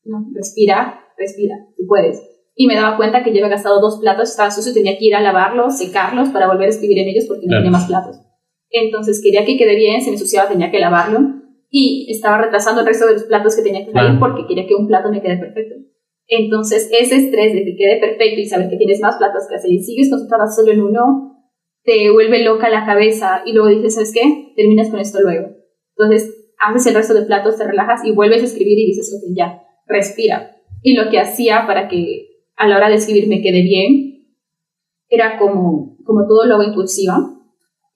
no, 0.04 0.26
respira, 0.34 1.04
respira, 1.16 1.54
tú 1.76 1.84
puedes 1.86 2.31
y 2.54 2.66
me 2.66 2.74
daba 2.74 2.96
cuenta 2.96 3.22
que 3.22 3.30
yo 3.30 3.38
había 3.38 3.56
gastado 3.56 3.80
dos 3.80 3.98
platos, 4.00 4.30
estaba 4.30 4.50
sucio, 4.50 4.72
tenía 4.74 4.98
que 4.98 5.06
ir 5.06 5.14
a 5.14 5.20
lavarlos, 5.20 5.78
secarlos 5.78 6.28
para 6.30 6.48
volver 6.48 6.66
a 6.66 6.70
escribir 6.70 6.98
en 6.98 7.08
ellos 7.08 7.24
porque 7.26 7.46
no 7.46 7.56
tenía 7.56 7.70
más 7.70 7.86
platos. 7.86 8.16
Entonces 8.70 9.20
quería 9.22 9.44
que 9.44 9.56
quede 9.56 9.76
bien, 9.76 10.00
se 10.00 10.08
me 10.10 10.14
ensuciaba, 10.16 10.48
tenía 10.48 10.70
que 10.70 10.78
lavarlo 10.78 11.20
y 11.70 12.06
estaba 12.10 12.38
retrasando 12.38 12.80
el 12.82 12.86
resto 12.86 13.06
de 13.06 13.14
los 13.14 13.24
platos 13.24 13.56
que 13.56 13.62
tenía 13.62 13.84
que 13.86 13.92
salir 13.92 14.18
Claro. 14.18 14.20
porque 14.20 14.46
quería 14.46 14.66
que 14.66 14.74
un 14.74 14.86
plato 14.86 15.10
me 15.10 15.22
quede 15.22 15.38
perfecto. 15.38 15.74
Entonces 16.28 16.90
ese 16.98 17.16
estrés 17.16 17.52
de 17.54 17.64
que 17.64 17.76
quede 17.76 18.00
perfecto 18.00 18.40
y 18.40 18.46
saber 18.46 18.68
que 18.70 18.76
tienes 18.76 19.00
más 19.00 19.16
platos 19.16 19.44
que 19.48 19.56
hacer 19.56 19.70
y 19.70 19.82
sigues 19.82 20.10
concentrada 20.10 20.46
solo 20.48 20.72
en 20.72 20.82
uno, 20.82 21.48
te 21.84 22.10
vuelve 22.10 22.44
loca 22.44 22.68
la 22.70 22.86
cabeza 22.86 23.42
y 23.44 23.52
luego 23.52 23.68
dices, 23.68 23.94
¿sabes 23.94 24.12
qué? 24.14 24.52
Terminas 24.56 24.88
con 24.90 25.00
esto 25.00 25.20
luego. 25.20 25.48
Entonces 25.96 26.34
haces 26.58 26.86
el 26.86 26.94
resto 26.94 27.14
de 27.14 27.22
platos, 27.22 27.56
te 27.58 27.64
relajas 27.66 28.04
y 28.04 28.12
vuelves 28.12 28.42
a 28.42 28.46
escribir 28.46 28.78
y 28.78 28.86
dices, 28.86 29.12
ok, 29.16 29.34
ya, 29.36 29.62
respira. 29.86 30.56
Y 30.82 30.94
lo 30.94 31.10
que 31.10 31.18
hacía 31.18 31.66
para 31.66 31.88
que 31.88 32.28
a 32.62 32.68
la 32.68 32.76
hora 32.76 32.88
de 32.88 32.94
escribir 32.94 33.28
me 33.28 33.42
quede 33.42 33.62
bien, 33.62 34.24
era 35.08 35.36
como, 35.36 35.96
como 36.04 36.26
todo 36.28 36.46
lo 36.46 36.54
hago 36.54 36.62
impulsiva, 36.62 37.16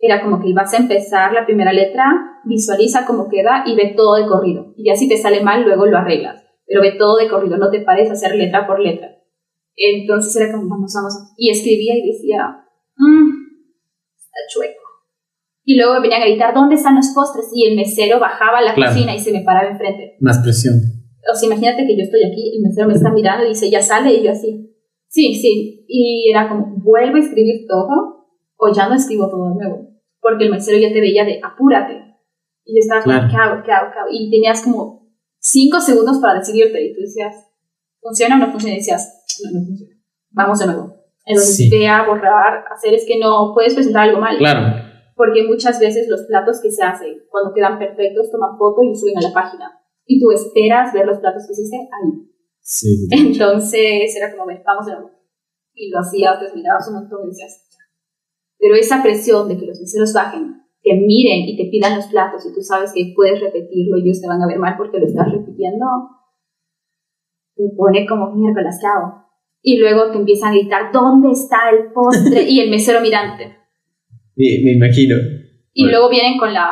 era 0.00 0.22
como 0.22 0.40
que 0.42 0.48
ibas 0.48 0.74
a 0.74 0.78
empezar 0.78 1.32
la 1.32 1.46
primera 1.46 1.72
letra, 1.72 2.04
visualiza 2.44 3.06
cómo 3.06 3.28
queda 3.28 3.62
y 3.64 3.76
ve 3.76 3.94
todo 3.96 4.16
de 4.16 4.26
corrido. 4.26 4.74
Y 4.76 4.88
ya 4.88 4.96
si 4.96 5.08
te 5.08 5.16
sale 5.16 5.40
mal, 5.42 5.62
luego 5.62 5.86
lo 5.86 5.96
arreglas. 5.98 6.42
Pero 6.66 6.80
ve 6.82 6.96
todo 6.98 7.16
de 7.16 7.28
corrido, 7.28 7.56
no 7.58 7.70
te 7.70 7.80
pares 7.80 8.10
a 8.10 8.14
hacer 8.14 8.34
letra 8.34 8.66
por 8.66 8.80
letra. 8.80 9.08
Entonces 9.76 10.34
era 10.34 10.50
como, 10.52 10.68
vamos, 10.68 10.92
vamos. 10.94 11.14
Y 11.36 11.50
escribía 11.50 11.94
y 11.96 12.10
decía, 12.12 12.64
mmm, 12.96 13.30
está 14.16 14.38
chueco. 14.52 14.82
Y 15.64 15.76
luego 15.76 16.00
venían 16.02 16.22
a 16.22 16.26
gritar, 16.26 16.54
¿dónde 16.54 16.74
están 16.74 16.96
los 16.96 17.12
postres? 17.14 17.46
Y 17.54 17.66
el 17.68 17.76
mesero 17.76 18.18
bajaba 18.18 18.58
a 18.58 18.62
la 18.62 18.74
Claro. 18.74 18.92
cocina 18.92 19.14
y 19.14 19.20
se 19.20 19.32
me 19.32 19.42
paraba 19.42 19.70
enfrente. 19.70 20.16
Más 20.20 20.38
presión. 20.40 20.74
O 21.33 21.35
sea, 21.35 21.47
imagínate 21.47 21.87
que 21.87 21.97
yo 21.97 22.03
estoy 22.03 22.22
aquí, 22.24 22.55
el 22.57 22.62
mesero 22.62 22.89
me 22.89 22.95
está 22.95 23.11
mirando 23.11 23.45
y 23.45 23.49
dice, 23.49 23.70
ya 23.70 23.83
sale, 23.83 24.12
y 24.14 24.22
yo 24.24 24.31
así. 24.31 24.72
Sí, 25.09 25.35
sí. 25.35 25.85
Y 25.89 26.31
era 26.31 26.49
como, 26.49 26.77
vuelvo 26.79 27.16
a 27.16 27.20
escribir 27.20 27.66
todo, 27.68 28.27
o 28.57 28.72
ya 28.72 28.89
no 28.89 28.95
escribo 28.95 29.29
todo 29.29 29.49
de 29.51 29.55
nuevo. 29.57 29.89
Porque 30.20 30.45
el 30.45 30.51
mesero 30.51 30.79
ya 30.79 30.93
te 30.93 31.01
veía 31.01 31.24
de, 31.24 31.41
apúrate. 31.43 31.95
Y 32.64 32.74
yo 32.74 32.81
estaba 32.81 33.03
como, 33.03 33.14
Claro. 33.14 33.29
¿qué 33.31 33.37
hago? 33.37 33.62
¿Qué 33.64 33.72
hago? 33.72 33.93
¿Qué 33.93 33.99
hago? 33.99 34.09
Y 34.11 34.31
tenías 34.31 34.62
como 34.62 35.09
cinco 35.39 35.81
segundos 35.81 36.18
para 36.18 36.39
decidirte. 36.39 36.85
Y 36.85 36.95
tú 36.95 37.01
decías, 37.03 37.35
¿funciona 38.01 38.37
o 38.37 38.39
no 38.39 38.51
funciona? 38.51 38.74
Y 38.74 38.79
decías, 38.79 39.24
no, 39.45 39.59
no 39.61 39.66
funciona. 39.66 39.95
Vamos 40.31 40.59
de 40.59 40.66
nuevo. 40.66 40.97
Entonces, 41.24 41.57
Sí. 41.57 41.70
ve 41.70 41.89
a 41.89 42.07
borrar, 42.07 42.64
hacer 42.72 42.95
es 42.95 43.05
que 43.07 43.18
no 43.18 43.53
puedes 43.55 43.74
presentar 43.74 44.09
algo 44.09 44.20
mal. 44.20 44.37
Claro. 44.39 44.85
Porque 45.16 45.43
muchas 45.45 45.81
veces 45.81 46.09
los 46.09 46.22
platos 46.22 46.61
que 46.61 46.70
se 46.70 46.83
hacen, 46.85 47.18
cuando 47.31 47.53
quedan 47.55 47.79
perfectos, 47.79 48.31
toman 48.31 48.57
foto 48.59 48.83
y 48.83 48.95
suben 48.95 49.18
a 49.18 49.22
la 49.22 49.33
página. 49.33 49.72
Y 50.07 50.20
tú 50.20 50.30
esperas 50.30 50.92
ver 50.94 51.07
los 51.07 51.18
platos 51.18 51.44
que 51.46 51.52
hiciste 51.52 51.76
ahí. 51.76 52.30
Sí. 52.61 52.96
sí. 52.96 53.09
Entonces 53.11 54.16
era 54.16 54.30
como, 54.32 54.46
vamos 54.46 54.86
de 54.86 54.92
nuevo. 54.92 55.11
Y 55.74 55.90
lo 55.90 55.98
hacías, 56.00 56.38
te 56.40 56.54
mirabas 56.57 56.88
un 56.88 56.94
montón 56.94 57.24
y 57.24 57.28
decías. 57.28 57.62
Pero 58.59 58.74
esa 58.74 59.02
presión 59.02 59.48
de 59.48 59.59
que 59.59 59.66
los 59.66 59.78
meseros 59.80 60.12
bajen, 60.14 60.62
te 60.82 60.94
miren 60.94 61.48
y 61.48 61.57
te 61.57 61.68
pidan 61.70 61.96
los 61.96 62.07
platos 62.07 62.46
y 62.46 62.54
tú 62.54 62.62
sabes 62.62 62.92
que 62.94 63.12
puedes 63.14 63.40
repetirlo 63.40 63.98
y 63.98 64.02
ellos 64.04 64.20
te 64.20 64.28
van 64.28 64.40
a 64.40 64.46
ver 64.46 64.59
mal 64.59 64.74
porque 64.78 64.98
lo 64.98 65.07
estás 65.07 65.30
repitiendo, 65.30 65.84
te 67.57 67.64
pone 67.76 68.07
como 68.07 68.32
miércoles, 68.34 68.78
¿qué 68.80 68.86
hago? 68.86 69.26
Y 69.62 69.78
luego 69.78 70.11
te 70.12 70.18
empiezan 70.18 70.52
a 70.52 70.57
gritar, 70.57 70.92
¿dónde 70.92 71.32
está 71.32 71.70
el 71.70 71.92
postre? 71.92 72.42
Y 72.48 72.61
el 72.61 72.70
mesero 72.70 73.00
mirándote. 73.00 73.48
Me, 74.36 74.46
me 74.64 74.72
imagino. 74.76 75.16
Y 75.72 75.82
Bueno. 75.84 75.98
luego 75.98 76.11
vienen 76.11 76.38
con 76.38 76.52
la, 76.54 76.68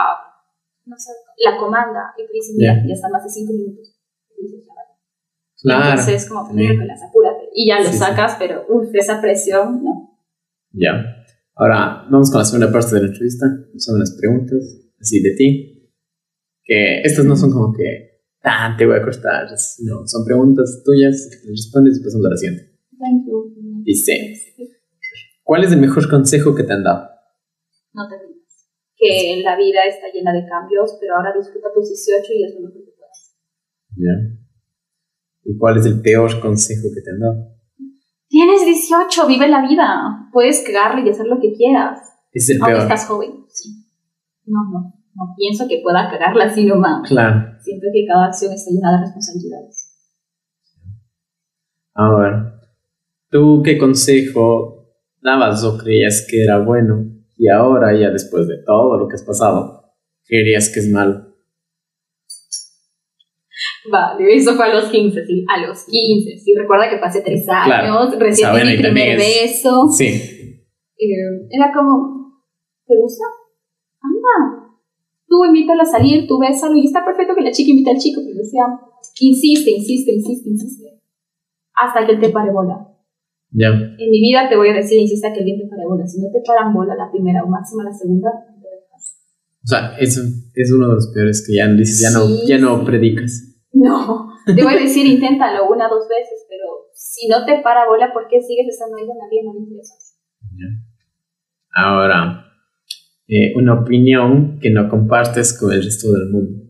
no 0.86 0.96
sé, 0.96 1.10
la 1.38 1.56
comanda 1.58 2.12
y 2.18 2.26
te 2.26 2.32
dicen, 2.32 2.56
mira, 2.56 2.74
Ya. 2.82 2.88
ya 2.88 2.94
están 2.94 3.12
más 3.12 3.24
de 3.24 3.30
cinco 3.30 3.52
minutos. 3.52 3.90
Claro. 5.62 5.90
Entonces, 6.00 6.28
como, 6.28 6.46
Sí. 6.48 6.54
miércoles, 6.54 7.00
apúrate. 7.08 7.48
Y 7.54 7.68
ya 7.68 7.78
lo 7.80 7.86
Sí, 7.86 7.92
sí. 7.92 7.98
sacas, 7.98 8.36
pero 8.38 8.66
uff, 8.68 8.94
esa 8.94 9.20
presión, 9.20 9.82
no. 9.82 10.18
Ya. 10.72 10.92
Ahora 11.56 12.04
vamos 12.10 12.30
con 12.30 12.40
la 12.40 12.44
segunda 12.44 12.70
parte 12.72 12.94
de 12.96 13.00
la 13.02 13.06
entrevista. 13.08 13.46
Son 13.78 13.94
unas 13.96 14.12
preguntas 14.18 14.60
así 15.00 15.22
de 15.22 15.34
ti. 15.36 15.70
Que 16.64 17.02
estas 17.02 17.24
no 17.24 17.36
son 17.36 17.50
como 17.52 17.72
que 17.72 18.22
tan 18.42 18.76
te 18.76 18.84
voy 18.86 18.96
a 18.98 19.02
cortar. 19.02 19.46
No, 19.84 20.06
son 20.06 20.24
preguntas 20.26 20.82
tuyas. 20.84 21.30
Respondes 21.48 21.98
y 22.00 22.04
pasamos 22.04 22.26
a 22.26 22.30
la 22.30 22.36
siguiente. 22.36 22.78
Thank 22.98 23.26
you. 23.26 23.54
Dice: 23.84 24.34
¿Cuál 25.42 25.64
es 25.64 25.72
el 25.72 25.80
mejor 25.80 26.08
consejo 26.10 26.54
que 26.54 26.64
te 26.64 26.72
han 26.72 26.82
dado? 26.84 27.08
No 27.92 28.08
te. 28.08 28.16
Que 29.04 29.42
la 29.42 29.56
vida 29.56 29.84
está 29.86 30.06
llena 30.12 30.32
de 30.32 30.46
cambios, 30.46 30.96
pero 31.00 31.16
ahora 31.16 31.32
disfruta 31.36 31.68
tus 31.74 31.88
18 31.88 32.32
y 32.32 32.44
es 32.44 32.54
lo 32.54 32.60
mejor 32.68 32.84
que 32.84 32.92
puedas. 32.96 33.36
Ya. 33.96 34.14
¿Y 35.44 35.58
cuál 35.58 35.76
es 35.78 35.86
el 35.86 36.00
peor 36.00 36.40
consejo 36.40 36.88
que 36.94 37.02
te 37.02 37.10
han 37.10 37.20
dado? 37.20 37.54
Tienes 38.28 38.64
18, 38.64 39.26
vive 39.26 39.48
la 39.48 39.66
vida. 39.68 40.28
Puedes 40.32 40.62
cagarle 40.66 41.06
y 41.06 41.10
hacer 41.10 41.26
lo 41.26 41.38
que 41.40 41.52
quieras. 41.52 42.00
Es 42.32 42.48
el 42.50 42.60
Ahora 42.60 42.74
peor. 42.74 42.82
estás 42.82 43.06
joven, 43.06 43.44
sí. 43.48 43.70
No, 44.46 44.58
no. 44.72 44.94
No 45.14 45.34
pienso 45.36 45.68
que 45.68 45.80
pueda 45.82 46.10
cagarla 46.10 46.46
así 46.46 46.64
nomás. 46.64 47.08
Claro. 47.08 47.56
Siento 47.60 47.86
que 47.92 48.04
cada 48.06 48.26
acción 48.26 48.52
está 48.52 48.70
llena 48.72 48.92
de 48.96 49.04
responsabilidades. 49.04 49.90
Ahora, 51.94 52.60
¿tú 53.30 53.62
qué 53.64 53.78
consejo 53.78 54.96
dabas 55.22 55.62
o 55.62 55.78
creías 55.78 56.26
que 56.28 56.42
era 56.42 56.58
bueno 56.58 57.14
y 57.36 57.48
ahora, 57.48 57.92
ya 57.98 58.10
después 58.10 58.46
de 58.48 58.58
todo 58.64 58.96
lo 58.98 59.08
que 59.08 59.14
has 59.14 59.24
pasado, 59.24 59.82
creerías 60.26 60.70
que 60.72 60.80
es 60.80 60.90
malo? 60.90 61.32
Vale, 63.90 64.34
eso 64.34 64.54
fue 64.54 64.64
a 64.64 64.74
los 64.74 64.86
15, 64.90 65.26
sí. 65.26 65.44
A 65.48 65.66
los 65.66 65.84
15, 65.84 66.38
sí. 66.38 66.54
Recuerda 66.56 66.88
que 66.88 66.96
hace 66.96 67.20
3 67.20 67.46
años. 67.48 67.66
Claro. 67.66 68.18
Recién 68.18 68.50
di 68.54 68.64
mi 68.64 68.76
primer 68.78 69.18
es- 69.20 69.52
beso. 69.62 69.88
Sí. 69.88 70.06
Eh, 70.06 71.48
era 71.50 71.70
como, 71.74 72.42
¿te 72.86 72.94
gusta? 72.96 73.24
Anda. 74.00 74.68
Tú 75.28 75.44
invítala 75.44 75.82
a 75.82 75.86
salir, 75.86 76.26
tú 76.26 76.38
bésalo 76.38 76.76
y 76.76 76.86
está 76.86 77.04
perfecto 77.04 77.34
que 77.34 77.42
la 77.42 77.50
chica 77.50 77.70
invite 77.70 77.90
al 77.90 77.98
chico, 77.98 78.22
pero 78.24 78.38
decía, 78.38 78.62
insiste, 79.20 79.70
insiste, 79.70 80.12
insiste, 80.12 80.48
insiste. 80.48 81.00
Hasta 81.74 82.06
que 82.06 82.12
él 82.12 82.20
te 82.20 82.30
pare 82.30 82.52
bola. 82.52 82.88
Ya. 83.54 83.68
En 83.68 84.10
mi 84.10 84.20
vida 84.20 84.48
te 84.48 84.56
voy 84.56 84.68
a 84.68 84.74
decir, 84.74 84.98
insiste 84.98 85.28
a 85.28 85.32
que 85.32 85.38
alguien 85.38 85.60
te 85.60 85.68
pare 85.68 85.86
bola. 85.86 86.04
Si 86.06 86.20
no 86.20 86.26
te 86.32 86.42
paran 86.44 86.74
bola 86.74 86.96
la 86.96 87.10
primera 87.10 87.44
o 87.44 87.48
máxima 87.48 87.84
la 87.84 87.92
segunda, 87.92 88.28
no 88.50 88.60
te 88.60 88.68
dejas. 88.68 89.22
O 89.62 89.66
sea, 89.66 89.96
eso 89.98 90.22
es 90.54 90.72
uno 90.72 90.88
de 90.88 90.94
los 90.94 91.06
peores 91.14 91.46
que 91.46 91.54
ya 91.54 91.68
dices, 91.68 92.00
ya 92.00 92.10
no, 92.10 92.26
ya 92.46 92.84
predicas. 92.84 93.54
No, 93.72 94.28
te 94.44 94.62
voy 94.62 94.74
a 94.74 94.80
decir, 94.80 95.06
inténtalo 95.06 95.70
una 95.70 95.88
dos 95.88 96.08
veces, 96.08 96.46
pero 96.48 96.90
si 96.94 97.28
no 97.28 97.44
te 97.46 97.62
para 97.62 97.86
bola, 97.86 98.12
¿por 98.12 98.26
qué 98.28 98.40
sigues 98.42 98.66
estando 98.68 98.96
ahí 98.96 99.02
alguien? 99.02 99.46
No 99.46 99.54
me 99.54 99.60
interesa. 99.60 99.94
Ahora, 101.76 102.44
eh, 103.28 103.52
una 103.56 103.80
opinión 103.80 104.58
que 104.60 104.70
no 104.70 104.88
compartes 104.88 105.56
con 105.58 105.72
el 105.72 105.82
resto 105.82 106.12
del 106.12 106.30
mundo. 106.30 106.64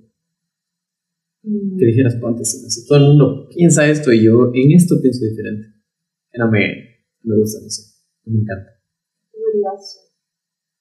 Mm. 1.42 1.78
Que 1.78 1.86
dijeras, 1.86 2.16
ponte 2.16 2.44
si 2.44 2.86
todo 2.86 2.98
el 2.98 3.04
mundo 3.04 3.48
piensa 3.54 3.86
esto 3.88 4.12
y 4.12 4.24
yo 4.24 4.50
en 4.54 4.72
esto 4.72 4.96
pienso 5.00 5.24
diferente. 5.24 5.73
No 6.36 6.50
me, 6.50 6.66
no 7.22 7.34
me 7.34 7.40
gusta, 7.40 7.60
no 7.62 7.70
sé, 7.70 7.82
no 8.24 8.32
me 8.34 8.40
encanta. 8.42 8.70
Curioso. 9.30 10.00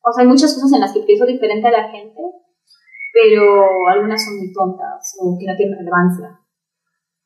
O 0.01 0.12
sea, 0.12 0.24
hay 0.24 0.28
muchas 0.28 0.54
cosas 0.54 0.74
en 0.74 0.82
las 0.82 0.91
que 0.93 1.01
pienso 1.01 1.26
diferente 1.26 1.68
a 1.68 1.72
la 1.72 1.89
gente, 1.91 2.22
pero 3.14 3.88
algunas 3.89 4.24
son 4.24 4.38
muy 4.38 4.51
tontas 4.51 5.16
o 5.22 5.38
que 5.39 5.45
no 5.45 5.56
tienen 5.56 5.78
relevancia. 5.78 6.39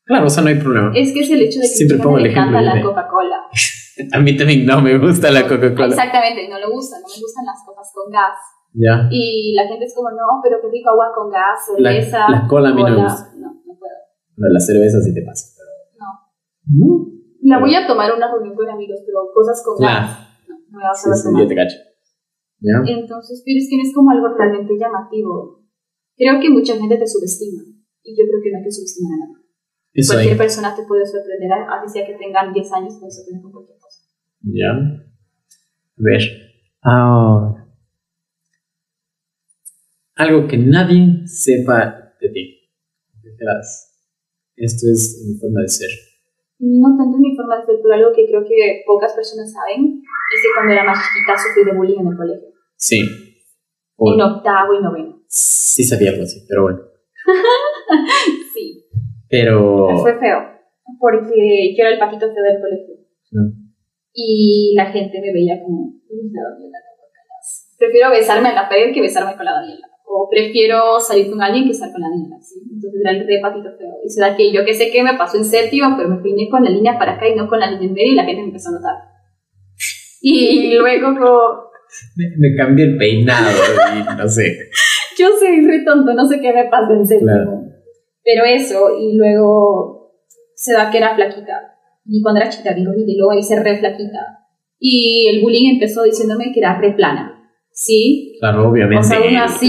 Claro, 0.05 0.27
o 0.27 0.29
sea, 0.29 0.43
no 0.43 0.49
hay 0.49 0.55
problema. 0.59 0.91
Es 0.95 1.11
que 1.13 1.21
es 1.21 1.31
el 1.31 1.41
hecho 1.41 1.59
de 1.59 1.67
que 1.67 1.75
Siempre 1.75 1.97
pongo 1.97 2.17
el 2.19 2.27
ejemplo 2.27 2.61
la 2.61 2.81
Coca-Cola. 2.81 3.39
A 4.13 4.19
mí 4.19 4.37
también 4.37 4.65
no 4.65 4.79
me 4.79 4.97
gusta 4.99 5.31
la 5.31 5.47
Coca-Cola. 5.47 5.87
Exactamente, 5.87 6.47
no 6.49 6.59
le 6.59 6.67
gusta, 6.69 6.97
no 6.99 7.07
me 7.07 7.19
gustan 7.19 7.45
las 7.45 7.63
copas 7.65 7.91
con 7.93 8.11
gas. 8.11 8.37
Ya. 8.73 9.07
Y 9.09 9.53
la 9.55 9.65
gente 9.67 9.85
es 9.85 9.95
como, 9.95 10.11
no, 10.11 10.39
pero 10.43 10.57
qué 10.61 10.67
rico 10.69 10.91
agua 10.91 11.07
con 11.15 11.31
gas, 11.31 11.59
La- 11.79 11.91
cerveza. 11.91 12.29
la 12.29 12.47
cola 12.47 12.69
a 12.69 12.73
mí 12.73 12.83
no 12.83 12.89
me 12.89 12.95
cola". 12.95 13.09
gusta. 13.09 13.31
No, 13.37 13.47
no 13.65 13.73
puedo. 13.79 13.95
Bueno, 14.37 14.53
la 14.53 14.59
cerveza 14.59 15.01
sí 15.01 15.13
te 15.15 15.23
pasa, 15.23 15.45
pero. 15.57 15.97
No. 15.97 16.85
No. 16.85 17.16
La 17.47 17.59
voy 17.59 17.73
a 17.75 17.87
tomar 17.87 18.11
una 18.11 18.27
reunión 18.31 18.55
con 18.55 18.69
amigos, 18.69 18.99
pero 19.05 19.31
cosas 19.33 19.63
con 19.63 19.77
gas. 19.79 20.19
No, 20.47 20.79
Sí, 20.95 21.09
a 21.09 21.15
sí, 21.15 21.23
tomar. 21.23 21.43
yo 21.43 21.47
te 21.47 21.55
cacho. 21.55 21.77
¿Ya? 22.59 22.75
Entonces, 22.91 23.41
pero 23.45 23.57
es 23.57 23.67
que 23.69 23.77
no 23.77 23.83
es 23.83 23.93
como 23.95 24.11
algo 24.11 24.27
realmente 24.35 24.73
llamativo. 24.77 25.63
Creo 26.17 26.39
que 26.41 26.49
mucha 26.49 26.75
gente 26.75 26.97
te 26.97 27.07
subestima. 27.07 27.63
Y 28.03 28.11
yo 28.17 28.23
creo 28.27 28.39
que 28.43 28.51
no 28.51 28.57
hay 28.57 28.63
que 28.65 28.71
subestimar 28.71 29.13
a 29.13 29.17
nadie. 29.31 29.45
Cualquier 30.07 30.33
ahí. 30.33 30.37
persona 30.37 30.75
te 30.75 30.83
puede 30.83 31.05
sorprender, 31.05 31.49
así 31.51 31.87
sea 31.93 32.05
que 32.05 32.13
tengan 32.15 32.53
10 32.53 32.71
años, 32.73 32.97
puede 32.99 33.11
sorprender 33.11 33.41
con 33.43 33.51
cualquier 33.51 33.77
cosa. 33.79 34.01
Ya. 34.41 34.71
A 34.71 36.01
ver. 36.03 36.21
Ahora. 36.81 37.63
Algo 40.15 40.47
que 40.47 40.57
nadie 40.57 41.25
sepa 41.27 42.13
de 42.19 42.29
ti. 42.29 42.43
Esto 44.55 44.87
es 44.91 45.23
mi 45.27 45.39
forma 45.39 45.61
de 45.61 45.67
ser. 45.69 45.89
No 46.59 46.97
tanto 46.97 47.17
mi 47.17 47.35
forma 47.35 47.59
de 47.59 47.65
ser, 47.65 47.75
pero 47.81 47.93
algo 47.93 48.11
que 48.15 48.25
creo 48.25 48.43
que 48.43 48.83
pocas 48.85 49.13
personas 49.13 49.51
saben 49.51 50.01
es 50.01 50.41
que 50.41 50.47
cuando 50.55 50.73
era 50.73 50.83
más 50.83 50.97
chiquita 50.97 51.37
sufrí 51.37 51.63
de 51.63 51.77
bullying 51.77 51.99
en 51.99 52.07
el 52.07 52.17
colegio. 52.17 52.47
Sí. 52.75 53.01
En 53.99 54.21
octavo 54.21 54.73
y 54.73 54.81
noveno. 54.81 55.21
sí 55.27 55.83
sabía 55.83 56.11
algo 56.11 56.23
así, 56.23 56.45
pero 56.47 56.63
bueno. 56.63 56.79
Sí. 58.53 58.85
Pero. 59.29 59.99
Fue 60.01 60.17
feo. 60.19 60.39
Porque 60.99 61.75
yo 61.77 61.83
era 61.83 61.91
el 61.91 61.99
patito 61.99 62.27
feo 62.33 62.43
del 62.43 62.61
colegio. 62.61 62.95
no. 63.31 63.51
Y 64.19 64.73
la 64.75 64.87
gente 64.87 65.21
me 65.21 65.31
veía 65.31 65.61
como. 65.61 65.93
Prefiero 67.77 68.09
besarme 68.09 68.49
a 68.49 68.55
la 68.55 68.69
pared 68.69 68.91
que 68.91 69.01
besarme 69.01 69.35
con 69.35 69.45
la 69.45 69.53
Daniela. 69.53 69.87
O 70.09 70.29
prefiero 70.29 70.99
salir 70.99 71.29
con 71.29 71.41
alguien 71.41 71.65
que 71.65 71.71
estar 71.71 71.91
con 71.91 72.01
la 72.01 72.07
Daniela. 72.09 72.37
¿sí? 72.41 72.55
Entonces 72.63 73.01
era 73.03 73.11
el 73.11 73.27
re 73.27 73.39
patito 73.41 73.69
feo. 73.77 73.93
Y 74.03 74.09
se 74.09 74.21
da 74.21 74.35
que 74.35 74.53
yo 74.53 74.63
que 74.63 74.73
sé 74.73 74.89
que 74.89 75.03
me 75.03 75.17
pasó 75.17 75.37
en 75.37 75.45
séptimo, 75.45 75.95
pero 75.97 76.09
me 76.09 76.21
peiné 76.21 76.49
con 76.49 76.63
la 76.63 76.69
línea 76.69 76.97
para 76.97 77.15
acá 77.15 77.27
y 77.27 77.35
no 77.35 77.47
con 77.47 77.59
la 77.59 77.69
línea 77.71 77.87
en 77.87 77.93
medio 77.93 78.11
y 78.13 78.15
la 78.15 78.23
gente 78.23 78.41
me 78.41 78.47
empezó 78.47 78.69
a 78.69 78.73
notar. 78.73 78.95
Y 80.21 80.73
luego 80.75 81.13
como, 81.13 81.39
Me, 82.15 82.25
me 82.37 82.55
cambié 82.55 82.85
el 82.85 82.97
peinado 82.97 83.51
y 83.95 84.17
no 84.17 84.27
sé. 84.27 84.69
yo 85.17 85.29
soy 85.39 85.65
re 85.65 85.83
tonto, 85.83 86.13
no 86.13 86.25
sé 86.25 86.39
qué 86.39 86.53
me 86.53 86.65
pasó 86.65 86.93
en 86.93 87.05
séptimo. 87.05 87.31
Claro. 87.31 87.63
Pero 88.23 88.45
eso, 88.45 88.89
y 88.99 89.17
luego 89.17 90.13
se 90.55 90.73
da 90.73 90.89
que 90.91 90.97
era 90.97 91.15
flaquita. 91.15 91.75
Y 92.05 92.21
cuando 92.21 92.41
era 92.41 92.49
chiquita, 92.49 92.73
digo, 92.73 92.91
y 92.95 93.17
luego 93.17 93.33
hice 93.33 93.61
re 93.61 93.77
flaquita. 93.77 94.47
Y 94.79 95.27
el 95.27 95.41
bullying 95.41 95.73
empezó 95.73 96.03
diciéndome 96.03 96.51
que 96.53 96.59
era 96.59 96.79
re 96.79 96.93
plana. 96.93 97.36
¿Sí? 97.79 98.35
Claro, 98.39 98.71
obviamente. 98.71 99.05
O 99.05 99.07
sea, 99.07 99.19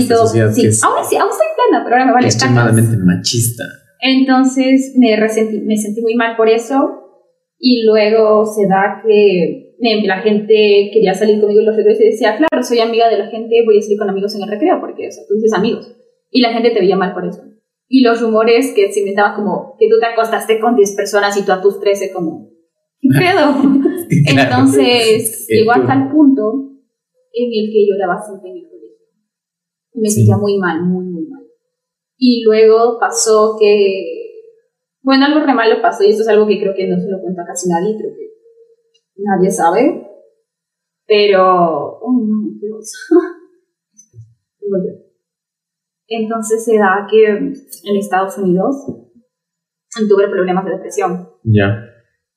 todo. 0.09 0.27
sociedad 0.27 0.51
Sí, 0.51 0.65
es 0.67 0.83
aún, 0.83 1.05
sí, 1.05 1.17
aún 1.17 1.31
soy 1.31 1.47
plana, 1.55 1.85
pero 1.85 1.97
ahora 1.97 2.07
me 2.07 2.13
vale 2.13 2.27
extremadamente 2.27 2.97
machista. 2.97 3.65
Entonces 4.01 4.95
me, 4.97 5.15
resentí, 5.17 5.61
me 5.61 5.77
sentí 5.77 6.01
muy 6.01 6.15
mal 6.15 6.35
por 6.35 6.49
eso. 6.49 7.03
Y 7.59 7.85
luego 7.85 8.47
se 8.47 8.67
da 8.67 9.03
que 9.05 9.75
me- 9.79 10.07
la 10.07 10.23
gente 10.23 10.89
quería 10.91 11.13
salir 11.13 11.39
conmigo 11.39 11.61
en 11.61 11.67
los 11.67 11.77
recreos 11.77 12.01
y 12.01 12.05
decía, 12.05 12.35
claro, 12.39 12.63
soy 12.65 12.79
amiga 12.81 13.11
de 13.11 13.19
la 13.19 13.27
gente, 13.27 13.57
voy 13.67 13.77
a 13.79 13.83
salir 13.83 13.99
con 13.99 14.09
amigos 14.09 14.35
en 14.37 14.43
el 14.43 14.49
recreo, 14.49 14.81
porque 14.81 15.09
o 15.09 15.11
sea, 15.13 15.25
tú 15.29 15.35
dices 15.35 15.53
amigos. 15.53 15.95
Y 16.31 16.41
la 16.41 16.55
gente 16.55 16.71
te 16.71 16.81
veía 16.81 16.97
mal 16.97 17.13
por 17.13 17.27
eso. 17.27 17.43
Y 17.89 18.01
los 18.01 18.23
rumores 18.23 18.73
que 18.75 18.91
se 18.91 19.01
inventaban 19.01 19.35
como 19.35 19.77
que 19.79 19.87
tú 19.91 19.97
te 20.01 20.07
acostaste 20.07 20.59
con 20.61 20.77
10 20.77 20.95
personas 20.97 21.37
y 21.37 21.45
tú 21.45 21.53
a 21.53 21.61
tus 21.61 21.79
13 21.79 22.11
como, 22.11 22.49
¿qué 23.03 23.09
pedo? 23.19 23.55
Entonces 24.29 25.47
llegó 25.49 25.73
hasta 25.73 25.93
el 25.93 26.09
punto 26.09 26.65
en 27.45 27.51
el 27.53 27.73
que 27.73 27.87
lloraba 27.87 28.21
siempre 28.21 28.51
en 28.51 28.57
el 28.59 28.69
colegio. 28.69 28.97
Me 29.95 30.09
Sí. 30.09 30.17
sentía 30.17 30.37
muy 30.37 30.59
mal, 30.59 30.83
muy, 30.83 31.05
muy 31.07 31.27
mal. 31.27 31.43
Y 32.17 32.43
luego 32.45 32.99
pasó 32.99 33.57
que, 33.59 33.73
bueno, 35.03 35.27
algo 35.27 35.41
re 35.47 35.55
malo 35.55 35.81
pasó 35.81 36.05
y 36.05 36.11
esto 36.11 36.23
es 36.23 36.29
algo 36.29 36.47
que 36.47 36.59
creo 36.61 36.75
que 36.75 36.87
no 36.89 36.97
se 36.99 37.09
lo 37.11 37.21
cuenta 37.21 37.45
casi 37.47 37.69
nadie, 37.69 37.97
creo 37.97 38.11
que 38.17 38.29
nadie 39.17 39.51
sabe. 39.51 40.05
Pero, 41.07 41.99
oh 42.01 42.13
no, 42.13 42.59
Dios. 42.61 42.93
Entonces 46.09 46.65
se 46.65 46.79
da 46.79 47.07
que 47.11 47.27
en 47.27 47.97
Estados 47.99 48.39
Unidos 48.39 48.77
tuve 50.09 50.29
problemas 50.29 50.65
de 50.65 50.73
depresión. 50.73 51.29
Ya. 51.45 51.85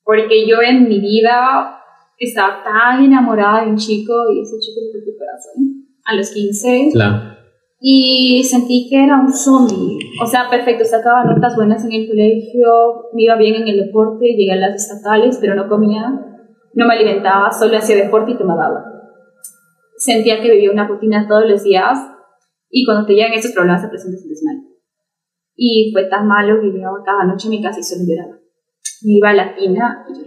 Porque 0.04 0.46
yo 0.48 0.60
en 0.62 0.88
mi 0.88 1.00
vida 1.00 1.81
estaba 2.26 2.62
tan 2.62 3.04
enamorada 3.04 3.64
de 3.64 3.70
un 3.70 3.76
chico 3.76 4.12
y 4.32 4.40
ese 4.42 4.58
chico 4.60 4.80
me 4.82 4.98
rompió 4.98 5.12
el 5.12 5.18
corazón 5.18 5.86
a 6.04 6.14
los 6.16 6.30
15 6.30 6.90
Claro. 6.92 7.36
y 7.80 8.42
sentí 8.44 8.88
que 8.90 9.04
era 9.04 9.20
un 9.20 9.32
zombie. 9.32 9.98
O 10.22 10.26
sea, 10.26 10.48
perfecto, 10.50 10.84
sacaba 10.84 11.24
notas 11.24 11.56
buenas 11.56 11.84
en 11.84 11.92
el 11.92 12.08
colegio, 12.08 13.08
me 13.14 13.22
iba 13.22 13.36
bien 13.36 13.56
en 13.62 13.68
el 13.68 13.86
deporte, 13.86 14.24
llegué 14.26 14.52
a 14.52 14.56
las 14.56 14.74
estatales, 14.76 15.38
pero 15.40 15.54
no 15.54 15.68
comía, 15.68 16.10
no 16.74 16.86
me 16.86 16.94
alimentaba, 16.94 17.50
solo 17.50 17.76
hacía 17.76 17.96
deporte 17.96 18.32
y 18.32 18.38
tomaba 18.38 18.66
agua. 18.66 18.84
Sentía 19.96 20.40
que 20.40 20.50
vivía 20.50 20.70
una 20.70 20.86
rutina 20.88 21.26
todos 21.28 21.48
los 21.48 21.62
días 21.62 21.98
y 22.70 22.84
cuando 22.84 23.06
te 23.06 23.14
llegan 23.14 23.32
esos 23.32 23.52
problemas 23.52 23.82
te 23.82 23.88
presentas 23.88 24.22
mal. 24.44 24.56
Y 25.54 25.90
fue 25.92 26.04
tan 26.04 26.26
malo 26.26 26.60
que 26.60 26.68
llegaba 26.68 26.96
cada 27.04 27.24
noche 27.24 27.48
a 27.48 27.50
mi 27.50 27.62
casa 27.62 27.78
y 27.78 27.82
solo 27.82 28.02
lloraba. 28.08 28.38
Me 29.04 29.12
iba 29.12 29.30
a 29.30 29.34
la 29.34 29.54
tina 29.54 30.04
y 30.08 30.14
lloraba. 30.14 30.21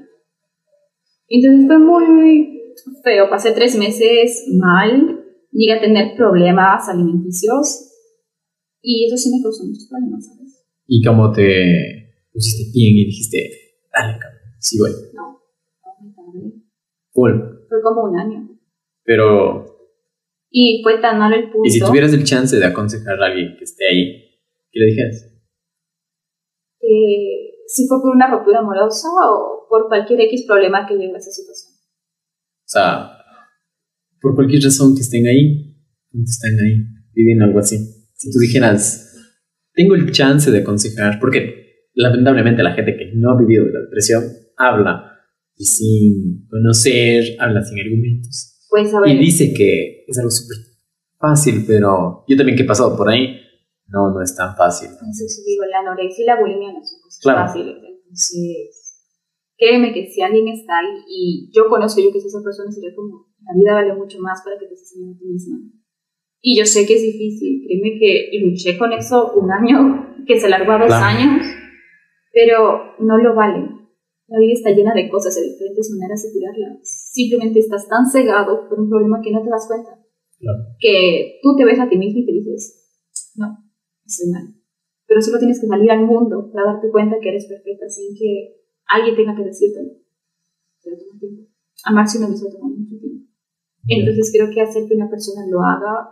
Entonces 1.27 1.67
fue 1.67 1.79
muy 1.79 2.73
feo, 3.03 3.29
pasé 3.29 3.51
tres 3.51 3.75
meses 3.77 4.45
mal, 4.57 5.23
llegué 5.51 5.73
a 5.73 5.81
tener 5.81 6.15
problemas 6.15 6.87
alimenticios 6.89 7.91
y 8.81 9.05
eso 9.05 9.17
sí 9.17 9.31
me 9.35 9.41
causó 9.41 9.63
muchos 9.65 9.87
problemas, 9.89 10.25
¿sabes? 10.25 10.65
Y 10.87 11.03
como 11.03 11.31
te 11.31 12.27
pusiste 12.31 12.71
bien 12.73 12.95
y 12.95 13.05
dijiste, 13.05 13.49
dale, 13.91 14.19
cabrón. 14.19 14.41
Sí, 14.59 14.77
güey. 14.77 14.93
No, 15.13 15.39
no. 16.13 16.51
Cool. 17.11 17.65
Fue 17.69 17.81
como 17.81 18.03
un 18.03 18.19
año. 18.19 18.49
Pero, 19.03 19.65
Y 20.51 20.81
fue 20.83 20.99
tan 20.99 21.17
malo 21.17 21.35
el 21.35 21.49
punto. 21.51 21.67
Y 21.67 21.71
si 21.71 21.79
tuvieras 21.79 22.13
el 22.13 22.23
chance 22.23 22.55
de 22.55 22.65
aconsejar 22.65 23.21
a 23.21 23.25
alguien 23.27 23.55
que 23.57 23.63
esté 23.63 23.87
ahí, 23.87 24.39
¿qué 24.71 24.79
le 24.79 24.85
dijeras? 24.87 25.31
que 26.85 27.54
si 27.67 27.87
fue 27.87 28.01
por 28.01 28.15
una 28.15 28.29
ruptura 28.29 28.59
amorosa 28.59 29.07
o 29.09 29.67
por 29.69 29.87
cualquier 29.87 30.21
X 30.21 30.45
problema 30.47 30.85
que 30.87 30.95
lleve 30.95 31.15
a 31.15 31.17
esa 31.17 31.31
situación. 31.31 31.73
O 31.73 32.67
sea, 32.67 33.11
por 34.21 34.35
cualquier 34.35 34.63
razón 34.63 34.95
que 34.95 35.01
estén 35.01 35.27
ahí, 35.27 35.75
están 36.23 36.53
ahí, 36.59 36.85
viviendo 37.13 37.45
algo 37.45 37.59
así. 37.59 37.77
Si 38.13 38.31
tú 38.31 38.39
dijeras, 38.39 39.13
tengo 39.73 39.95
el 39.95 40.11
chance 40.11 40.49
de 40.49 40.59
aconsejar, 40.59 41.19
porque 41.19 41.89
lamentablemente 41.93 42.63
la 42.63 42.73
gente 42.73 42.95
que 42.97 43.11
no 43.15 43.31
ha 43.31 43.39
vivido 43.39 43.65
de 43.65 43.73
la 43.73 43.81
depresión 43.81 44.23
habla 44.57 45.11
y 45.55 45.65
sin 45.65 46.47
conocer, 46.47 47.35
habla 47.39 47.63
sin 47.63 47.79
argumentos. 47.79 48.67
Pues 48.69 48.93
a 48.93 48.99
ver, 48.99 49.09
Y 49.11 49.19
dice 49.19 49.53
que 49.53 50.05
es 50.07 50.17
algo 50.17 50.31
súper 50.31 50.57
fácil, 51.17 51.63
pero 51.67 52.23
yo 52.27 52.37
también 52.37 52.57
que 52.57 52.63
he 52.63 52.67
pasado 52.67 52.95
por 52.97 53.09
ahí, 53.09 53.39
no, 53.87 54.11
no 54.11 54.21
es 54.21 54.35
tan 54.35 54.55
fácil. 54.55 54.89
entonces 54.89 55.43
digo, 55.45 55.63
la 55.65 55.79
anorexia 55.79 56.23
y 56.23 56.27
la 56.27 56.39
bulimia 56.39 56.73
no 56.73 56.83
son 56.83 56.99
cosas 57.01 57.19
Claro. 57.21 57.47
fáciles. 57.47 57.75
Entonces, 57.77 59.01
créeme 59.57 59.93
que 59.93 60.07
si 60.07 60.21
alguien 60.21 60.47
está 60.47 60.79
ahí 60.79 61.03
y 61.07 61.51
yo 61.53 61.67
conozco, 61.69 62.01
yo 62.01 62.11
que 62.11 62.19
soy 62.19 62.27
esa 62.29 62.43
persona, 62.43 62.71
sería 62.71 62.95
como, 62.95 63.27
la 63.41 63.53
vida 63.53 63.73
vale 63.73 63.93
mucho 63.93 64.19
más 64.19 64.41
para 64.43 64.57
que 64.59 64.67
te 64.67 64.73
estés 64.73 64.93
a 64.97 65.17
ti 65.19 65.25
misma. 65.25 65.57
Y 66.41 66.57
yo 66.59 66.65
sé 66.65 66.85
que 66.85 66.93
es 66.95 67.01
difícil, 67.01 67.63
créeme 67.65 67.97
que 67.99 68.29
luché 68.43 68.77
con 68.77 68.91
eso 68.93 69.33
un 69.33 69.51
año, 69.51 70.15
que 70.27 70.39
se 70.39 70.49
largó 70.49 70.71
a 70.73 70.77
dos 70.79 70.87
Claro. 70.87 71.05
años, 71.05 71.45
pero 72.31 72.95
no 72.99 73.17
lo 73.17 73.35
vale. 73.35 73.69
La 74.27 74.39
vida 74.39 74.53
está 74.53 74.71
llena 74.71 74.93
de 74.93 75.07
cosas, 75.09 75.35
de 75.35 75.43
diferentes 75.43 75.91
maneras 75.91 76.23
de 76.23 76.33
curarla. 76.33 76.79
Simplemente 76.83 77.59
estás 77.59 77.87
tan 77.87 78.05
cegado 78.09 78.67
por 78.67 78.79
un 78.79 78.89
problema 78.89 79.21
que 79.23 79.31
no 79.31 79.43
te 79.43 79.49
das 79.49 79.67
cuenta. 79.67 79.91
Claro. 80.39 80.59
Que 80.79 81.39
tú 81.43 81.55
te 81.55 81.63
ves 81.65 81.79
a 81.79 81.87
ti 81.87 81.97
mismo 81.97 82.19
y 82.21 82.25
te 82.25 82.31
dices, 82.31 82.84
estoy 84.05 84.29
mal. 84.31 84.53
Pero 85.07 85.21
solo 85.21 85.37
tienes 85.39 85.59
que 85.61 85.67
salir 85.67 85.91
al 85.91 86.05
mundo 86.05 86.49
para 86.51 86.73
darte 86.73 86.89
cuenta 86.89 87.17
que 87.21 87.29
eres 87.29 87.45
perfecta 87.45 87.87
sin 87.89 88.15
que 88.17 88.61
alguien 88.87 89.15
tenga 89.15 89.35
que 89.35 89.43
decírtelo. 89.43 89.91
Pero 90.83 90.97
toma 90.97 91.19
tiempo. 91.19 91.41
Amarse 91.85 92.17
uno 92.17 92.29
mismo 92.29 92.49
toma 92.49 92.69
mucho 92.69 92.97
tiempo. 92.99 93.25
Entonces 93.87 94.31
creo 94.35 94.49
que 94.51 94.61
hacer 94.61 94.87
que 94.87 94.95
una 94.95 95.09
persona 95.09 95.45
lo 95.49 95.61
haga 95.61 96.09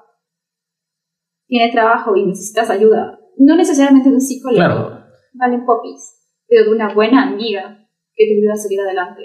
tiene 1.47 1.71
trabajo 1.71 2.15
y 2.15 2.25
necesitas 2.25 2.69
ayuda. 2.69 3.19
No 3.37 3.55
necesariamente 3.55 4.09
de 4.09 4.15
un 4.15 4.21
psicólogo, 4.21 4.57
Claro. 4.57 5.03
valen 5.33 5.65
popis, 5.65 6.01
pero 6.47 6.65
de 6.65 6.71
una 6.75 6.93
buena 6.93 7.27
amiga 7.27 7.87
que 8.13 8.25
te 8.25 8.33
ayude 8.37 8.51
a 8.51 8.55
salir 8.55 8.79
adelante. 8.81 9.21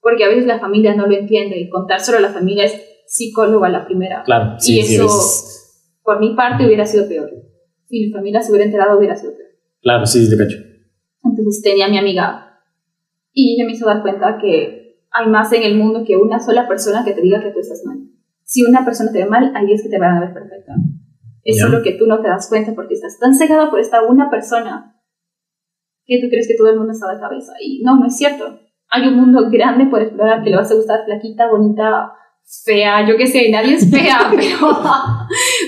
Porque 0.00 0.24
a 0.24 0.28
veces 0.28 0.46
la 0.46 0.58
familia 0.58 0.94
no 0.94 1.06
lo 1.06 1.14
entiende 1.16 1.58
y 1.58 1.68
contar 1.68 2.00
solo 2.00 2.18
a 2.18 2.22
la 2.22 2.30
familia 2.32 2.64
es 2.64 2.80
psicólogo 3.06 3.64
a 3.64 3.68
la 3.68 3.86
primera. 3.86 4.22
Claro, 4.24 4.58
sí, 4.58 4.78
y 4.78 4.82
sí, 4.82 4.94
eso, 4.94 5.04
es- 5.06 5.98
por 6.02 6.20
mi 6.20 6.34
parte, 6.34 6.64
hubiera 6.64 6.86
sido 6.86 7.08
peor. 7.08 7.30
Si 7.88 8.06
mi 8.06 8.12
familia 8.12 8.40
se 8.40 8.50
hubiera 8.50 8.66
enterado, 8.66 8.98
hubiera 8.98 9.16
sido 9.16 9.36
peor. 9.36 9.50
claro, 9.80 10.06
sí, 10.06 10.28
te 10.28 10.36
cacho. 10.36 10.56
Entonces 11.24 11.62
tenía 11.62 11.86
a 11.86 11.90
mi 11.90 11.98
amiga 11.98 12.60
y 13.32 13.54
ella 13.54 13.66
me 13.66 13.72
hizo 13.72 13.86
dar 13.86 14.02
cuenta 14.02 14.38
que 14.40 15.00
hay 15.10 15.28
más 15.28 15.52
en 15.52 15.62
el 15.62 15.76
mundo 15.76 16.04
que 16.06 16.16
una 16.16 16.38
sola 16.38 16.68
persona 16.68 17.04
que 17.04 17.12
te 17.12 17.20
diga 17.20 17.42
que 17.42 17.50
tú 17.50 17.60
estás 17.60 17.82
mal. 17.84 17.98
Si 18.44 18.64
una 18.64 18.84
persona 18.84 19.12
te 19.12 19.18
ve 19.18 19.26
mal, 19.26 19.52
ahí 19.54 19.72
es 19.72 19.82
que 19.82 19.88
te 19.88 19.98
van 19.98 20.16
a 20.16 20.20
ver 20.20 20.32
perfecta. 20.32 20.74
Es 21.42 21.58
solo 21.58 21.82
que 21.82 21.92
tú 21.92 22.06
no 22.06 22.20
te 22.20 22.28
das 22.28 22.48
cuenta 22.48 22.74
porque 22.74 22.94
estás 22.94 23.18
tan 23.18 23.34
cegado 23.34 23.70
por 23.70 23.78
esta 23.78 24.02
una 24.02 24.30
persona 24.30 25.00
que 26.04 26.20
tú 26.20 26.28
crees 26.28 26.48
que 26.48 26.56
todo 26.56 26.70
el 26.70 26.76
mundo 26.76 26.92
está 26.92 27.12
de 27.12 27.20
cabeza. 27.20 27.52
Y 27.60 27.82
no, 27.82 27.98
no 27.98 28.06
es 28.06 28.16
cierto. 28.16 28.60
Hay 28.88 29.06
un 29.08 29.16
mundo 29.16 29.48
grande 29.50 29.86
por 29.86 30.00
explorar 30.02 30.42
que 30.42 30.50
le 30.50 30.56
vas 30.56 30.70
a 30.70 30.74
gustar 30.74 31.04
flaquita, 31.04 31.48
bonita, 31.48 32.12
fea, 32.64 33.06
yo 33.08 33.16
qué 33.16 33.26
sé, 33.26 33.50
nadie 33.50 33.74
es 33.74 33.90
fea, 33.90 34.18
pero 34.30 34.70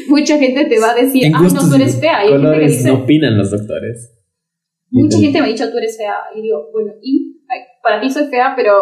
mucha 0.08 0.38
gente 0.38 0.64
te 0.66 0.78
va 0.78 0.90
a 0.92 0.94
decir, 0.94 1.24
En 1.24 1.34
ay, 1.34 1.48
no, 1.52 1.68
tú 1.68 1.74
eres 1.74 1.98
fea. 2.00 2.24
Y 2.26 2.32
hay 2.32 2.40
gente 2.40 2.58
que 2.58 2.66
dice, 2.66 2.88
no 2.88 2.94
opinan 3.02 3.38
los 3.38 3.50
doctores. 3.50 4.14
Mucha 4.90 5.18
gente 5.18 5.40
me 5.40 5.46
ha 5.46 5.50
dicho, 5.50 5.70
tú 5.70 5.78
eres 5.78 5.96
fea. 5.96 6.14
Y 6.36 6.42
digo, 6.42 6.68
bueno, 6.72 6.92
y 7.02 7.34
Ay, 7.50 7.60
para 7.82 8.00
ti 8.00 8.10
soy 8.10 8.26
fea, 8.28 8.52
pero 8.56 8.72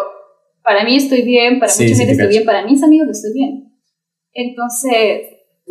para 0.62 0.84
mí 0.84 0.96
estoy 0.96 1.22
bien, 1.22 1.60
para 1.60 1.70
Sí, 1.70 1.84
mucha 1.84 1.94
sí, 1.94 2.00
gente 2.00 2.16
te 2.16 2.22
estoy 2.22 2.26
cacho. 2.26 2.36
bien, 2.38 2.44
para 2.46 2.66
mis 2.66 2.82
amigos 2.82 3.08
estoy 3.10 3.32
bien. 3.34 3.72
Entonces, 4.32 5.22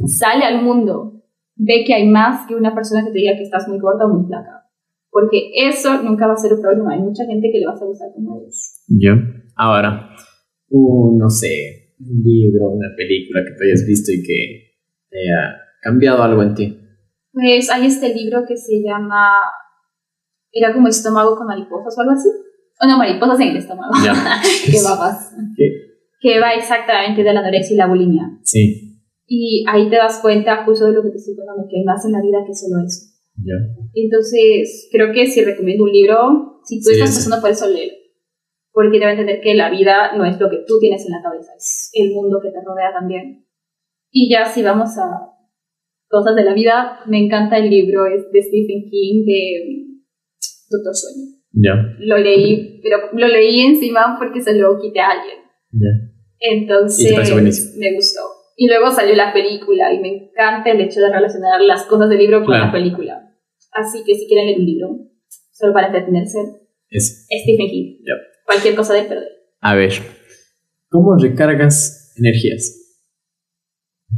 sale 0.07 0.45
al 0.45 0.63
mundo, 0.63 1.23
ve 1.55 1.83
que 1.85 1.93
hay 1.93 2.07
más 2.07 2.47
que 2.47 2.55
una 2.55 2.73
persona 2.73 3.03
que 3.05 3.11
te 3.11 3.19
diga 3.19 3.35
que 3.35 3.43
estás 3.43 3.67
muy 3.67 3.79
gorda 3.79 4.05
o 4.05 4.13
muy 4.13 4.25
flaca. 4.27 4.63
Porque 5.11 5.51
eso 5.55 6.01
nunca 6.03 6.27
va 6.27 6.33
a 6.33 6.37
ser 6.37 6.53
un 6.53 6.61
problema. 6.61 6.93
Hay 6.93 6.99
mucha 7.01 7.25
gente 7.25 7.49
que 7.51 7.59
le 7.59 7.65
vas 7.67 7.81
a 7.81 7.85
gustar 7.85 8.09
como 8.13 8.39
eres. 8.41 8.83
Yo. 8.87 9.11
Ahora, 9.55 10.09
un, 10.69 11.17
no 11.17 11.29
sé, 11.29 11.93
un 11.99 12.21
libro, 12.23 12.69
una 12.71 12.89
película 12.97 13.41
que 13.45 13.51
tú 13.55 13.63
hayas 13.63 13.85
visto 13.87 14.11
y 14.11 14.23
que 14.23 14.64
haya 15.11 15.61
cambiado 15.81 16.23
algo 16.23 16.41
en 16.43 16.53
ti. 16.55 16.79
Pues 17.31 17.69
hay 17.69 17.85
este 17.87 18.13
libro 18.13 18.43
que 18.47 18.55
se 18.57 18.81
llama. 18.81 19.29
Era 20.51 20.73
como 20.73 20.87
estómago 20.87 21.35
con 21.35 21.47
mariposas 21.47 21.97
o 21.97 22.01
algo 22.01 22.13
así. 22.13 22.29
O 22.81 22.87
no, 22.87 22.97
mariposas 22.97 23.39
en 23.41 23.49
el 23.49 23.57
estómago. 23.57 23.91
Ya. 24.03 24.13
Qué 24.71 24.81
babas. 24.83 25.33
¿Qué? 25.55 25.69
Que 26.21 26.39
va 26.39 26.53
exactamente 26.53 27.23
de 27.23 27.33
la 27.33 27.41
anorexia 27.41 27.73
y 27.73 27.77
la 27.77 27.87
bulimia. 27.87 28.23
Sí. 28.43 29.01
Y 29.27 29.65
ahí 29.67 29.89
te 29.89 29.95
das 29.97 30.19
cuenta 30.21 30.63
justo 30.65 30.85
de 30.85 30.93
lo 30.93 31.03
que 31.03 31.09
te 31.09 31.17
estoy 31.17 31.35
contando, 31.35 31.67
que 31.69 31.77
hay 31.77 31.83
más 31.83 32.05
en 32.05 32.11
la 32.13 32.21
vida 32.21 32.37
que 32.45 32.53
solo 32.53 32.83
eso. 32.85 33.05
Ya. 33.37 33.55
Entonces, 33.93 34.87
creo 34.91 35.11
que 35.11 35.25
si 35.27 35.43
recomiendo 35.43 35.83
un 35.83 35.91
libro, 35.91 36.61
si 36.63 36.79
tú 36.79 36.89
Sí, 36.89 36.93
estás 36.93 37.09
sí. 37.09 37.15
pasando 37.17 37.41
por 37.41 37.49
eso, 37.51 37.67
léelo. 37.67 37.93
Porque 38.71 38.97
te 38.99 39.05
va 39.05 39.11
a 39.11 39.13
entender 39.13 39.41
que 39.41 39.55
la 39.55 39.69
vida 39.69 40.15
no 40.17 40.25
es 40.25 40.39
lo 40.39 40.49
que 40.49 40.63
tú 40.67 40.79
tienes 40.79 41.05
en 41.05 41.11
la 41.13 41.21
cabeza, 41.21 41.51
es 41.57 41.89
el 41.93 42.11
mundo 42.11 42.39
que 42.41 42.49
te 42.51 42.57
rodea 42.63 42.91
también. 42.93 43.44
Y 44.17 44.29
ya 44.31 44.45
si 44.45 44.63
vamos 44.63 44.97
a 44.97 45.29
cosas 46.07 46.37
de 46.37 46.45
la 46.45 46.53
vida, 46.53 47.01
me 47.05 47.19
encanta 47.19 47.57
el 47.57 47.69
libro 47.69 48.05
es 48.05 48.31
de 48.31 48.41
Stephen 48.41 48.89
King 48.89 49.25
de 49.25 49.87
Doctor 50.69 50.95
Sueño. 50.95 51.31
Ya. 51.51 51.73
Lo 51.99 52.17
leí, 52.17 52.79
pero 52.81 53.09
lo 53.11 53.27
leí 53.27 53.59
encima 53.65 54.15
porque 54.17 54.41
se 54.41 54.55
lo 54.55 54.79
quité 54.79 55.01
a 55.01 55.09
alguien. 55.09 55.37
Ya. 55.71 55.89
Entonces, 56.39 57.11
Y 57.11 57.79
me 57.79 57.93
gustó. 57.93 58.21
Y 58.55 58.67
luego 58.69 58.89
salió 58.89 59.15
la 59.15 59.33
película 59.33 59.93
y 59.93 59.99
me 59.99 60.07
encanta 60.29 60.71
el 60.71 60.79
hecho 60.79 61.01
de 61.01 61.11
relacionar 61.11 61.59
las 61.61 61.83
cosas 61.83 62.07
del 62.07 62.19
libro 62.19 62.37
con 62.39 62.47
Claro. 62.47 62.67
la 62.67 62.71
película. 62.71 63.21
Así 63.73 64.01
que 64.05 64.15
si 64.15 64.27
quieren 64.27 64.45
leer 64.45 64.59
un 64.59 64.65
libro, 64.65 64.89
solo 65.51 65.73
para 65.73 65.87
entretenerse, 65.87 66.37
Es. 66.89 67.25
Stephen 67.27 67.67
King. 67.67 67.97
Yep. 67.97 68.45
Cualquier 68.45 68.75
cosa 68.75 68.93
de 68.93 69.03
perder. 69.03 69.27
A 69.59 69.75
ver. 69.75 69.91
¿Cómo 70.87 71.17
recargas 71.17 72.13
energías? 72.17 72.84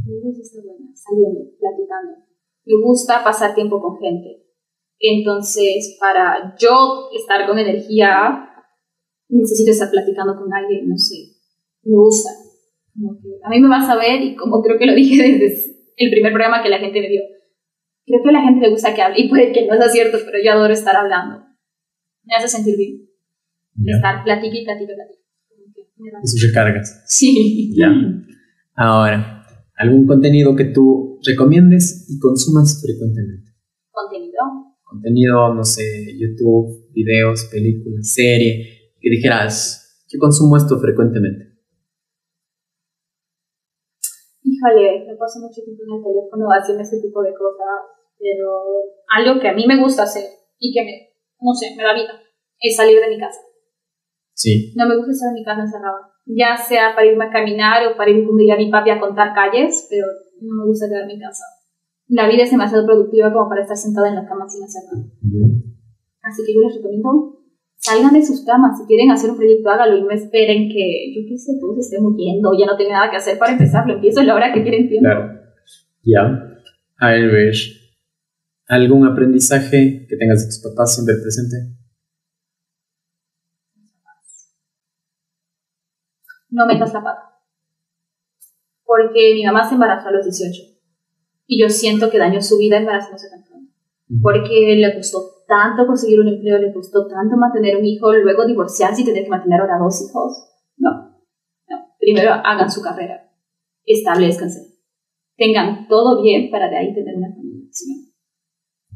Entonces 0.06 0.46
está 0.46 0.62
buena, 0.62 0.86
saliendo, 0.94 1.40
platicando. 1.58 2.12
Me 2.64 2.74
gusta 2.82 3.22
pasar 3.24 3.54
tiempo 3.54 3.80
con 3.80 3.98
gente. 3.98 4.44
Entonces, 5.00 5.96
para 6.00 6.54
yo 6.58 7.08
estar 7.16 7.46
con 7.46 7.58
energía, 7.58 8.48
necesito 9.28 9.70
estar 9.70 9.90
platicando 9.90 10.34
con 10.36 10.52
alguien, 10.52 10.88
no 10.88 10.96
sé. 10.96 11.16
Me 11.84 11.94
gusta. 11.96 12.30
A 13.44 13.48
mí 13.50 13.60
me 13.60 13.68
vas 13.68 13.88
a 13.88 13.96
ver 13.96 14.20
y 14.22 14.34
como 14.36 14.60
creo 14.62 14.78
que 14.78 14.86
lo 14.86 14.94
dije 14.94 15.22
desde 15.38 15.76
el 15.96 16.10
primer 16.10 16.32
programa 16.32 16.62
que 16.62 16.68
la 16.68 16.78
gente 16.78 17.00
me 17.00 17.08
dio. 17.08 17.22
Creo 18.06 18.22
que 18.22 18.28
a 18.30 18.32
la 18.32 18.42
gente 18.42 18.60
le 18.66 18.70
gusta 18.70 18.94
que 18.94 19.02
hable 19.02 19.20
y 19.20 19.28
puede 19.28 19.52
que 19.52 19.66
no 19.66 19.76
sea 19.76 19.88
cierto, 19.88 20.18
pero 20.24 20.38
yo 20.42 20.52
adoro 20.52 20.72
estar 20.72 20.96
hablando. 20.96 21.44
Me 22.24 22.34
hace 22.34 22.48
sentir 22.48 22.76
bien. 22.76 23.08
Ya. 23.76 23.96
Estar 23.96 24.24
platica 24.24 24.56
y 24.56 24.64
platica, 24.64 24.94
platica. 24.94 25.22
Me 25.98 26.10
da- 26.10 26.18
Eso 26.22 26.46
recargas. 26.46 27.02
Sí. 27.06 27.72
Ya. 27.76 27.88
Ahora, 28.74 29.37
¿algún 29.78 30.06
contenido 30.06 30.54
que 30.56 30.66
tú 30.66 31.20
recomiendes 31.24 32.06
y 32.08 32.18
consumas 32.18 32.82
frecuentemente? 32.84 33.52
Contenido. 33.90 34.42
Contenido, 34.82 35.54
no 35.54 35.64
sé, 35.64 35.82
YouTube, 36.18 36.90
videos, 36.92 37.44
películas, 37.50 38.12
serie, 38.12 38.92
que 39.00 39.10
dijeras, 39.10 40.04
yo 40.08 40.18
consumo 40.18 40.56
esto 40.56 40.78
frecuentemente. 40.78 41.58
Híjole, 44.42 45.04
me 45.06 45.14
paso 45.16 45.40
mucho 45.40 45.62
tiempo 45.62 45.82
en 45.84 45.98
el 45.98 46.02
teléfono 46.02 46.48
haciendo 46.48 46.82
ese 46.82 47.00
tipo 47.00 47.22
de 47.22 47.30
cosas, 47.34 47.94
pero 48.18 48.64
algo 49.14 49.40
que 49.40 49.48
a 49.48 49.54
mí 49.54 49.66
me 49.66 49.80
gusta 49.80 50.02
hacer 50.02 50.24
y 50.58 50.72
que 50.72 50.82
me, 50.82 51.14
no 51.40 51.54
sé, 51.54 51.76
me 51.76 51.84
da 51.84 51.94
vida, 51.94 52.18
es 52.58 52.74
salir 52.74 52.98
de 52.98 53.08
mi 53.08 53.18
casa. 53.18 53.40
Sí, 54.34 54.72
No 54.76 54.88
me 54.88 54.96
gusta 54.96 55.12
estar 55.12 55.28
en 55.28 55.34
mi 55.34 55.44
casa 55.44 55.62
encerrada, 55.62 56.14
ya 56.28 56.56
sea 56.56 56.94
para 56.94 57.06
irme 57.06 57.24
a 57.24 57.30
caminar 57.30 57.86
o 57.86 57.96
para 57.96 58.10
ir 58.10 58.26
con 58.26 58.36
a 58.38 58.56
mi 58.56 58.70
papi 58.70 58.90
a 58.90 59.00
contar 59.00 59.34
calles, 59.34 59.86
pero 59.90 60.06
no 60.40 60.54
me 60.54 60.66
gusta 60.66 60.88
quedarme 60.88 61.14
en 61.14 61.20
casa. 61.20 61.44
La 62.08 62.28
vida 62.28 62.44
es 62.44 62.50
demasiado 62.50 62.86
productiva 62.86 63.32
como 63.32 63.48
para 63.48 63.62
estar 63.62 63.76
sentada 63.76 64.08
en 64.08 64.16
la 64.16 64.28
cama 64.28 64.48
sin 64.48 64.62
hacer 64.64 64.82
nada. 64.92 65.04
Así 66.22 66.42
que 66.44 66.54
yo 66.54 66.60
les 66.60 66.76
recomiendo, 66.76 67.40
salgan 67.76 68.12
de 68.12 68.22
sus 68.22 68.44
camas, 68.44 68.78
si 68.78 68.86
quieren 68.86 69.10
hacer 69.10 69.30
un 69.30 69.36
proyecto, 69.36 69.70
hágalo 69.70 69.96
y 69.96 70.02
no 70.02 70.10
esperen 70.10 70.68
que, 70.68 71.14
yo 71.14 71.22
qué 71.28 71.38
sé, 71.38 71.52
todos 71.60 71.76
se 71.76 71.80
estén 71.80 72.02
muriendo, 72.02 72.50
ya 72.58 72.66
no 72.66 72.76
tenga 72.76 72.92
nada 72.92 73.10
que 73.10 73.16
hacer 73.16 73.38
para 73.38 73.52
empezarlo, 73.52 73.94
empiezo 73.94 74.20
a 74.20 74.24
la 74.24 74.34
hora 74.34 74.52
que 74.52 74.62
quieren 74.62 74.88
tiempo. 74.88 75.08
claro. 75.08 75.38
Ya. 76.02 76.22
A 77.00 77.10
ver. 77.10 77.54
¿Algún 78.66 79.06
aprendizaje 79.06 80.06
que 80.08 80.16
tengas 80.16 80.40
de 80.40 80.46
tus 80.46 80.58
papás 80.58 80.94
siempre 80.94 81.14
presente? 81.22 81.56
No 86.50 86.66
metas 86.66 86.92
la 86.92 87.02
pata. 87.02 87.22
porque 88.84 89.34
mi 89.34 89.44
mamá 89.44 89.68
se 89.68 89.74
embarazó 89.74 90.08
a 90.08 90.12
los 90.12 90.24
18 90.24 90.62
y 91.46 91.60
yo 91.60 91.68
siento 91.68 92.10
que 92.10 92.18
dañó 92.18 92.40
su 92.40 92.58
vida 92.58 92.78
embarazándose 92.78 93.28
tan 93.30 93.44
pronto, 93.44 93.72
porque 94.22 94.76
le 94.76 94.94
costó 94.94 95.18
tanto 95.46 95.86
conseguir 95.86 96.20
un 96.20 96.28
empleo, 96.28 96.58
le 96.58 96.72
costó 96.72 97.06
tanto 97.06 97.36
mantener 97.36 97.76
un 97.76 97.84
hijo, 97.84 98.12
luego 98.12 98.46
divorciarse 98.46 99.02
y 99.02 99.04
tener 99.04 99.24
que 99.24 99.30
mantener 99.30 99.60
ahora 99.60 99.78
dos 99.78 100.02
hijos. 100.02 100.32
No, 100.76 100.90
no. 101.68 101.76
Primero 101.98 102.32
hagan 102.32 102.70
su 102.70 102.82
carrera, 102.82 103.30
establezcanse, 103.84 104.78
tengan 105.36 105.88
todo 105.88 106.22
bien 106.22 106.50
para 106.50 106.68
de 106.68 106.76
ahí 106.76 106.94
tener 106.94 107.16
una 107.16 107.28
familia. 107.34 107.68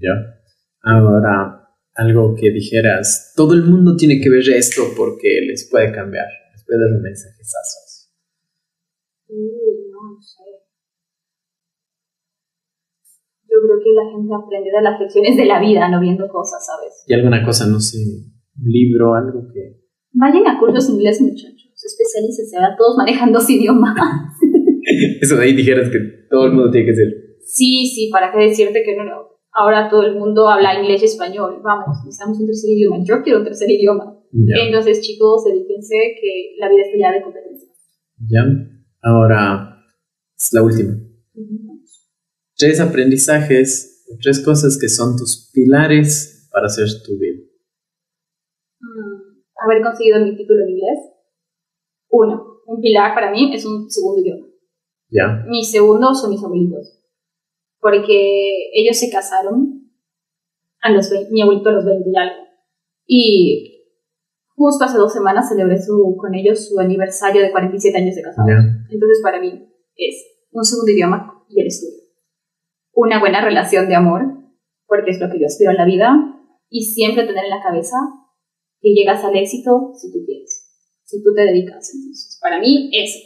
Ya. 0.01 0.43
Ahora, 0.83 1.69
algo 1.95 2.35
que 2.35 2.51
dijeras, 2.51 3.33
todo 3.37 3.55
el 3.55 3.65
mundo 3.65 3.97
tiene 3.97 4.21
que 4.21 4.29
ver 4.29 4.49
esto 4.51 4.83
porque 4.97 5.41
les 5.47 5.69
puede 5.71 5.93
cambiar, 5.93 6.27
puede 6.73 6.89
dar 6.89 6.97
un 6.97 7.03
mensaje 7.03 7.43
no 9.33 10.21
sé. 10.21 10.45
Yo 13.49 13.57
creo 13.61 13.79
que 13.85 13.93
la 13.93 14.11
gente 14.11 14.33
aprende 14.33 14.71
de 14.71 14.83
las 14.83 15.01
lecciones 15.01 15.37
de 15.37 15.45
la 15.45 15.61
vida, 15.61 15.89
no 15.89 16.01
viendo 16.01 16.29
cosas, 16.29 16.65
¿sabes? 16.65 17.05
Y 17.07 17.15
alguna 17.15 17.45
cosa, 17.45 17.67
no 17.67 17.81
sé, 17.81 17.99
un 17.99 18.71
libro, 18.71 19.15
algo 19.15 19.47
que... 19.53 19.81
Vayan 20.13 20.47
a 20.47 20.59
cursos 20.59 20.89
inglés, 20.89 21.21
muchachos. 21.21 21.73
Especialícense, 21.75 22.57
ahora 22.57 22.77
todos 22.77 22.97
manejan 22.97 23.33
dos 23.33 23.49
idiomas. 23.49 23.97
Eso 25.21 25.37
de 25.37 25.45
ahí 25.45 25.55
dijeras 25.55 25.91
que 25.91 25.99
todo 26.31 26.47
el 26.47 26.53
mundo 26.53 26.71
tiene 26.71 26.87
que 26.87 26.95
ser. 26.95 27.09
Sí, 27.45 27.87
sí, 27.87 28.09
para 28.11 28.33
qué 28.33 28.39
decirte 28.49 28.83
que 28.85 28.97
no, 28.97 29.05
no. 29.05 29.33
Ahora 29.53 29.89
todo 29.91 30.03
el 30.03 30.17
mundo 30.17 30.49
habla 30.49 30.79
inglés 30.81 31.03
y 31.03 31.07
español. 31.07 31.61
Vamos, 31.63 31.99
necesitamos 32.05 32.39
un 32.39 32.47
tercer 32.47 32.71
idioma. 32.71 32.99
Yo 33.05 33.23
quiero 33.23 33.41
un 33.41 33.45
tercer 33.45 33.71
idioma. 33.71 34.12
Entonces, 34.33 35.01
chicos, 35.03 35.45
dedíquense 35.45 35.95
que 36.21 36.57
la 36.59 36.69
vida 36.69 36.83
está 36.83 36.99
ya 36.99 37.13
de 37.13 37.23
competencia. 37.23 37.69
Ya. 38.19 38.45
Ahora, 39.03 39.85
es 40.37 40.53
la 40.53 40.63
última. 40.63 40.95
Tres 42.57 42.81
aprendizajes, 42.81 44.05
tres 44.23 44.41
cosas 44.41 44.79
que 44.81 44.89
son 44.89 45.17
tus 45.17 45.51
pilares 45.53 46.49
para 46.51 46.67
hacer 46.67 46.87
tu 47.05 47.19
vida. 47.19 47.43
Mm, 48.81 49.43
haber 49.65 49.83
conseguido 49.83 50.25
mi 50.25 50.37
título 50.37 50.63
en 50.63 50.71
inglés. 50.71 50.99
Uno, 52.11 52.63
un 52.67 52.81
pilar 52.81 53.15
para 53.15 53.31
mí 53.31 53.55
es 53.55 53.65
un 53.65 53.91
segundo 53.91 54.23
idioma. 54.23 54.47
Ya. 55.09 55.45
Mi 55.49 55.65
segundo 55.65 56.15
son 56.15 56.31
mis 56.31 56.43
abuelitos. 56.43 57.01
Porque 57.81 58.71
ellos 58.75 58.97
se 58.97 59.11
casaron 59.11 59.91
a 60.81 60.91
los 60.91 61.11
mi 61.31 61.43
abuelito 61.43 61.69
a 61.69 61.73
los 61.73 61.85
20 61.85 62.09
y 62.09 62.17
algo. 62.17 62.43
Y 63.07 63.72
justo 64.63 64.85
hace 64.85 64.97
dos 64.97 65.13
semanas 65.13 65.49
celebré 65.49 65.83
su, 65.83 66.17
con 66.17 66.35
ellos 66.35 66.69
su 66.69 66.79
aniversario 66.79 67.43
de 67.43 67.51
47 67.51 67.99
años 67.99 68.15
de 68.15 68.23
casado. 68.23 68.49
Entonces, 68.49 69.19
para 69.21 69.41
mí 69.41 69.51
es 69.97 70.15
un 70.53 70.65
segundo 70.65 70.93
idioma 70.93 71.45
y 71.49 71.61
el 71.61 71.67
estudio. 71.67 71.99
Una 72.95 73.19
buena 73.19 73.45
relación 73.45 73.89
de 73.89 73.97
amor, 73.97 74.23
porque 74.87 75.11
es 75.11 75.21
lo 75.21 75.29
que 75.31 75.41
yo 75.41 75.47
aspiro 75.47 75.73
en 75.73 75.79
la 75.79 75.85
vida, 75.85 76.15
y 76.71 76.85
siempre 76.85 77.27
tener 77.27 77.45
en 77.45 77.51
la 77.51 77.63
cabeza 77.63 77.97
que 78.81 78.95
llegas 78.95 79.25
al 79.25 79.37
éxito 79.37 79.93
si 79.95 80.13
tú 80.13 80.25
quieres, 80.25 80.71
si 81.03 81.23
tú 81.23 81.35
te 81.35 81.43
dedicas. 81.43 81.91
Entonces, 81.95 82.39
para 82.41 82.61
mí, 82.61 82.91
eso, 82.93 83.19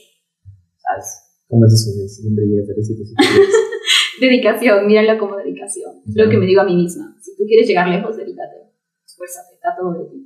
¿sabes? 0.78 1.22
¿Cómo 1.48 1.66
es 1.66 1.74
eso 1.74 2.08
siempre 2.08 2.46
llegas 2.46 2.70
al 2.70 2.78
éxito 2.78 3.04
si 3.04 3.14
tú 3.14 3.22
quieres? 3.22 3.54
dedicación, 4.20 4.86
míralo 4.86 5.18
como 5.18 5.36
dedicación. 5.36 6.00
Es 6.08 6.16
lo 6.16 6.30
que 6.30 6.38
me 6.38 6.46
digo 6.46 6.62
a 6.62 6.64
mí 6.64 6.76
misma. 6.76 7.14
Si 7.20 7.36
tú 7.36 7.44
quieres 7.44 7.68
llegar 7.68 7.88
lejos, 7.88 8.16
dedícate. 8.16 8.72
Esfuérzate, 9.04 9.54
está 9.54 9.76
todo 9.76 9.92
de 9.92 10.10
ti. 10.10 10.25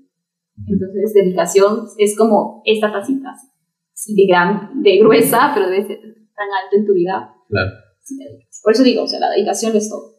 Entonces, 0.66 1.14
dedicación 1.14 1.86
es 1.98 2.16
como 2.16 2.62
esta 2.64 2.92
tacita, 2.92 3.34
de, 4.08 4.26
gran, 4.26 4.82
de 4.82 4.98
gruesa, 4.98 5.52
pero 5.54 5.68
debe 5.68 5.86
ser 5.86 5.98
tan 5.98 6.48
alto 6.62 6.76
en 6.76 6.86
tu 6.86 6.94
vida. 6.94 7.34
Claro. 7.48 7.70
Por 8.62 8.72
eso 8.72 8.82
digo, 8.82 9.04
o 9.04 9.06
sea, 9.06 9.20
la 9.20 9.30
dedicación 9.30 9.76
es 9.76 9.88
todo. 9.88 10.16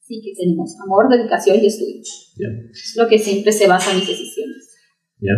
Sí 0.00 0.20
que 0.22 0.32
tenemos 0.36 0.74
amor, 0.84 1.08
dedicación 1.10 1.58
y 1.62 1.66
estudio. 1.66 2.00
Es 2.00 2.94
lo 2.96 3.08
que 3.08 3.18
siempre 3.18 3.52
se 3.52 3.68
basa 3.68 3.92
en 3.92 3.98
mis 3.98 4.08
decisiones. 4.08 4.76
Ya. 5.20 5.32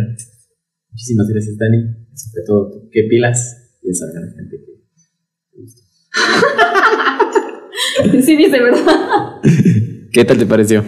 Muchísimas 0.91 1.27
gracias, 1.29 1.57
Dani. 1.57 1.77
Sobre 2.13 2.45
todo, 2.45 2.89
¿qué 2.91 3.03
pilas? 3.09 3.79
Y 3.83 3.89
esa 3.89 4.05
gran 4.11 4.33
gente 4.33 4.57
que 4.65 4.75
sí, 8.21 8.35
dice, 8.35 8.59
¿verdad? 8.59 9.41
¿Qué 10.11 10.25
tal 10.25 10.37
te 10.37 10.45
pareció? 10.45 10.83